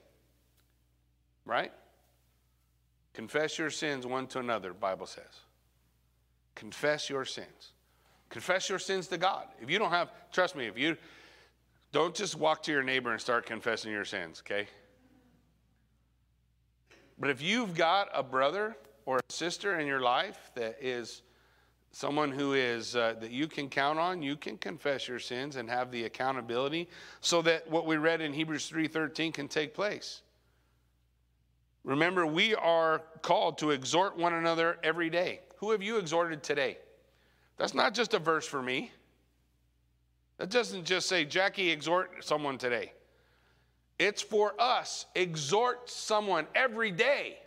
Right? 1.45 1.73
Confess 3.13 3.59
your 3.59 3.71
sins 3.71 4.07
one 4.07 4.27
to 4.29 4.39
another, 4.39 4.73
Bible 4.73 5.07
says. 5.07 5.25
Confess 6.55 7.11
your 7.11 7.25
sins. 7.25 7.73
Confess 8.31 8.69
your 8.69 8.79
sins 8.79 9.07
to 9.09 9.19
God. 9.19 9.47
If 9.61 9.71
you 9.71 9.79
don't 9.79 9.91
have, 9.91 10.11
trust 10.33 10.57
me, 10.57 10.67
if 10.67 10.79
you 10.79 10.97
don't 11.93 12.15
just 12.15 12.37
walk 12.37 12.63
to 12.65 12.73
your 12.73 12.83
neighbor 12.83 13.13
and 13.13 13.21
start 13.21 13.47
confessing 13.47 13.93
your 13.93 14.05
sins, 14.05 14.43
okay? 14.45 14.67
But 17.19 17.31
if 17.31 17.41
you've 17.41 17.75
got 17.75 18.09
a 18.13 18.23
brother 18.23 18.77
or 19.07 19.19
a 19.19 19.33
sister 19.33 19.79
in 19.79 19.87
your 19.87 20.01
life 20.01 20.51
that 20.57 20.77
is 20.81 21.23
someone 21.95 22.33
who 22.33 22.55
is 22.55 22.97
uh, 22.97 23.15
that 23.21 23.31
you 23.31 23.47
can 23.47 23.69
count 23.69 24.01
on 24.01 24.21
you 24.21 24.37
can 24.37 24.59
confess 24.59 25.07
your 25.07 25.21
sins 25.21 25.55
and 25.55 25.71
have 25.71 25.93
the 25.93 26.05
accountability 26.05 26.89
so 27.21 27.41
that 27.41 27.71
what 27.71 27.87
we 27.87 27.97
read 27.97 28.21
in 28.21 28.33
hebrews 28.33 28.69
3.13 28.69 29.33
can 29.33 29.47
take 29.47 29.73
place. 29.73 30.23
Remember 31.85 32.27
we 32.27 32.55
are 32.57 33.03
called 33.23 33.59
to 33.59 33.71
exhort 33.71 34.17
one 34.17 34.35
another 34.35 34.79
every 34.83 35.09
day. 35.09 35.41
Who 35.59 35.71
have 35.71 35.83
you 35.83 35.99
exhorted 35.99 36.43
today? 36.43 36.79
That's 37.59 37.75
not 37.75 37.95
just 37.95 38.13
a 38.13 38.19
verse 38.19 38.47
for 38.47 38.61
me. 38.61 38.91
That 40.39 40.51
doesn't 40.51 40.85
just 40.85 41.09
say 41.09 41.25
jackie 41.25 41.71
exhort 41.71 42.25
someone 42.25 42.59
today. 42.59 42.93
It's 44.01 44.21
for 44.21 44.61
us 44.61 45.07
exhort 45.15 45.89
someone 45.89 46.49
every 46.57 46.91
day 46.91 47.39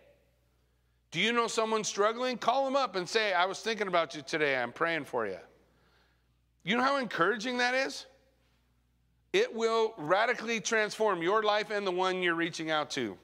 do 1.12 1.20
you 1.20 1.32
know 1.32 1.48
someone 1.48 1.84
struggling? 1.84 2.38
Call 2.38 2.66
them 2.66 2.76
up 2.76 2.96
and 2.96 3.08
say, 3.08 3.34
I 3.34 3.46
was 3.46 3.60
thinking 3.60 3.88
about 3.88 4.16
you 4.16 4.22
today. 4.22 4.58
I'm 4.58 4.72
praying 4.72 5.06
for 5.06 5.26
you. 5.26 5.38
You 6.64 6.76
know 6.76 6.84
how 6.84 6.98
encouraging 6.98 7.58
that 7.60 7.74
is? 7.74 8.06
It 9.32 9.54
will 9.54 9.94
radically 9.98 10.60
transform 10.60 11.22
your 11.22 11.44
life 11.44 11.72
and 11.72 11.88
the 11.88 11.92
one 11.92 12.22
you're 12.22 12.36
reaching 12.36 12.72
out 12.72 12.90
to. 12.92 13.18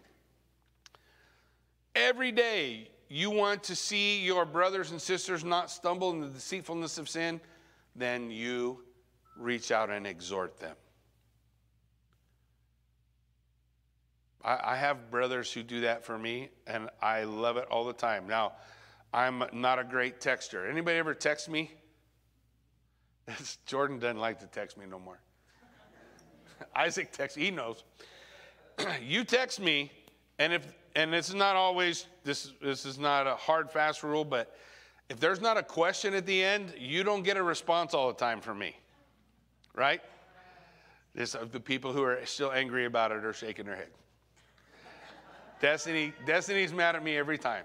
Every 1.96 2.32
day, 2.32 2.90
you 3.10 3.30
want 3.30 3.64
to 3.64 3.76
see 3.76 4.24
your 4.24 4.46
brothers 4.46 4.92
and 4.92 5.02
sisters 5.02 5.44
not 5.44 5.70
stumble 5.70 6.12
in 6.12 6.22
the 6.22 6.28
deceitfulness 6.28 6.98
of 6.98 7.08
sin, 7.08 7.40
then 7.96 8.32
you 8.32 8.80
reach 9.38 9.72
out 9.72 9.90
and 9.90 10.08
exhort 10.08 10.58
them. 10.60 10.76
I, 14.44 14.60
I 14.64 14.76
have 14.76 15.10
brothers 15.10 15.52
who 15.52 15.64
do 15.64 15.82
that 15.82 16.06
for 16.06 16.18
me, 16.18 16.50
and 16.68 16.90
I 17.02 17.24
love 17.24 17.58
it 17.58 17.66
all 17.70 17.86
the 17.86 17.94
time. 17.94 18.28
Now, 18.28 18.54
I'm 19.14 19.44
not 19.54 19.80
a 19.80 19.84
great 19.84 20.20
texter. 20.20 20.70
Anybody 20.70 20.98
ever 20.98 21.14
text 21.14 21.50
me? 21.50 21.72
Jordan 23.66 24.00
doesn't 24.00 24.20
like 24.20 24.40
to 24.40 24.48
text 24.48 24.78
me 24.78 24.86
no 24.90 25.00
more. 25.00 25.20
Isaac 26.76 27.12
texts, 27.12 27.38
he 27.38 27.52
knows. 27.52 27.84
you 29.02 29.24
text 29.24 29.60
me, 29.60 29.92
and 30.40 30.54
if 30.54 30.66
and 30.96 31.14
is 31.16 31.34
not 31.34 31.56
always 31.56 32.06
this 32.24 32.52
this 32.62 32.86
is 32.86 33.00
not 33.00 33.28
a 33.28 33.36
hard 33.36 33.72
fast 33.72 34.04
rule, 34.04 34.26
but 34.26 34.56
if 35.10 35.20
there's 35.20 35.42
not 35.42 35.58
a 35.58 35.64
question 35.64 36.14
at 36.14 36.26
the 36.26 36.44
end, 36.44 36.74
you 36.78 37.04
don't 37.04 37.24
get 37.24 37.38
a 37.38 37.44
response 37.44 37.94
all 37.94 38.08
the 38.08 38.14
time 38.14 38.42
from 38.42 38.60
me. 38.60 38.76
Right? 39.76 40.02
This, 41.16 41.36
uh, 41.36 41.46
the 41.52 41.60
people 41.60 41.94
who 41.94 42.04
are 42.04 42.20
still 42.26 42.52
angry 42.52 42.86
about 42.86 43.12
it 43.12 43.24
are 43.24 43.34
shaking 43.34 43.66
their 43.66 43.76
head. 43.76 43.90
Destiny, 45.64 46.12
Destiny's 46.26 46.74
mad 46.74 46.98
at 46.98 47.06
me 47.06 47.16
every 47.16 47.38
time. 47.38 47.64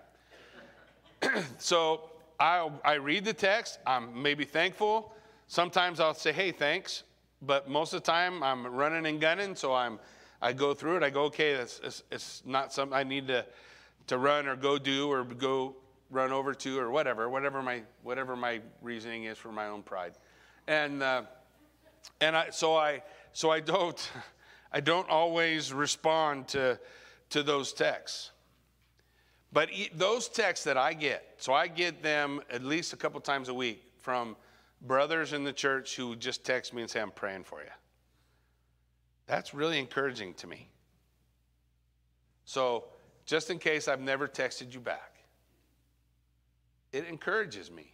so 1.59 2.11
I, 2.39 2.71
I 2.85 2.95
read 2.95 3.25
the 3.25 3.33
text. 3.33 3.81
I'm 3.85 4.23
maybe 4.23 4.45
thankful. 4.45 5.13
Sometimes 5.49 5.99
I'll 5.99 6.15
say, 6.15 6.31
hey, 6.31 6.53
thanks. 6.53 7.03
But 7.43 7.69
most 7.69 7.95
of 7.95 8.05
the 8.05 8.07
time 8.09 8.41
I'm 8.45 8.65
running 8.69 9.05
and 9.07 9.21
gunning. 9.21 9.57
So 9.57 9.75
I'm, 9.75 9.99
I 10.41 10.53
go 10.53 10.75
through 10.75 10.99
it. 10.99 11.03
I 11.03 11.11
go, 11.11 11.25
okay, 11.25 11.51
it's, 11.51 11.81
it's, 11.83 12.05
it's 12.13 12.43
not 12.47 12.73
something 12.73 12.97
I 12.97 13.03
need 13.03 13.27
to, 13.27 13.45
to 14.07 14.17
run 14.17 14.47
or 14.47 14.55
go 14.55 14.79
do 14.79 15.11
or 15.11 15.25
go 15.25 15.75
run 16.09 16.31
over 16.31 16.55
to 16.55 16.79
or 16.79 16.93
whatever, 16.93 17.29
whatever 17.29 17.63
my, 17.63 17.83
whatever 18.05 18.37
my 18.37 18.61
reasoning 18.81 19.25
is 19.25 19.39
for 19.39 19.51
my 19.51 19.67
own 19.67 19.83
pride. 19.83 20.13
And, 20.69 21.03
uh, 21.03 21.23
and 22.21 22.37
I, 22.37 22.51
so 22.51 22.77
I, 22.77 23.03
so 23.33 23.51
I 23.51 23.59
don't, 23.59 24.09
I 24.73 24.79
don't 24.79 25.11
always 25.11 25.73
respond 25.73 26.47
to, 26.49 26.79
to 27.31 27.43
those 27.43 27.73
texts. 27.73 28.31
But 29.53 29.71
those 29.95 30.29
texts 30.29 30.65
that 30.65 30.77
I 30.77 30.93
get, 30.93 31.35
so 31.39 31.55
I 31.55 31.69
get 31.69 32.03
them 32.03 32.41
at 32.51 32.65
least 32.65 32.93
a 32.93 32.97
couple 32.97 33.21
times 33.21 33.49
a 33.49 33.55
week 33.55 33.83
from 33.99 34.37
brothers 34.83 35.33
in 35.33 35.45
the 35.45 35.53
church 35.53 35.97
who 35.97 36.17
just 36.17 36.45
text 36.45 36.75
me 36.75 36.83
and 36.83 36.91
say, 36.91 37.01
I'm 37.01 37.11
praying 37.11 37.45
for 37.45 37.61
you. 37.61 37.71
That's 39.27 39.55
really 39.55 39.79
encouraging 39.79 40.35
to 40.35 40.47
me. 40.47 40.69
So, 42.45 42.85
just 43.27 43.51
in 43.51 43.59
case 43.59 43.89
I've 43.89 44.01
never 44.01 44.27
texted 44.27 44.73
you 44.73 44.81
back, 44.81 45.19
it 46.93 47.07
encourages 47.07 47.71
me. 47.71 47.93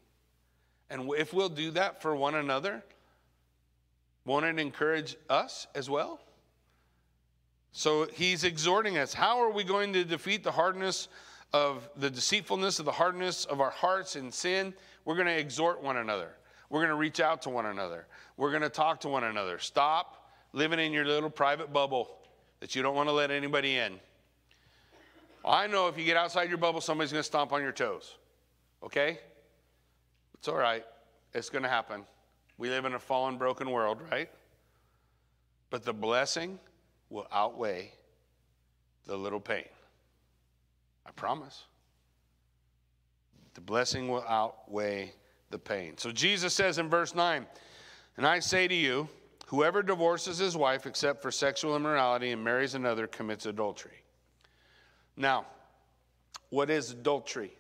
And 0.91 1.11
if 1.17 1.33
we'll 1.33 1.49
do 1.49 1.73
that 1.73 2.01
for 2.01 2.15
one 2.15 2.37
another, 2.37 2.85
won't 4.25 4.45
it 4.45 4.61
encourage 4.61 5.17
us 5.29 5.67
as 5.75 5.91
well? 5.91 6.21
So 7.77 8.07
he's 8.07 8.45
exhorting 8.45 8.99
us. 8.99 9.13
How 9.13 9.43
are 9.43 9.51
we 9.51 9.65
going 9.65 9.93
to 9.95 10.05
defeat 10.05 10.45
the 10.45 10.53
hardness 10.53 11.09
of 11.53 11.91
the 11.97 12.09
deceitfulness 12.09 12.79
of 12.79 12.85
the 12.85 12.93
hardness 12.93 13.47
of 13.47 13.61
our 13.61 13.71
hearts 13.71 14.15
in 14.15 14.31
sin? 14.31 14.73
We're 15.05 15.17
going 15.17 15.27
to 15.27 15.37
exhort 15.37 15.83
one 15.83 15.97
another. 15.97 16.31
We're 16.71 16.79
going 16.79 16.91
to 16.91 16.95
reach 16.95 17.19
out 17.19 17.43
to 17.43 17.51
one 17.51 17.67
another. 17.67 18.07
We're 18.37 18.51
going 18.51 18.63
to 18.63 18.69
talk 18.69 19.01
to 19.01 19.09
one 19.09 19.25
another. 19.25 19.59
Stop 19.59 20.31
living 20.53 20.79
in 20.79 20.93
your 20.93 21.05
little 21.05 21.29
private 21.29 21.73
bubble 21.73 22.17
that 22.61 22.77
you 22.77 22.83
don't 22.83 22.95
want 22.95 23.09
to 23.09 23.13
let 23.13 23.33
anybody 23.33 23.77
in. 23.77 23.99
I 25.45 25.67
know 25.67 25.89
if 25.89 25.99
you 25.99 26.05
get 26.05 26.17
outside 26.17 26.49
your 26.49 26.59
bubble, 26.59 26.81
somebody's 26.81 27.11
going 27.11 27.25
to 27.25 27.27
stomp 27.27 27.53
on 27.53 27.61
your 27.61 27.73
toes. 27.73 28.19
Okay? 28.85 29.19
It's 30.35 30.47
all 30.47 30.55
right. 30.55 30.85
It's 31.35 31.51
going 31.51 31.65
to 31.65 31.69
happen. 31.69 32.05
We 32.57 32.71
live 32.71 32.85
in 32.85 32.95
a 32.95 33.01
fallen, 33.01 33.37
broken 33.37 33.69
world, 33.69 33.99
right? 34.13 34.31
But 35.71 35.85
the 35.85 35.93
blessing 35.93 36.61
will 37.15 37.29
outweigh 37.33 37.93
the 39.07 39.17
little 39.17 39.39
pain. 39.39 39.69
I 41.07 41.13
promise. 41.13 41.65
The 43.55 43.61
blessing 43.61 44.09
will 44.09 44.25
outweigh 44.29 45.15
the 45.51 45.59
pain. 45.59 45.97
So 45.97 46.11
Jesus 46.11 46.53
says 46.55 46.79
in 46.79 46.89
verse 46.91 47.15
9, 47.15 47.47
And 48.17 48.27
I 48.27 48.41
say 48.41 48.67
to 48.67 48.75
you, 48.75 49.09
whoever 49.47 49.81
divorces 49.81 50.39
his 50.39 50.57
wife 50.57 50.87
except 50.87 51.23
for 51.23 51.31
sexual 51.31 51.77
immorality 51.77 52.33
and 52.33 52.43
marries 52.43 52.75
another 52.75 53.07
commits 53.07 53.47
adultery. 53.47 54.03
Now, 55.17 55.47
what 56.51 56.69
is 56.69 56.91
adultery? 56.91 57.53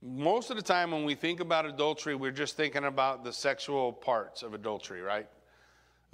Most 0.00 0.48
of 0.48 0.56
the 0.56 0.62
time, 0.62 0.92
when 0.92 1.04
we 1.04 1.14
think 1.14 1.40
about 1.40 1.66
adultery, 1.66 2.14
we're 2.14 2.30
just 2.30 2.56
thinking 2.56 2.84
about 2.84 3.22
the 3.22 3.32
sexual 3.34 3.92
parts 3.92 4.42
of 4.42 4.54
adultery, 4.54 5.02
right? 5.02 5.28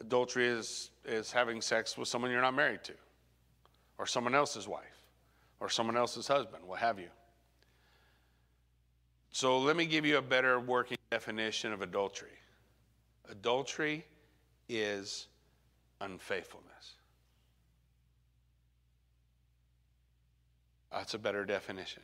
Adultery 0.01 0.47
is, 0.47 0.91
is 1.05 1.31
having 1.31 1.61
sex 1.61 1.97
with 1.97 2.09
someone 2.09 2.31
you're 2.31 2.41
not 2.41 2.55
married 2.55 2.83
to, 2.85 2.95
or 3.99 4.07
someone 4.07 4.35
else's 4.35 4.67
wife, 4.67 5.09
or 5.61 5.69
someone 5.69 5.97
else's 5.97 6.27
husband, 6.27 6.65
what 6.67 6.81
have 6.81 6.99
you. 6.99 7.09
So 9.31 9.59
let 9.59 9.77
me 9.77 9.87
give 9.87 10.05
you 10.07 10.19
a 10.19 10.23
better 10.23 10.61
working 10.61 10.99
definition 11.11 11.73
of 11.73 11.83
adultery 11.83 12.31
adultery 13.31 14.05
is 14.69 15.27
unfaithfulness. 16.01 16.95
That's 20.93 21.15
a 21.15 21.19
better 21.19 21.45
definition. 21.45 22.03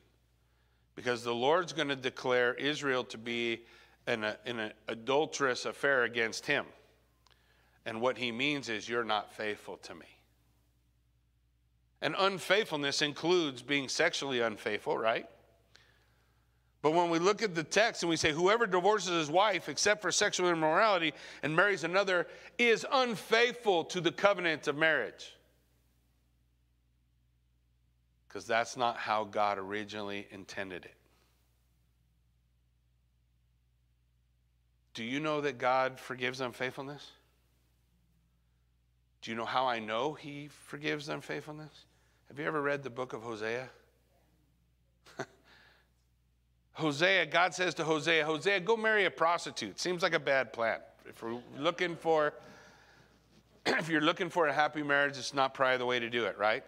Because 0.96 1.22
the 1.22 1.34
Lord's 1.34 1.72
going 1.72 1.88
to 1.88 1.96
declare 1.96 2.54
Israel 2.54 3.04
to 3.04 3.18
be 3.18 3.62
in, 4.08 4.24
an 4.24 4.72
adulterous 4.88 5.64
affair 5.64 6.02
against 6.02 6.46
him. 6.46 6.66
And 7.86 8.00
what 8.00 8.18
he 8.18 8.30
means 8.30 8.68
is, 8.68 8.88
you're 8.88 9.04
not 9.04 9.32
faithful 9.32 9.78
to 9.78 9.94
me. 9.94 10.06
And 12.02 12.14
unfaithfulness 12.18 13.02
includes 13.02 13.62
being 13.62 13.88
sexually 13.88 14.40
unfaithful, 14.40 14.96
right? 14.96 15.26
But 16.82 16.92
when 16.92 17.10
we 17.10 17.18
look 17.18 17.42
at 17.42 17.54
the 17.54 17.62
text 17.62 18.02
and 18.02 18.08
we 18.08 18.16
say, 18.16 18.32
whoever 18.32 18.66
divorces 18.66 19.10
his 19.10 19.30
wife 19.30 19.68
except 19.68 20.00
for 20.00 20.10
sexual 20.10 20.48
immorality 20.48 21.12
and 21.42 21.54
marries 21.54 21.84
another 21.84 22.26
is 22.58 22.86
unfaithful 22.90 23.84
to 23.84 24.00
the 24.00 24.12
covenant 24.12 24.66
of 24.66 24.76
marriage. 24.76 25.34
Because 28.26 28.46
that's 28.46 28.76
not 28.76 28.96
how 28.96 29.24
God 29.24 29.58
originally 29.58 30.26
intended 30.30 30.86
it. 30.86 30.94
Do 34.94 35.04
you 35.04 35.20
know 35.20 35.42
that 35.42 35.58
God 35.58 36.00
forgives 36.00 36.40
unfaithfulness? 36.40 37.10
Do 39.22 39.30
you 39.30 39.36
know 39.36 39.44
how 39.44 39.66
I 39.66 39.78
know 39.78 40.14
he 40.14 40.48
forgives 40.48 41.08
unfaithfulness? 41.08 41.84
Have 42.28 42.38
you 42.38 42.46
ever 42.46 42.62
read 42.62 42.82
the 42.82 42.90
book 42.90 43.12
of 43.12 43.22
Hosea? 43.22 43.68
Hosea, 46.72 47.26
God 47.26 47.54
says 47.54 47.74
to 47.74 47.84
Hosea, 47.84 48.24
Hosea, 48.24 48.60
go 48.60 48.76
marry 48.76 49.04
a 49.04 49.10
prostitute. 49.10 49.78
Seems 49.78 50.02
like 50.02 50.14
a 50.14 50.20
bad 50.20 50.52
plan. 50.52 50.78
If 51.06 51.22
we're 51.22 51.38
looking 51.58 51.96
for 51.96 52.34
if 53.66 53.88
you're 53.88 54.00
looking 54.00 54.30
for 54.30 54.46
a 54.46 54.52
happy 54.52 54.82
marriage, 54.82 55.18
it's 55.18 55.34
not 55.34 55.54
probably 55.54 55.78
the 55.78 55.86
way 55.86 55.98
to 55.98 56.08
do 56.08 56.24
it, 56.24 56.38
right? 56.38 56.64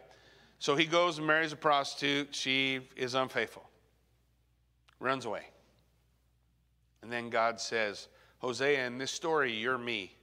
So 0.59 0.77
he 0.77 0.85
goes 0.85 1.19
and 1.19 1.27
marries 1.27 1.53
a 1.53 1.57
prostitute. 1.57 2.35
She 2.35 2.81
is 2.97 3.15
unfaithful, 3.15 3.69
runs 5.01 5.25
away. 5.25 5.47
And 7.03 7.11
then 7.11 7.31
God 7.31 7.61
says, 7.61 8.09
Hosea, 8.39 8.87
in 8.87 8.99
this 8.99 9.11
story, 9.11 9.53
you're 9.53 9.79
me. 9.79 10.17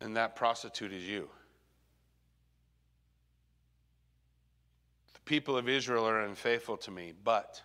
And 0.00 0.16
that 0.16 0.36
prostitute 0.36 0.92
is 0.92 1.04
you. 1.04 1.28
The 5.14 5.20
people 5.20 5.56
of 5.56 5.68
Israel 5.68 6.06
are 6.06 6.20
unfaithful 6.20 6.76
to 6.78 6.90
me, 6.90 7.12
but 7.24 7.62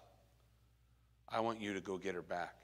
I 1.27 1.39
want 1.39 1.61
you 1.61 1.73
to 1.73 1.81
go 1.81 1.97
get 1.97 2.15
her 2.15 2.21
back. 2.21 2.55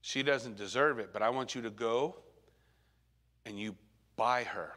She 0.00 0.22
doesn't 0.22 0.56
deserve 0.56 0.98
it, 0.98 1.12
but 1.12 1.22
I 1.22 1.30
want 1.30 1.54
you 1.54 1.62
to 1.62 1.70
go 1.70 2.16
and 3.46 3.58
you 3.58 3.74
buy 4.16 4.44
her. 4.44 4.74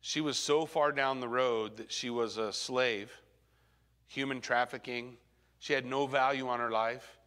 She 0.00 0.20
was 0.20 0.38
so 0.38 0.64
far 0.66 0.92
down 0.92 1.20
the 1.20 1.28
road 1.28 1.76
that 1.76 1.92
she 1.92 2.10
was 2.10 2.36
a 2.36 2.52
slave, 2.52 3.12
human 4.06 4.40
trafficking. 4.40 5.16
She 5.58 5.72
had 5.72 5.84
no 5.84 6.06
value 6.06 6.48
on 6.48 6.58
her 6.60 6.70
life. 6.70 7.18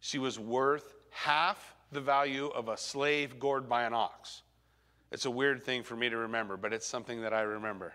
She 0.00 0.18
was 0.18 0.38
worth 0.38 0.94
half 1.10 1.74
the 1.92 2.00
value 2.00 2.48
of 2.48 2.68
a 2.68 2.76
slave 2.76 3.38
gored 3.38 3.68
by 3.68 3.84
an 3.84 3.94
ox. 3.94 4.42
It's 5.12 5.26
a 5.26 5.30
weird 5.30 5.64
thing 5.64 5.82
for 5.82 5.96
me 5.96 6.08
to 6.08 6.16
remember, 6.16 6.56
but 6.56 6.72
it's 6.72 6.86
something 6.86 7.22
that 7.22 7.32
I 7.32 7.42
remember. 7.42 7.92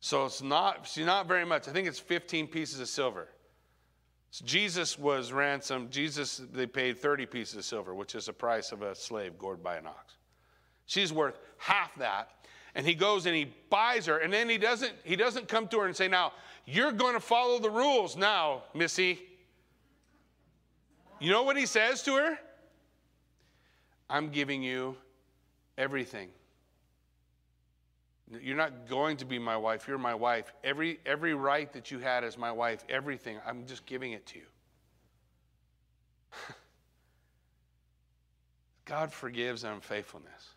So 0.00 0.26
it's 0.26 0.42
not, 0.42 0.86
see, 0.86 1.04
not 1.04 1.26
very 1.26 1.44
much. 1.44 1.68
I 1.68 1.72
think 1.72 1.88
it's 1.88 1.98
15 1.98 2.46
pieces 2.48 2.80
of 2.80 2.88
silver. 2.88 3.28
So 4.30 4.44
Jesus 4.44 4.98
was 4.98 5.32
ransomed. 5.32 5.90
Jesus, 5.90 6.42
they 6.52 6.66
paid 6.66 6.98
30 6.98 7.26
pieces 7.26 7.56
of 7.56 7.64
silver, 7.64 7.94
which 7.94 8.14
is 8.14 8.26
the 8.26 8.32
price 8.32 8.72
of 8.72 8.82
a 8.82 8.94
slave 8.94 9.38
gored 9.38 9.62
by 9.62 9.76
an 9.76 9.86
ox. 9.86 10.14
She's 10.86 11.12
worth 11.12 11.38
half 11.56 11.94
that. 11.96 12.30
And 12.74 12.86
he 12.86 12.94
goes 12.94 13.26
and 13.26 13.34
he 13.34 13.52
buys 13.70 14.06
her, 14.06 14.18
and 14.18 14.32
then 14.32 14.48
he 14.48 14.58
doesn't, 14.58 14.92
he 15.02 15.16
doesn't 15.16 15.48
come 15.48 15.66
to 15.68 15.80
her 15.80 15.86
and 15.86 15.96
say, 15.96 16.06
Now, 16.06 16.32
you're 16.66 16.92
going 16.92 17.14
to 17.14 17.20
follow 17.20 17.58
the 17.58 17.70
rules 17.70 18.16
now, 18.16 18.62
Missy. 18.74 19.18
You 21.20 21.30
know 21.32 21.42
what 21.42 21.56
he 21.56 21.66
says 21.66 22.02
to 22.04 22.14
her? 22.14 22.38
I'm 24.08 24.30
giving 24.30 24.62
you 24.62 24.96
everything. 25.76 26.28
You're 28.30 28.56
not 28.56 28.88
going 28.88 29.16
to 29.18 29.24
be 29.24 29.38
my 29.38 29.56
wife. 29.56 29.88
You're 29.88 29.98
my 29.98 30.14
wife. 30.14 30.52
Every, 30.62 31.00
every 31.06 31.34
right 31.34 31.72
that 31.72 31.90
you 31.90 31.98
had 31.98 32.24
as 32.24 32.36
my 32.36 32.52
wife, 32.52 32.84
everything, 32.88 33.38
I'm 33.46 33.66
just 33.66 33.86
giving 33.86 34.12
it 34.12 34.26
to 34.26 34.38
you. 34.38 34.44
God 38.84 39.12
forgives 39.12 39.64
unfaithfulness. 39.64 40.50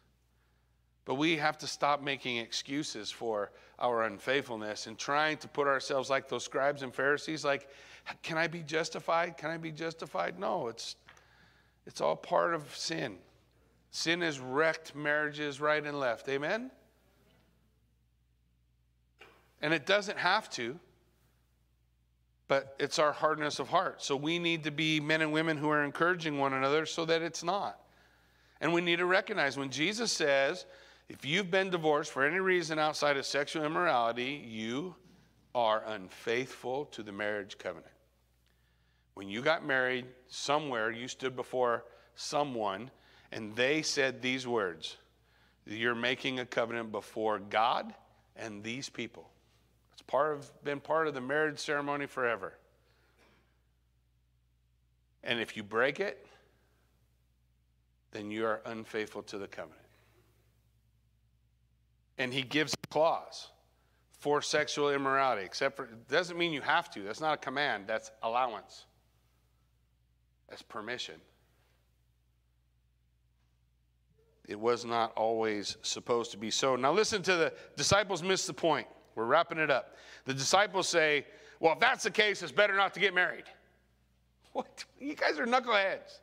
But 1.05 1.15
we 1.15 1.37
have 1.37 1.57
to 1.59 1.67
stop 1.67 2.03
making 2.03 2.37
excuses 2.37 3.09
for 3.09 3.51
our 3.79 4.03
unfaithfulness 4.03 4.87
and 4.87 4.97
trying 4.97 5.37
to 5.37 5.47
put 5.47 5.67
ourselves 5.67 6.09
like 6.09 6.29
those 6.29 6.43
scribes 6.43 6.83
and 6.83 6.93
Pharisees 6.93 7.43
like, 7.43 7.69
can 8.23 8.37
I 8.37 8.47
be 8.47 8.61
justified? 8.61 9.37
Can 9.37 9.49
I 9.49 9.57
be 9.57 9.71
justified? 9.71 10.39
No, 10.39 10.67
it's, 10.67 10.95
it's 11.85 12.01
all 12.01 12.15
part 12.15 12.53
of 12.53 12.75
sin. 12.75 13.17
Sin 13.91 14.21
has 14.21 14.39
wrecked 14.39 14.95
marriages 14.95 15.59
right 15.59 15.85
and 15.85 15.99
left. 15.99 16.29
Amen? 16.29 16.71
And 19.61 19.73
it 19.73 19.85
doesn't 19.85 20.17
have 20.17 20.49
to, 20.51 20.79
but 22.47 22.75
it's 22.79 22.99
our 22.99 23.11
hardness 23.11 23.59
of 23.59 23.69
heart. 23.69 24.01
So 24.01 24.15
we 24.15 24.39
need 24.39 24.63
to 24.63 24.71
be 24.71 24.99
men 24.99 25.21
and 25.21 25.31
women 25.31 25.57
who 25.57 25.69
are 25.69 25.83
encouraging 25.83 26.39
one 26.39 26.53
another 26.53 26.85
so 26.85 27.05
that 27.05 27.21
it's 27.21 27.43
not. 27.43 27.79
And 28.59 28.73
we 28.73 28.81
need 28.81 28.97
to 28.97 29.05
recognize 29.05 29.57
when 29.57 29.69
Jesus 29.69 30.11
says, 30.11 30.65
if 31.09 31.25
you've 31.25 31.51
been 31.51 31.69
divorced 31.69 32.11
for 32.11 32.25
any 32.25 32.39
reason 32.39 32.79
outside 32.79 33.17
of 33.17 33.25
sexual 33.25 33.65
immorality, 33.65 34.45
you 34.47 34.95
are 35.53 35.83
unfaithful 35.85 36.85
to 36.85 37.03
the 37.03 37.11
marriage 37.11 37.57
covenant. 37.57 37.91
When 39.13 39.27
you 39.29 39.41
got 39.41 39.65
married, 39.65 40.05
somewhere 40.27 40.91
you 40.91 41.07
stood 41.07 41.35
before 41.35 41.83
someone 42.15 42.89
and 43.31 43.55
they 43.55 43.81
said 43.81 44.21
these 44.21 44.47
words 44.47 44.97
You're 45.65 45.95
making 45.95 46.39
a 46.39 46.45
covenant 46.45 46.91
before 46.91 47.39
God 47.39 47.93
and 48.35 48.63
these 48.63 48.89
people. 48.89 49.29
It's 49.93 50.01
part 50.01 50.33
of, 50.33 50.63
been 50.63 50.79
part 50.79 51.07
of 51.07 51.13
the 51.13 51.21
marriage 51.21 51.59
ceremony 51.59 52.07
forever. 52.07 52.53
And 55.23 55.39
if 55.39 55.55
you 55.55 55.63
break 55.63 55.99
it, 55.99 56.25
then 58.11 58.31
you 58.31 58.45
are 58.45 58.61
unfaithful 58.65 59.23
to 59.23 59.37
the 59.37 59.47
covenant. 59.47 59.77
And 62.17 62.33
he 62.33 62.41
gives 62.41 62.73
a 62.73 62.87
clause 62.87 63.49
for 64.21 64.39
sexual 64.39 64.91
immorality, 64.91 65.43
except 65.43 65.75
for, 65.75 65.85
it 65.85 66.07
doesn't 66.07 66.37
mean 66.37 66.53
you 66.53 66.61
have 66.61 66.91
to. 66.91 67.01
That's 67.01 67.19
not 67.19 67.33
a 67.33 67.37
command, 67.37 67.85
that's 67.87 68.11
allowance, 68.21 68.85
that's 70.47 70.61
permission. 70.61 71.15
It 74.47 74.59
was 74.59 74.85
not 74.85 75.11
always 75.17 75.77
supposed 75.81 76.29
to 76.31 76.37
be 76.37 76.51
so. 76.51 76.75
Now, 76.75 76.91
listen 76.91 77.23
to 77.23 77.35
the 77.35 77.53
disciples 77.75 78.21
miss 78.21 78.45
the 78.45 78.53
point. 78.53 78.85
We're 79.15 79.25
wrapping 79.25 79.57
it 79.57 79.71
up. 79.71 79.95
The 80.25 80.35
disciples 80.35 80.87
say, 80.87 81.25
Well, 81.59 81.73
if 81.73 81.79
that's 81.79 82.03
the 82.03 82.11
case, 82.11 82.43
it's 82.43 82.51
better 82.51 82.75
not 82.75 82.93
to 82.93 82.99
get 82.99 83.13
married. 83.13 83.45
What? 84.53 84.83
You 84.99 85.15
guys 85.15 85.39
are 85.39 85.45
knuckleheads. 85.45 86.19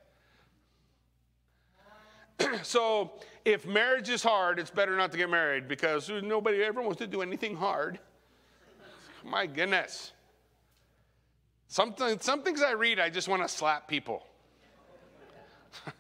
so, 2.62 3.12
if 3.49 3.66
marriage 3.66 4.11
is 4.11 4.22
hard, 4.22 4.59
it's 4.59 4.70
better 4.70 4.94
not 4.94 5.11
to 5.12 5.16
get 5.16 5.30
married 5.30 5.68
because 5.68 6.11
nobody 6.11 6.62
ever 6.62 6.82
wants 6.82 6.99
to 6.99 7.07
do 7.07 7.22
anything 7.22 7.57
hard. 7.57 7.99
My 9.24 9.46
goodness. 9.46 10.12
Some, 11.66 11.94
some 12.20 12.42
things 12.42 12.62
I 12.62 12.72
read, 12.72 13.01
I 13.01 13.09
just 13.09 13.26
want 13.26 13.40
to 13.42 13.49
slap 13.49 13.88
people. 13.88 14.26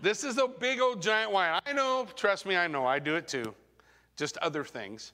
this 0.00 0.22
is 0.22 0.38
a 0.38 0.46
big 0.46 0.80
old 0.80 1.02
giant 1.02 1.32
whine. 1.32 1.60
I 1.66 1.72
know, 1.72 2.06
trust 2.14 2.46
me, 2.46 2.56
I 2.56 2.68
know, 2.68 2.86
I 2.86 3.00
do 3.00 3.16
it 3.16 3.26
too. 3.26 3.52
just 4.16 4.36
other 4.38 4.62
things. 4.62 5.12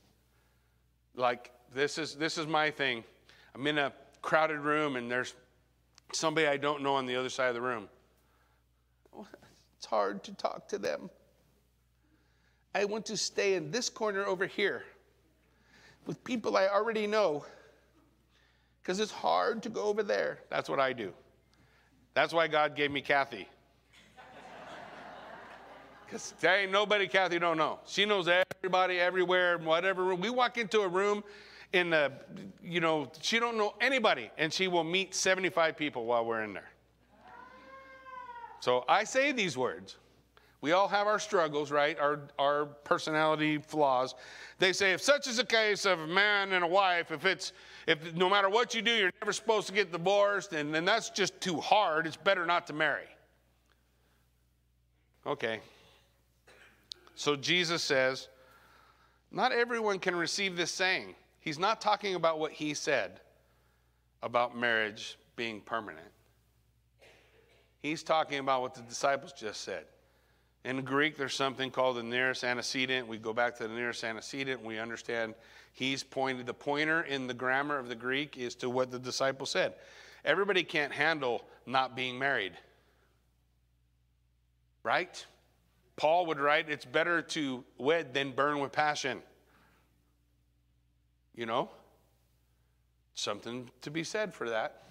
Like 1.17 1.53
this 1.75 1.97
is 1.97 2.17
this 2.17 2.37
is 2.37 2.47
my 2.47 2.71
thing. 2.71 3.03
I'm 3.55 3.67
in 3.67 3.79
a 3.79 3.93
crowded 4.21 4.59
room 4.61 4.97
and 4.97 5.11
there's 5.11 5.35
somebody 6.13 6.47
I 6.47 6.57
don't 6.57 6.83
know 6.83 6.95
on 6.95 7.07
the 7.07 7.17
other 7.17 7.31
side 7.31 7.49
of 7.49 7.55
the 7.55 7.63
room. 7.63 7.89
It's 9.85 9.91
hard 9.91 10.25
to 10.25 10.33
talk 10.33 10.67
to 10.69 10.79
them. 10.79 11.11
I 12.75 12.87
want 12.87 13.05
to 13.05 13.19
stay 13.19 13.53
in 13.53 13.71
this 13.71 13.91
corner 13.91 14.25
over 14.25 14.47
here 14.47 14.83
with 16.07 16.25
people 16.25 16.57
I 16.57 16.69
already 16.69 17.07
know 17.07 17.45
because 18.81 18.99
it's 18.99 19.13
hard 19.13 19.63
to 19.65 19.69
go 19.69 19.83
over 19.83 20.03
there. 20.03 20.39
That's 20.49 20.71
what 20.71 20.81
I 20.81 20.95
do. 20.95 21.13
That's 22.15 22.33
why 22.33 22.49
God 22.49 22.75
gave 22.75 22.93
me 22.93 23.03
Kathy. 23.03 23.47
Because 26.07 26.33
there 26.41 26.61
ain't 26.61 26.73
nobody 26.73 27.07
Kathy 27.07 27.39
don't 27.39 27.59
know. 27.59 27.79
She 27.85 28.07
knows 28.07 28.27
everybody 28.27 28.99
everywhere, 28.99 29.59
whatever. 29.59 30.03
room. 30.03 30.23
We 30.23 30.31
walk 30.31 30.57
into 30.57 30.81
a 30.81 30.89
room 30.89 31.23
in 31.75 31.91
the, 31.91 32.11
you 32.63 32.81
know, 32.81 33.13
she 33.21 33.39
don't 33.39 33.59
know 33.59 33.75
anybody, 33.83 34.31
and 34.39 34.51
she 34.51 34.67
will 34.67 34.83
meet 34.83 35.15
75 35.15 35.77
people 35.77 36.07
while 36.07 36.25
we're 36.25 36.43
in 36.43 36.55
there. 36.55 36.71
So 38.65 38.83
I 38.89 39.05
say 39.05 39.31
these 39.31 39.59
words. 39.59 39.99
We 40.63 40.73
all 40.73 40.89
have 40.89 41.07
our 41.07 41.19
struggles, 41.19 41.71
right? 41.71 41.99
Our, 41.99 42.21
our 42.39 42.65
personality 42.65 43.59
flaws. 43.59 44.15
They 44.59 44.73
say 44.73 44.95
if 44.95 45.03
such 45.03 45.27
is 45.27 45.37
the 45.37 45.45
case 45.45 45.85
of 45.85 46.01
a 46.01 46.07
man 46.07 46.55
and 46.55 46.65
a 46.65 46.67
wife, 46.67 47.11
if 47.11 47.27
it's 47.27 47.53
if 47.87 48.15
no 48.15 48.31
matter 48.31 48.49
what 48.49 48.75
you 48.75 48.81
do, 48.81 48.91
you're 48.91 49.13
never 49.21 49.35
supposed 49.35 49.67
to 49.67 49.75
get 49.75 49.93
divorced, 49.93 50.55
and, 50.55 50.75
and 50.75 50.89
that's 50.89 51.11
just 51.11 51.39
too 51.43 51.61
hard, 51.61 52.07
it's 52.07 52.17
better 52.17 52.47
not 52.47 52.67
to 52.69 52.73
marry. 52.73 53.05
Okay. 55.27 55.61
So 57.17 57.37
Jesus 57.37 57.83
says, 57.83 58.29
not 59.31 59.53
everyone 59.53 59.99
can 59.99 60.17
receive 60.17 60.57
this 60.57 60.71
saying. 60.71 61.15
He's 61.39 61.59
not 61.59 61.83
talking 61.83 62.15
about 62.15 62.39
what 62.39 62.53
he 62.53 62.73
said 62.73 63.21
about 64.23 64.57
marriage 64.57 65.19
being 65.37 65.61
permanent. 65.61 66.14
He's 67.85 68.03
talking 68.03 68.39
about 68.39 68.63
what 68.63 68.73
the 68.73 68.81
disciples 68.81 69.35
just 69.35 69.61
said. 69.61 69.85
In 70.65 70.81
Greek, 70.87 71.19
there's 71.19 71.35
something 71.35 71.71
called 71.71 71.99
the 71.99 72.03
nearest 72.03 72.43
antecedent. 72.43 73.07
We 73.07 73.19
go 73.19 73.35
back 73.35 73.59
to 73.59 73.69
the 73.69 73.75
nearest 73.75 74.03
antecedent. 74.03 74.65
We 74.65 74.79
understand 74.79 75.35
he's 75.75 76.03
pointed, 76.03 76.47
the 76.47 76.55
pointer 76.55 77.03
in 77.03 77.27
the 77.27 77.35
grammar 77.35 77.79
of 77.79 77.91
the 77.91 77.95
Greek 77.95 78.39
is 78.39 78.55
to 78.55 78.71
what 78.71 78.91
the 78.91 78.99
disciple 78.99 79.45
said. 79.45 79.75
Everybody 80.25 80.63
can't 80.63 80.95
handle 80.95 81.45
not 81.67 81.95
being 81.95 82.19
married. 82.19 82.55
Right? 84.83 85.27
Paul 85.97 86.25
would 86.25 86.41
write, 86.41 86.71
it's 86.71 86.87
better 86.87 87.21
to 87.21 87.65
wed 87.77 88.15
than 88.15 88.33
burn 88.33 88.61
with 88.61 88.73
passion. 88.73 89.21
You 91.35 91.45
know? 91.45 91.69
Something 93.15 93.69
to 93.83 93.91
be 93.91 94.05
said 94.05 94.33
for 94.33 94.49
that. 94.49 94.85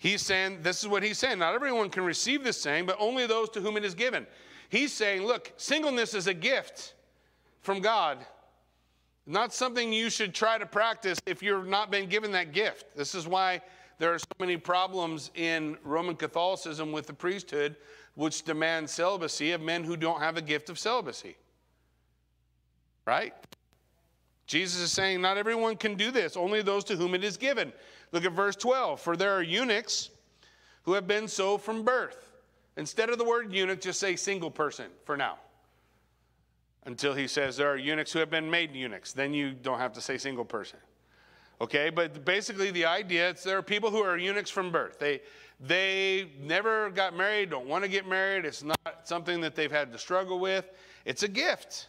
He's 0.00 0.22
saying, 0.22 0.62
this 0.62 0.80
is 0.80 0.88
what 0.88 1.02
he's 1.02 1.18
saying. 1.18 1.40
Not 1.40 1.54
everyone 1.54 1.90
can 1.90 2.04
receive 2.04 2.42
this 2.42 2.58
saying, 2.58 2.86
but 2.86 2.96
only 2.98 3.26
those 3.26 3.50
to 3.50 3.60
whom 3.60 3.76
it 3.76 3.84
is 3.84 3.94
given. 3.94 4.26
He's 4.70 4.94
saying, 4.94 5.26
look, 5.26 5.52
singleness 5.58 6.14
is 6.14 6.26
a 6.26 6.32
gift 6.32 6.94
from 7.60 7.80
God, 7.80 8.24
not 9.26 9.52
something 9.52 9.92
you 9.92 10.08
should 10.08 10.34
try 10.34 10.56
to 10.56 10.64
practice 10.64 11.18
if 11.26 11.42
you've 11.42 11.68
not 11.68 11.90
been 11.90 12.08
given 12.08 12.32
that 12.32 12.52
gift. 12.52 12.96
This 12.96 13.14
is 13.14 13.28
why 13.28 13.60
there 13.98 14.14
are 14.14 14.18
so 14.18 14.24
many 14.38 14.56
problems 14.56 15.30
in 15.34 15.76
Roman 15.84 16.16
Catholicism 16.16 16.92
with 16.92 17.06
the 17.06 17.12
priesthood, 17.12 17.76
which 18.14 18.42
demands 18.42 18.92
celibacy 18.92 19.52
of 19.52 19.60
men 19.60 19.84
who 19.84 19.98
don't 19.98 20.20
have 20.20 20.38
a 20.38 20.42
gift 20.42 20.70
of 20.70 20.78
celibacy. 20.78 21.36
Right? 23.04 23.34
Jesus 24.46 24.80
is 24.80 24.92
saying, 24.92 25.20
Not 25.20 25.36
everyone 25.36 25.76
can 25.76 25.94
do 25.94 26.10
this, 26.10 26.38
only 26.38 26.62
those 26.62 26.84
to 26.84 26.96
whom 26.96 27.14
it 27.14 27.22
is 27.22 27.36
given. 27.36 27.72
Look 28.12 28.24
at 28.24 28.32
verse 28.32 28.56
12. 28.56 29.00
For 29.00 29.16
there 29.16 29.32
are 29.32 29.42
eunuchs 29.42 30.10
who 30.82 30.94
have 30.94 31.06
been 31.06 31.28
so 31.28 31.58
from 31.58 31.84
birth. 31.84 32.32
Instead 32.76 33.10
of 33.10 33.18
the 33.18 33.24
word 33.24 33.52
eunuch, 33.52 33.80
just 33.80 34.00
say 34.00 34.16
single 34.16 34.50
person 34.50 34.86
for 35.04 35.16
now. 35.16 35.38
Until 36.86 37.14
he 37.14 37.26
says 37.26 37.56
there 37.56 37.70
are 37.70 37.76
eunuchs 37.76 38.12
who 38.12 38.18
have 38.20 38.30
been 38.30 38.50
made 38.50 38.74
eunuchs. 38.74 39.12
Then 39.12 39.34
you 39.34 39.52
don't 39.52 39.78
have 39.78 39.92
to 39.94 40.00
say 40.00 40.16
single 40.18 40.44
person. 40.44 40.78
Okay, 41.60 41.90
but 41.90 42.24
basically 42.24 42.70
the 42.70 42.86
idea 42.86 43.30
is 43.30 43.44
there 43.44 43.58
are 43.58 43.62
people 43.62 43.90
who 43.90 43.98
are 43.98 44.16
eunuchs 44.16 44.48
from 44.48 44.72
birth. 44.72 44.98
They 44.98 45.20
they 45.60 46.30
never 46.40 46.88
got 46.88 47.14
married, 47.14 47.50
don't 47.50 47.66
want 47.66 47.84
to 47.84 47.90
get 47.90 48.08
married. 48.08 48.46
It's 48.46 48.62
not 48.62 49.00
something 49.04 49.42
that 49.42 49.54
they've 49.54 49.70
had 49.70 49.92
to 49.92 49.98
struggle 49.98 50.38
with. 50.38 50.70
It's 51.04 51.22
a 51.22 51.28
gift. 51.28 51.88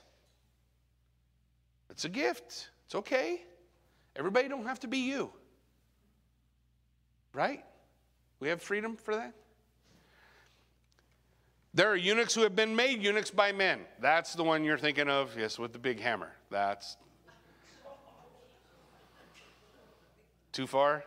It's 1.89 2.03
a 2.03 2.09
gift. 2.09 2.69
It's 2.85 2.95
okay. 2.95 3.43
Everybody 4.17 4.49
don't 4.49 4.65
have 4.65 4.81
to 4.81 4.87
be 4.87 4.97
you. 4.97 5.31
Right? 7.33 7.63
We 8.39 8.49
have 8.49 8.61
freedom 8.61 8.97
for 8.97 9.15
that? 9.15 9.33
There 11.73 11.89
are 11.89 11.95
eunuchs 11.95 12.35
who 12.35 12.41
have 12.41 12.55
been 12.55 12.75
made 12.75 13.01
eunuchs 13.01 13.31
by 13.31 13.53
men. 13.53 13.81
That's 13.99 14.33
the 14.33 14.43
one 14.43 14.65
you're 14.65 14.77
thinking 14.77 15.07
of, 15.07 15.37
yes, 15.37 15.57
with 15.57 15.71
the 15.71 15.79
big 15.79 16.01
hammer. 16.01 16.33
That's 16.49 16.97
too 20.51 20.67
far. 20.67 21.05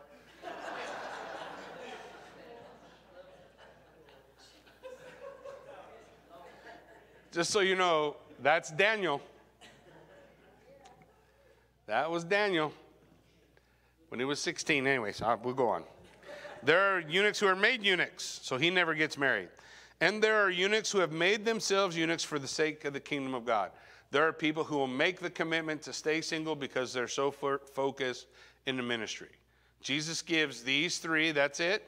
Just 7.30 7.50
so 7.50 7.60
you 7.60 7.74
know, 7.74 8.16
that's 8.40 8.70
Daniel. 8.70 9.20
That 11.86 12.10
was 12.10 12.24
Daniel 12.24 12.72
when 14.08 14.20
he 14.20 14.24
was 14.24 14.40
16. 14.40 14.86
Anyways, 14.86 15.20
uh, 15.20 15.36
we'll 15.42 15.52
go 15.52 15.68
on. 15.68 15.82
There 16.64 16.96
are 16.96 17.00
eunuchs 17.00 17.38
who 17.38 17.46
are 17.46 17.56
made 17.56 17.82
eunuchs, 17.84 18.40
so 18.42 18.56
he 18.56 18.70
never 18.70 18.94
gets 18.94 19.18
married. 19.18 19.48
And 20.00 20.22
there 20.22 20.42
are 20.42 20.50
eunuchs 20.50 20.90
who 20.90 20.98
have 20.98 21.12
made 21.12 21.44
themselves 21.44 21.96
eunuchs 21.96 22.24
for 22.24 22.38
the 22.38 22.48
sake 22.48 22.84
of 22.84 22.92
the 22.92 23.00
kingdom 23.00 23.34
of 23.34 23.44
God. 23.44 23.70
There 24.10 24.26
are 24.26 24.32
people 24.32 24.64
who 24.64 24.76
will 24.76 24.86
make 24.86 25.20
the 25.20 25.30
commitment 25.30 25.82
to 25.82 25.92
stay 25.92 26.20
single 26.20 26.54
because 26.56 26.92
they're 26.92 27.08
so 27.08 27.30
focused 27.30 28.26
in 28.66 28.76
the 28.76 28.82
ministry. 28.82 29.30
Jesus 29.80 30.22
gives 30.22 30.62
these 30.62 30.98
three, 30.98 31.32
that's 31.32 31.60
it. 31.60 31.84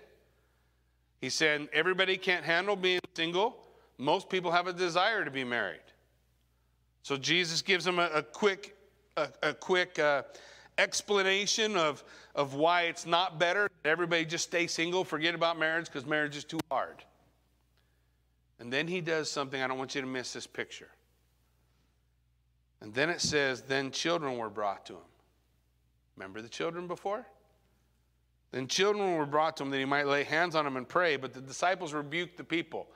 He 1.20 1.30
said, 1.30 1.68
everybody 1.72 2.16
can't 2.16 2.44
handle 2.44 2.76
being 2.76 3.00
single. 3.14 3.56
Most 3.98 4.28
people 4.28 4.50
have 4.50 4.66
a 4.66 4.72
desire 4.72 5.24
to 5.24 5.30
be 5.30 5.44
married. 5.44 5.80
So 7.02 7.16
Jesus 7.16 7.62
gives 7.62 7.84
them 7.84 7.98
a, 7.98 8.10
a 8.14 8.22
quick, 8.22 8.76
a, 9.16 9.28
a 9.42 9.54
quick 9.54 9.98
uh, 9.98 10.22
explanation 10.76 11.76
of, 11.76 12.04
of 12.34 12.54
why 12.54 12.82
it's 12.82 13.06
not 13.06 13.38
better. 13.38 13.65
Everybody 13.86 14.24
just 14.24 14.44
stay 14.44 14.66
single, 14.66 15.04
forget 15.04 15.34
about 15.34 15.58
marriage 15.58 15.86
because 15.86 16.06
marriage 16.06 16.36
is 16.36 16.44
too 16.44 16.60
hard. 16.70 17.04
And 18.58 18.72
then 18.72 18.88
he 18.88 19.00
does 19.00 19.30
something, 19.30 19.60
I 19.60 19.66
don't 19.66 19.78
want 19.78 19.94
you 19.94 20.00
to 20.00 20.06
miss 20.06 20.32
this 20.32 20.46
picture. 20.46 20.88
And 22.80 22.94
then 22.94 23.10
it 23.10 23.20
says, 23.20 23.62
then 23.62 23.90
children 23.90 24.38
were 24.38 24.50
brought 24.50 24.86
to 24.86 24.94
him. 24.94 25.00
Remember 26.16 26.40
the 26.40 26.48
children 26.48 26.86
before? 26.86 27.26
Then 28.52 28.68
children 28.68 29.16
were 29.16 29.26
brought 29.26 29.56
to 29.58 29.64
him 29.64 29.70
that 29.70 29.78
he 29.78 29.84
might 29.84 30.06
lay 30.06 30.24
hands 30.24 30.54
on 30.54 30.64
them 30.64 30.76
and 30.76 30.88
pray, 30.88 31.16
but 31.16 31.34
the 31.34 31.40
disciples 31.40 31.92
rebuked 31.92 32.36
the 32.36 32.44
people. 32.44 32.88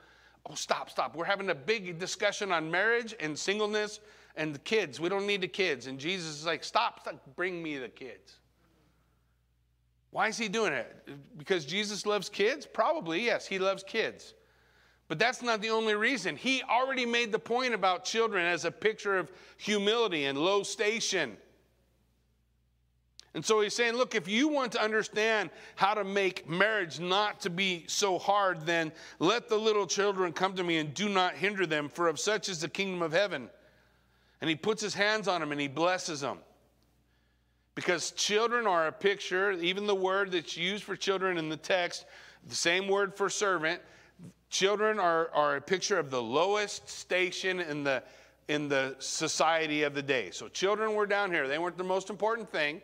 Oh, 0.49 0.55
stop, 0.55 0.89
stop. 0.89 1.15
We're 1.15 1.25
having 1.25 1.49
a 1.51 1.55
big 1.55 1.99
discussion 1.99 2.51
on 2.51 2.71
marriage 2.71 3.13
and 3.19 3.37
singleness 3.37 3.99
and 4.35 4.55
the 4.55 4.59
kids. 4.59 4.99
We 4.99 5.09
don't 5.09 5.27
need 5.27 5.41
the 5.41 5.47
kids. 5.47 5.87
And 5.87 5.99
Jesus 5.99 6.39
is 6.39 6.45
like, 6.45 6.63
stop, 6.63 7.01
stop 7.01 7.21
bring 7.35 7.61
me 7.61 7.77
the 7.77 7.89
kids. 7.89 8.37
Why 10.11 10.27
is 10.27 10.37
he 10.37 10.49
doing 10.49 10.73
it? 10.73 11.09
Because 11.37 11.65
Jesus 11.65 12.05
loves 12.05 12.29
kids? 12.29 12.65
Probably, 12.65 13.23
yes, 13.23 13.47
he 13.47 13.59
loves 13.59 13.83
kids. 13.83 14.33
But 15.07 15.19
that's 15.19 15.41
not 15.41 15.61
the 15.61 15.69
only 15.69 15.95
reason. 15.95 16.37
He 16.37 16.63
already 16.63 17.05
made 17.05 17.31
the 17.31 17.39
point 17.39 17.73
about 17.73 18.05
children 18.05 18.45
as 18.45 18.63
a 18.63 18.71
picture 18.71 19.17
of 19.17 19.31
humility 19.57 20.25
and 20.25 20.37
low 20.37 20.63
station. 20.63 21.35
And 23.33 23.45
so 23.45 23.61
he's 23.61 23.73
saying, 23.73 23.95
look, 23.95 24.13
if 24.13 24.27
you 24.27 24.49
want 24.49 24.73
to 24.73 24.81
understand 24.81 25.49
how 25.75 25.93
to 25.93 26.03
make 26.03 26.49
marriage 26.49 26.99
not 26.99 27.39
to 27.41 27.49
be 27.49 27.85
so 27.87 28.19
hard, 28.19 28.65
then 28.65 28.91
let 29.19 29.47
the 29.47 29.55
little 29.55 29.87
children 29.87 30.33
come 30.33 30.53
to 30.55 30.63
me 30.63 30.77
and 30.77 30.93
do 30.93 31.07
not 31.07 31.35
hinder 31.35 31.65
them, 31.65 31.87
for 31.87 32.09
of 32.09 32.19
such 32.19 32.49
is 32.49 32.59
the 32.59 32.67
kingdom 32.67 33.01
of 33.01 33.13
heaven. 33.13 33.49
And 34.41 34.49
he 34.49 34.55
puts 34.55 34.81
his 34.81 34.93
hands 34.93 35.29
on 35.29 35.39
them 35.39 35.53
and 35.53 35.61
he 35.61 35.69
blesses 35.69 36.21
them. 36.21 36.39
Because 37.75 38.11
children 38.11 38.67
are 38.67 38.87
a 38.87 38.91
picture, 38.91 39.51
even 39.53 39.87
the 39.87 39.95
word 39.95 40.31
that's 40.31 40.57
used 40.57 40.83
for 40.83 40.95
children 40.95 41.37
in 41.37 41.49
the 41.49 41.57
text, 41.57 42.05
the 42.47 42.55
same 42.55 42.87
word 42.87 43.15
for 43.15 43.29
servant, 43.29 43.81
Children 44.51 44.99
are, 44.99 45.29
are 45.33 45.55
a 45.55 45.61
picture 45.61 45.97
of 45.97 46.11
the 46.11 46.21
lowest 46.21 46.89
station 46.89 47.61
in 47.61 47.85
the, 47.85 48.03
in 48.49 48.67
the 48.67 48.97
society 48.99 49.83
of 49.83 49.93
the 49.93 50.01
day. 50.01 50.29
So 50.31 50.49
children 50.49 50.93
were 50.93 51.05
down 51.05 51.31
here. 51.31 51.47
They 51.47 51.57
weren't 51.57 51.77
the 51.77 51.85
most 51.85 52.09
important 52.09 52.49
thing. 52.49 52.81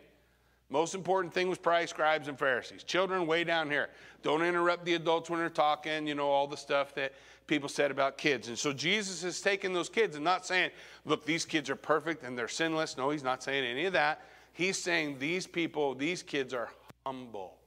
Most 0.70 0.94
important 0.94 1.32
thing 1.32 1.46
was 1.46 1.58
probably 1.58 1.86
scribes 1.86 2.26
and 2.26 2.38
Pharisees. 2.38 2.84
Children, 2.84 3.26
way 3.26 3.44
down 3.44 3.70
here. 3.70 3.90
Don't 4.22 4.42
interrupt 4.42 4.86
the 4.86 4.94
adults 4.94 5.28
when 5.28 5.40
they're 5.40 5.50
talking, 5.50 6.06
you 6.06 6.14
know, 6.14 6.28
all 6.28 6.46
the 6.46 6.56
stuff 6.56 6.94
that 6.94 7.12
people 7.46 7.68
said 7.68 7.90
about 7.90 8.16
kids. 8.16 8.48
And 8.48 8.58
so 8.58 8.72
Jesus 8.72 9.22
is 9.22 9.40
taking 9.42 9.74
those 9.74 9.90
kids 9.90 10.16
and 10.16 10.24
not 10.24 10.46
saying, 10.46 10.70
look, 11.04 11.26
these 11.26 11.44
kids 11.44 11.68
are 11.68 11.76
perfect 11.76 12.24
and 12.24 12.36
they're 12.36 12.48
sinless. 12.48 12.96
No, 12.96 13.10
he's 13.10 13.22
not 13.22 13.42
saying 13.42 13.64
any 13.64 13.84
of 13.84 13.92
that. 13.92 14.22
He's 14.58 14.76
saying 14.76 15.20
these 15.20 15.46
people, 15.46 15.94
these 15.94 16.20
kids 16.20 16.52
are 16.52 16.68
humble. 17.06 17.58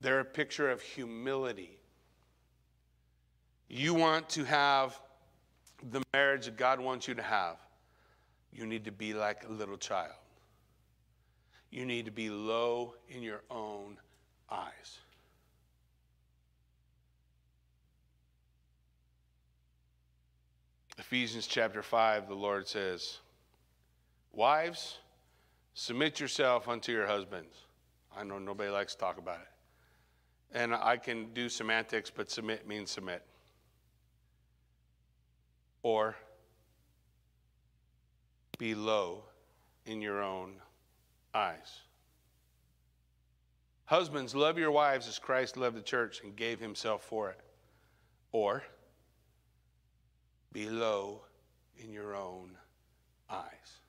They're 0.00 0.20
a 0.20 0.24
picture 0.24 0.70
of 0.70 0.80
humility. 0.80 1.76
You 3.68 3.94
want 3.94 4.28
to 4.28 4.44
have 4.44 5.00
the 5.90 6.00
marriage 6.12 6.44
that 6.44 6.56
God 6.56 6.78
wants 6.78 7.08
you 7.08 7.14
to 7.14 7.22
have, 7.22 7.56
you 8.52 8.64
need 8.64 8.84
to 8.84 8.92
be 8.92 9.12
like 9.12 9.44
a 9.48 9.50
little 9.50 9.76
child. 9.76 10.14
You 11.72 11.84
need 11.84 12.04
to 12.04 12.12
be 12.12 12.30
low 12.30 12.94
in 13.08 13.20
your 13.20 13.42
own 13.50 13.98
eyes. 14.48 15.00
Ephesians 20.96 21.48
chapter 21.48 21.82
5, 21.82 22.28
the 22.28 22.34
Lord 22.36 22.68
says, 22.68 23.18
Wives, 24.32 24.98
submit 25.74 26.20
yourself 26.20 26.68
unto 26.68 26.92
your 26.92 27.06
husbands. 27.06 27.54
I 28.16 28.24
know 28.24 28.38
nobody 28.38 28.70
likes 28.70 28.94
to 28.94 29.00
talk 29.00 29.18
about 29.18 29.40
it. 29.40 30.56
And 30.56 30.72
I 30.72 30.96
can 30.96 31.34
do 31.34 31.48
semantics, 31.48 32.10
but 32.10 32.30
submit 32.30 32.66
means 32.66 32.90
submit. 32.90 33.22
Or 35.82 36.16
be 38.56 38.74
low 38.74 39.24
in 39.84 40.00
your 40.00 40.22
own 40.22 40.54
eyes. 41.34 41.80
Husbands, 43.86 44.34
love 44.34 44.56
your 44.56 44.70
wives 44.70 45.08
as 45.08 45.18
Christ 45.18 45.56
loved 45.56 45.76
the 45.76 45.82
church 45.82 46.20
and 46.22 46.34
gave 46.34 46.60
himself 46.60 47.02
for 47.02 47.30
it. 47.30 47.40
Or 48.32 48.62
be 50.52 50.70
low 50.70 51.22
in 51.76 51.92
your 51.92 52.16
own 52.16 52.52
eyes. 53.28 53.80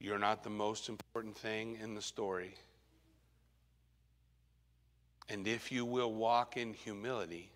You're 0.00 0.18
not 0.18 0.42
the 0.42 0.50
most 0.50 0.88
important 0.88 1.36
thing 1.36 1.76
in 1.80 1.94
the 1.94 2.00
story. 2.00 2.54
And 5.28 5.46
if 5.46 5.70
you 5.70 5.84
will 5.84 6.12
walk 6.12 6.56
in 6.56 6.72
humility, 6.72 7.52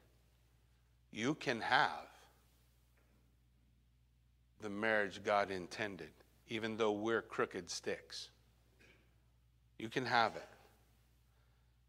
you 1.10 1.34
can 1.34 1.60
have 1.62 2.06
the 4.60 4.68
marriage 4.68 5.22
God 5.24 5.50
intended, 5.50 6.10
even 6.48 6.76
though 6.76 6.92
we're 6.92 7.22
crooked 7.22 7.70
sticks. 7.70 8.28
You 9.78 9.88
can 9.88 10.04
have 10.04 10.36
it. 10.36 10.48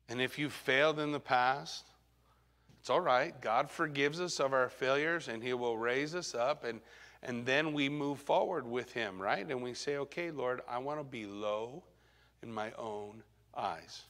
And 0.07 0.21
if 0.21 0.39
you 0.39 0.49
failed 0.49 0.99
in 0.99 1.11
the 1.11 1.19
past, 1.19 1.85
it's 2.79 2.89
all 2.89 3.01
right. 3.01 3.39
God 3.41 3.69
forgives 3.69 4.21
us 4.21 4.39
of 4.39 4.53
our 4.53 4.69
failures 4.69 5.27
and 5.27 5.43
He 5.43 5.53
will 5.53 5.77
raise 5.77 6.15
us 6.15 6.33
up. 6.33 6.63
And, 6.63 6.79
and 7.25 7.43
then 7.43 7.73
we 7.73 7.89
move 7.89 8.19
forward 8.19 8.67
with 8.67 8.93
Him, 8.93 9.19
right? 9.19 9.49
And 9.49 9.61
we 9.61 9.73
say, 9.73 9.97
okay, 9.97 10.29
Lord, 10.29 10.61
I 10.69 10.77
want 10.77 10.99
to 10.99 11.03
be 11.03 11.25
low 11.25 11.83
in 12.43 12.53
my 12.53 12.71
own 12.77 13.23
eyes. 13.57 14.03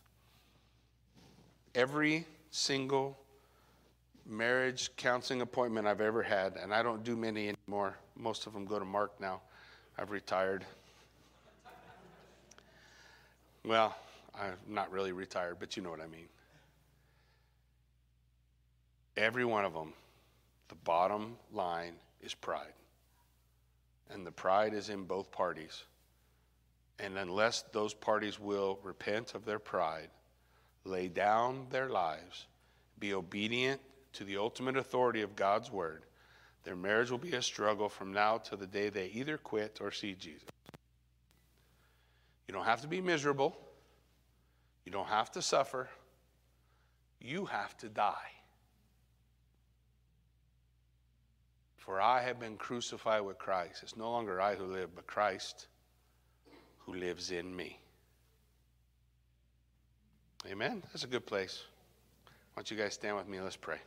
Every 1.74 2.26
single 2.52 3.18
marriage 4.26 4.92
counseling 4.98 5.42
appointment 5.42 5.88
I've 5.88 6.02
ever 6.02 6.22
had, 6.22 6.58
and 6.58 6.74
I 6.74 6.84
don't 6.84 7.04
do 7.04 7.16
many 7.16 7.54
anymore. 7.68 7.96
Most 8.18 8.48
of 8.48 8.54
them 8.54 8.66
go 8.66 8.80
to 8.80 8.86
Mark 8.86 9.20
now. 9.22 9.42
I've 9.98 10.12
retired. 10.12 10.66
Well, 13.64 13.96
I'm 14.38 14.58
not 14.68 14.92
really 14.92 15.14
retired, 15.14 15.56
but 15.60 15.78
you 15.78 15.84
know 15.84 15.90
what 15.90 16.02
I 16.02 16.08
mean. 16.08 16.28
Every 19.16 19.46
one 19.46 19.64
of 19.64 19.74
them, 19.74 19.94
the 20.68 20.76
bottom 20.76 21.38
line 21.54 21.94
is 22.22 22.34
pride. 22.34 22.74
And 24.12 24.26
the 24.26 24.32
pride 24.32 24.74
is 24.74 24.90
in 24.90 25.06
both 25.06 25.32
parties. 25.32 25.84
And 27.00 27.18
unless 27.18 27.64
those 27.74 27.94
parties 27.94 28.40
will 28.40 28.80
repent 28.84 29.36
of 29.36 29.46
their 29.46 29.60
pride, 29.60 30.10
lay 30.84 31.08
down 31.08 31.68
their 31.70 31.90
lives, 31.90 32.46
be 33.00 33.14
obedient 33.14 33.82
to 34.14 34.24
the 34.24 34.38
ultimate 34.38 34.78
authority 34.78 35.22
of 35.22 35.36
God's 35.36 35.72
word, 35.72 36.04
their 36.64 36.76
marriage 36.76 37.12
will 37.12 37.18
be 37.18 37.34
a 37.34 37.42
struggle 37.42 37.90
from 37.90 38.12
now 38.12 38.38
to 38.40 38.56
the 38.56 38.66
day 38.66 38.90
they 38.90 39.08
either 39.08 39.38
quit 39.38 39.80
or 39.82 39.92
see 39.92 40.14
Jesus. 40.14 40.50
You 42.48 42.54
don't 42.54 42.66
have 42.66 42.82
to 42.82 42.88
be 42.88 43.02
miserable. 43.02 43.58
You 44.86 44.92
don't 44.92 45.08
have 45.08 45.32
to 45.32 45.42
suffer. 45.42 45.90
You 47.20 47.46
have 47.46 47.78
to 47.78 47.90
die. 47.90 48.35
For 51.86 52.02
I 52.02 52.24
have 52.24 52.40
been 52.40 52.58
crucified 52.58 53.22
with 53.22 53.38
Christ. 53.38 53.84
It's 53.84 53.96
no 53.96 54.10
longer 54.10 54.42
I 54.42 54.56
who 54.56 54.66
live, 54.66 54.96
but 54.96 55.06
Christ 55.06 55.68
who 56.80 56.96
lives 56.96 57.30
in 57.30 57.56
me. 57.56 57.80
Amen? 60.50 60.82
That's 60.92 61.04
a 61.04 61.08
good 61.08 61.26
place. 61.26 61.64
Why 62.54 62.62
don't 62.62 62.72
you 62.72 62.78
guys 62.78 62.94
stand 62.94 63.16
with 63.16 63.28
me? 63.28 63.40
Let's 63.40 63.56
pray. 63.56 63.78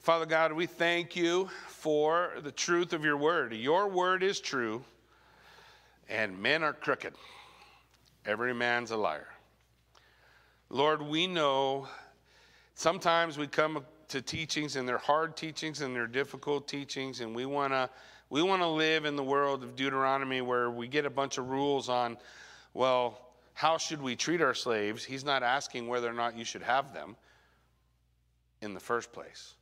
Father 0.00 0.26
God, 0.26 0.52
we 0.54 0.66
thank 0.66 1.14
you 1.14 1.50
for 1.66 2.32
the 2.42 2.50
truth 2.50 2.92
of 2.92 3.04
your 3.04 3.16
word. 3.16 3.52
Your 3.52 3.88
word 3.88 4.22
is 4.22 4.40
true, 4.40 4.82
and 6.08 6.40
men 6.40 6.62
are 6.64 6.72
crooked. 6.72 7.12
Every 8.24 8.54
man's 8.54 8.90
a 8.90 8.96
liar. 8.96 9.28
Lord, 10.70 11.00
we 11.02 11.26
know 11.26 11.88
sometimes 12.74 13.38
we 13.38 13.46
come 13.46 13.84
to 14.08 14.20
teachings 14.22 14.76
and 14.76 14.88
they're 14.88 14.98
hard 14.98 15.36
teachings 15.36 15.80
and 15.80 15.94
they're 15.94 16.06
difficult 16.06 16.68
teachings, 16.68 17.20
and 17.20 17.34
we 17.34 17.46
want 17.46 17.72
to 17.72 17.88
we 18.30 18.42
want 18.42 18.60
to 18.60 18.68
live 18.68 19.06
in 19.06 19.16
the 19.16 19.22
world 19.22 19.62
of 19.62 19.74
Deuteronomy 19.74 20.42
where 20.42 20.70
we 20.70 20.86
get 20.86 21.06
a 21.06 21.10
bunch 21.10 21.38
of 21.38 21.48
rules 21.48 21.88
on, 21.88 22.18
well, 22.74 23.18
how 23.54 23.78
should 23.78 24.02
we 24.02 24.16
treat 24.16 24.42
our 24.42 24.52
slaves? 24.52 25.02
He's 25.02 25.24
not 25.24 25.42
asking 25.42 25.88
whether 25.88 26.08
or 26.08 26.12
not 26.12 26.36
you 26.36 26.44
should 26.44 26.62
have 26.62 26.92
them 26.92 27.16
in 28.60 28.74
the 28.74 28.80
first 28.80 29.12
place. 29.12 29.54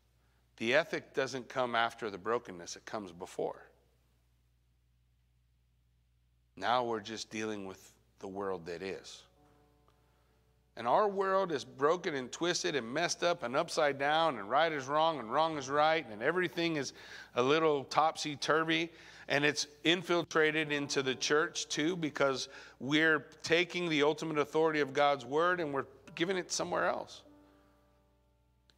The 0.56 0.74
ethic 0.74 1.14
doesn't 1.14 1.48
come 1.48 1.76
after 1.76 2.10
the 2.10 2.18
brokenness, 2.18 2.74
it 2.74 2.84
comes 2.84 3.12
before. 3.12 3.62
Now 6.56 6.84
we're 6.84 7.00
just 7.00 7.30
dealing 7.30 7.66
with 7.66 7.92
the 8.18 8.28
world 8.28 8.66
that 8.66 8.82
is. 8.82 9.22
And 10.76 10.86
our 10.86 11.08
world 11.08 11.52
is 11.52 11.64
broken 11.64 12.14
and 12.14 12.30
twisted 12.30 12.76
and 12.76 12.92
messed 12.92 13.24
up 13.24 13.42
and 13.42 13.56
upside 13.56 13.98
down, 13.98 14.38
and 14.38 14.50
right 14.50 14.70
is 14.70 14.86
wrong 14.86 15.18
and 15.18 15.32
wrong 15.32 15.56
is 15.56 15.70
right, 15.70 16.06
and 16.10 16.22
everything 16.22 16.76
is 16.76 16.92
a 17.34 17.42
little 17.42 17.84
topsy 17.84 18.36
turvy. 18.36 18.92
And 19.28 19.44
it's 19.44 19.66
infiltrated 19.84 20.70
into 20.70 21.02
the 21.02 21.14
church 21.14 21.68
too 21.68 21.96
because 21.96 22.48
we're 22.78 23.26
taking 23.42 23.88
the 23.88 24.02
ultimate 24.02 24.38
authority 24.38 24.80
of 24.80 24.92
God's 24.92 25.24
word 25.24 25.58
and 25.58 25.74
we're 25.74 25.86
giving 26.14 26.36
it 26.36 26.52
somewhere 26.52 26.86
else. 26.86 27.22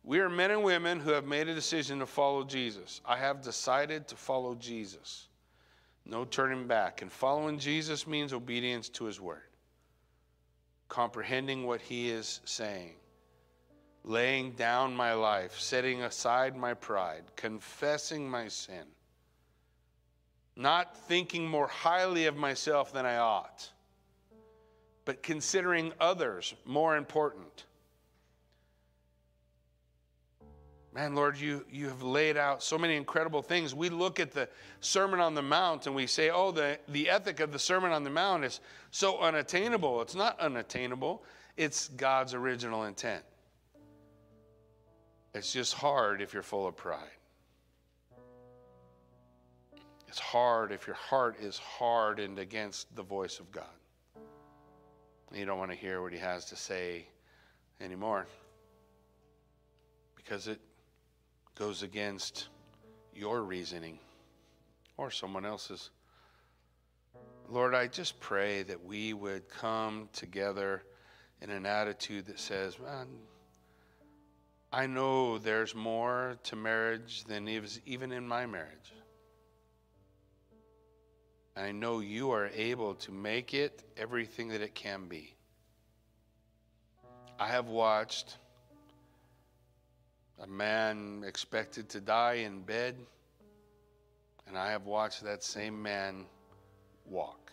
We 0.05 0.21
are 0.21 0.31
men 0.31 0.51
and 0.51 0.63
women 0.63 1.01
who 1.01 1.11
have 1.11 1.27
made 1.27 1.49
a 1.49 1.55
decision 1.55 1.99
to 1.99 2.07
follow 2.07 2.45
Jesus. 2.45 3.03
I 3.05 3.19
have 3.19 3.43
decided 3.43 4.09
to 4.09 4.17
follow 4.17 4.55
Jesus. 4.55 5.29
No 6.07 6.25
turning 6.25 6.67
back. 6.67 7.03
And 7.03 7.13
following 7.13 7.59
Jesus 7.59 8.07
means 8.07 8.33
obedience 8.33 8.89
to 8.91 9.05
his 9.05 9.21
word, 9.21 9.48
comprehending 10.89 11.67
what 11.67 11.81
he 11.81 12.11
is 12.11 12.41
saying, 12.45 12.95
laying 14.05 14.53
down 14.53 14.95
my 14.95 15.13
life, 15.13 15.59
setting 15.59 16.03
aside 16.03 16.57
my 16.57 16.75
pride, 16.75 17.25
confessing 17.37 18.29
my 18.29 18.49
sin, 18.49 18.85
not 20.57 20.97
thinking 20.97 21.47
more 21.47 21.69
highly 21.69 22.27
of 22.27 22.37
myself 22.37 22.93
than 22.93 23.07
I 23.07 23.19
ought, 23.19 23.71
but 25.05 25.23
considering 25.23 25.93
others 26.01 26.55
more 26.65 26.97
important 26.97 27.65
Man, 30.99 31.15
Lord, 31.15 31.39
you, 31.39 31.65
you 31.71 31.87
have 31.87 32.03
laid 32.03 32.37
out 32.37 32.61
so 32.61 32.77
many 32.77 32.97
incredible 32.97 33.41
things. 33.41 33.73
We 33.73 33.89
look 33.89 34.19
at 34.19 34.33
the 34.33 34.49
Sermon 34.81 35.21
on 35.21 35.33
the 35.33 35.43
Mount 35.43 35.87
and 35.87 35.95
we 35.95 36.09
say, 36.09 36.31
oh, 36.31 36.51
the, 36.51 36.77
the 36.89 37.09
ethic 37.09 37.39
of 37.39 37.53
the 37.53 37.59
Sermon 37.61 37.93
on 37.93 38.03
the 38.03 38.11
Mount 38.11 38.45
is 38.45 38.59
so 38.91 39.21
unattainable. 39.21 40.03
It's 40.03 40.17
not 40.17 40.41
unattainable, 40.41 41.23
it's 41.57 41.87
God's 41.87 42.35
original 42.35 42.83
intent. 42.83 43.23
It's 45.35 45.53
just 45.53 45.73
hard 45.73 46.21
if 46.21 46.35
you're 46.35 46.43
full 46.43 46.67
of 46.67 46.77
pride. 46.77 47.07
It's 50.09 50.19
hard 50.19 50.73
if 50.73 50.89
your 50.89 50.97
heart 50.97 51.37
is 51.41 51.59
hardened 51.59 52.41
against 52.41 52.93
the 52.97 53.05
voice 53.05 53.39
of 53.39 53.53
God. 53.53 53.67
You 55.33 55.47
don't 55.47 55.61
want 55.61 55.71
to 55.71 55.77
hear 55.77 56.03
what 56.03 56.13
He 56.13 56.19
has 56.19 56.47
to 56.47 56.57
say 56.57 57.07
anymore 57.81 58.27
because 60.17 60.49
it 60.49 60.61
goes 61.59 61.83
against 61.83 62.49
your 63.13 63.43
reasoning 63.43 63.99
or 64.97 65.11
someone 65.11 65.45
else's. 65.45 65.91
Lord, 67.49 67.75
I 67.75 67.89
just 67.89 68.21
pray 68.21 68.63
that 68.63 68.85
we 68.85 69.13
would 69.13 69.49
come 69.49 70.09
together 70.13 70.85
in 71.43 71.51
an 71.51 71.67
attitude 71.67 72.27
that 72.27 72.39
says, 72.39 72.79
man, 72.79 73.09
I 74.73 74.87
know 74.87 75.39
there's 75.39 75.75
more 75.75 76.37
to 76.45 76.57
marriage 76.57 77.25
than 77.25 77.49
is 77.49 77.81
even 77.87 78.13
in 78.13 78.29
my 78.29 78.47
marriage. 78.47 78.93
I 81.57 81.73
know 81.73 81.99
you 81.99 82.31
are 82.31 82.51
able 82.55 82.95
to 82.97 83.11
make 83.11 83.53
it 83.53 83.83
everything 83.97 84.49
that 84.49 84.61
it 84.61 84.77
can 84.77 85.09
be. 85.09 85.35
I 87.41 87.49
have 87.49 87.67
watched 87.67 88.37
a 90.41 90.47
man 90.47 91.25
expected 91.27 91.89
to 91.91 92.01
die 92.01 92.35
in 92.35 92.63
bed, 92.63 92.95
and 94.47 94.57
I 94.57 94.71
have 94.71 94.87
watched 94.87 95.25
that 95.25 95.43
same 95.43 95.83
man 95.83 96.27
walk. 97.05 97.51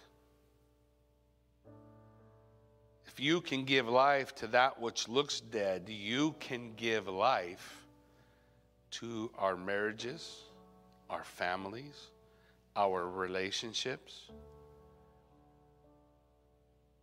If 3.08 3.20
you 3.20 3.42
can 3.42 3.64
give 3.64 3.88
life 3.88 4.36
to 4.36 4.48
that 4.48 4.80
which 4.80 5.08
looks 5.08 5.40
dead, 5.40 5.88
you 5.88 6.36
can 6.40 6.74
give 6.76 7.08
life 7.08 7.86
to 8.92 9.32
our 9.38 9.56
marriages, 9.56 10.42
our 11.10 11.24
families, 11.24 12.12
our 12.76 13.10
relationships. 13.10 14.30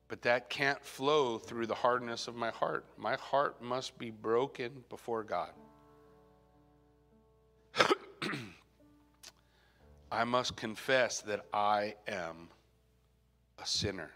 But 0.09 0.23
that 0.23 0.51
can't 0.51 0.85
flow 0.85 1.39
through 1.39 1.67
the 1.67 1.75
hardness 1.75 2.29
of 2.29 2.37
my 2.37 2.51
heart. 2.51 2.85
My 2.99 3.17
heart 3.17 3.63
must 3.63 3.97
be 3.99 4.11
broken 4.11 4.85
before 4.91 5.25
God. 5.25 5.53
I 10.13 10.25
must 10.25 10.57
confess 10.57 11.23
that 11.23 11.47
I 11.55 11.95
am 12.07 12.51
a 13.59 13.67
sinner. 13.67 14.11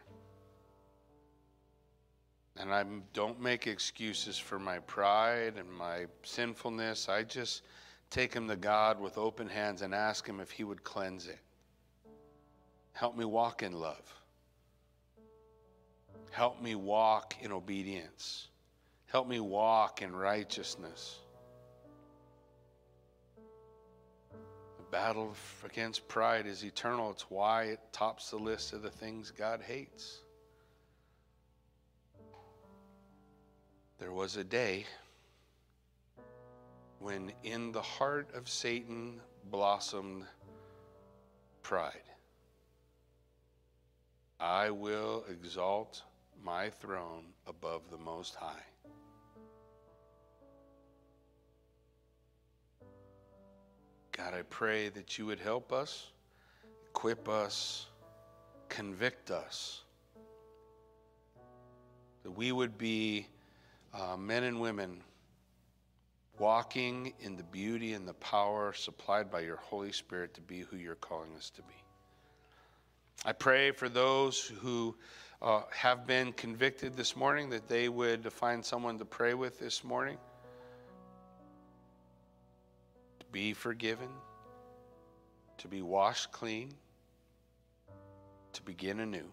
And 2.58 2.72
I 2.72 2.84
don't 3.14 3.40
make 3.40 3.66
excuses 3.66 4.36
for 4.36 4.58
my 4.58 4.78
pride 4.80 5.54
and 5.56 5.70
my 5.72 6.04
sinfulness. 6.22 7.08
I 7.08 7.22
just 7.22 7.62
take 8.10 8.34
him 8.34 8.46
to 8.48 8.56
God 8.56 9.00
with 9.00 9.16
open 9.16 9.48
hands 9.48 9.80
and 9.80 9.94
ask 9.94 10.26
him 10.26 10.38
if 10.38 10.50
he 10.50 10.64
would 10.64 10.84
cleanse 10.84 11.28
it. 11.28 11.38
Help 12.92 13.16
me 13.16 13.24
walk 13.24 13.62
in 13.62 13.72
love. 13.72 14.14
Help 16.30 16.60
me 16.60 16.74
walk 16.74 17.36
in 17.40 17.52
obedience. 17.52 18.48
Help 19.06 19.26
me 19.26 19.40
walk 19.40 20.02
in 20.02 20.14
righteousness. 20.14 21.20
Battle 24.96 25.34
against 25.62 26.08
pride 26.08 26.46
is 26.46 26.64
eternal. 26.64 27.10
It's 27.10 27.30
why 27.30 27.64
it 27.64 27.80
tops 27.92 28.30
the 28.30 28.38
list 28.38 28.72
of 28.72 28.80
the 28.80 28.88
things 28.88 29.30
God 29.30 29.60
hates. 29.60 30.22
There 33.98 34.10
was 34.10 34.38
a 34.38 34.44
day 34.44 34.86
when 36.98 37.30
in 37.44 37.72
the 37.72 37.82
heart 37.82 38.30
of 38.34 38.48
Satan 38.48 39.20
blossomed 39.50 40.24
pride. 41.62 42.08
I 44.40 44.70
will 44.70 45.24
exalt 45.30 46.04
my 46.42 46.70
throne 46.70 47.34
above 47.46 47.82
the 47.90 47.98
Most 47.98 48.34
High. 48.34 48.64
God, 54.16 54.32
I 54.32 54.42
pray 54.42 54.88
that 54.90 55.18
you 55.18 55.26
would 55.26 55.40
help 55.40 55.72
us, 55.72 56.06
equip 56.86 57.28
us, 57.28 57.86
convict 58.70 59.30
us, 59.30 59.82
that 62.22 62.30
we 62.30 62.50
would 62.50 62.78
be 62.78 63.26
uh, 63.92 64.16
men 64.16 64.44
and 64.44 64.58
women 64.58 65.02
walking 66.38 67.12
in 67.20 67.36
the 67.36 67.42
beauty 67.42 67.92
and 67.92 68.08
the 68.08 68.14
power 68.14 68.72
supplied 68.72 69.30
by 69.30 69.40
your 69.40 69.56
Holy 69.56 69.92
Spirit 69.92 70.32
to 70.34 70.40
be 70.40 70.60
who 70.60 70.78
you're 70.78 70.94
calling 70.94 71.34
us 71.36 71.50
to 71.50 71.62
be. 71.62 71.74
I 73.26 73.32
pray 73.32 73.70
for 73.70 73.90
those 73.90 74.50
who 74.60 74.96
uh, 75.42 75.62
have 75.70 76.06
been 76.06 76.32
convicted 76.32 76.96
this 76.96 77.16
morning 77.16 77.50
that 77.50 77.68
they 77.68 77.90
would 77.90 78.32
find 78.32 78.64
someone 78.64 78.98
to 78.98 79.04
pray 79.04 79.34
with 79.34 79.58
this 79.58 79.84
morning, 79.84 80.16
be 83.36 83.52
forgiven, 83.52 84.08
to 85.58 85.68
be 85.68 85.82
washed 85.82 86.32
clean, 86.32 86.72
to 88.54 88.62
begin 88.62 89.00
anew. 89.00 89.30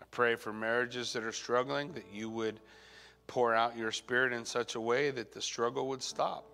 I 0.00 0.04
pray 0.10 0.34
for 0.34 0.50
marriages 0.50 1.12
that 1.12 1.22
are 1.22 1.30
struggling 1.30 1.92
that 1.92 2.06
you 2.10 2.30
would 2.30 2.58
pour 3.26 3.54
out 3.54 3.76
your 3.76 3.92
spirit 3.92 4.32
in 4.32 4.46
such 4.46 4.76
a 4.76 4.80
way 4.80 5.10
that 5.10 5.30
the 5.30 5.42
struggle 5.42 5.88
would 5.88 6.02
stop. 6.02 6.46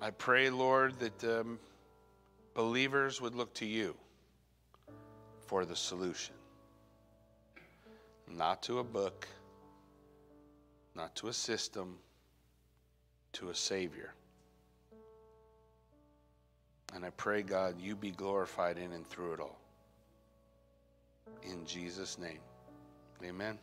I 0.00 0.08
pray, 0.08 0.48
Lord, 0.48 0.98
that 1.00 1.40
um, 1.40 1.58
believers 2.54 3.20
would 3.20 3.34
look 3.34 3.52
to 3.56 3.66
you 3.66 3.94
for 5.48 5.66
the 5.66 5.76
solution, 5.76 6.36
not 8.26 8.62
to 8.62 8.78
a 8.78 8.84
book, 8.84 9.28
not 10.94 11.14
to 11.16 11.28
a 11.28 11.32
system, 11.34 11.98
to 13.34 13.50
a 13.50 13.54
Savior. 13.54 14.12
And 16.94 17.04
I 17.04 17.10
pray, 17.10 17.42
God, 17.42 17.80
you 17.80 17.96
be 17.96 18.10
glorified 18.10 18.76
in 18.76 18.92
and 18.92 19.06
through 19.06 19.34
it 19.34 19.40
all. 19.40 19.58
In 21.42 21.64
Jesus' 21.64 22.18
name, 22.18 22.40
amen. 23.24 23.58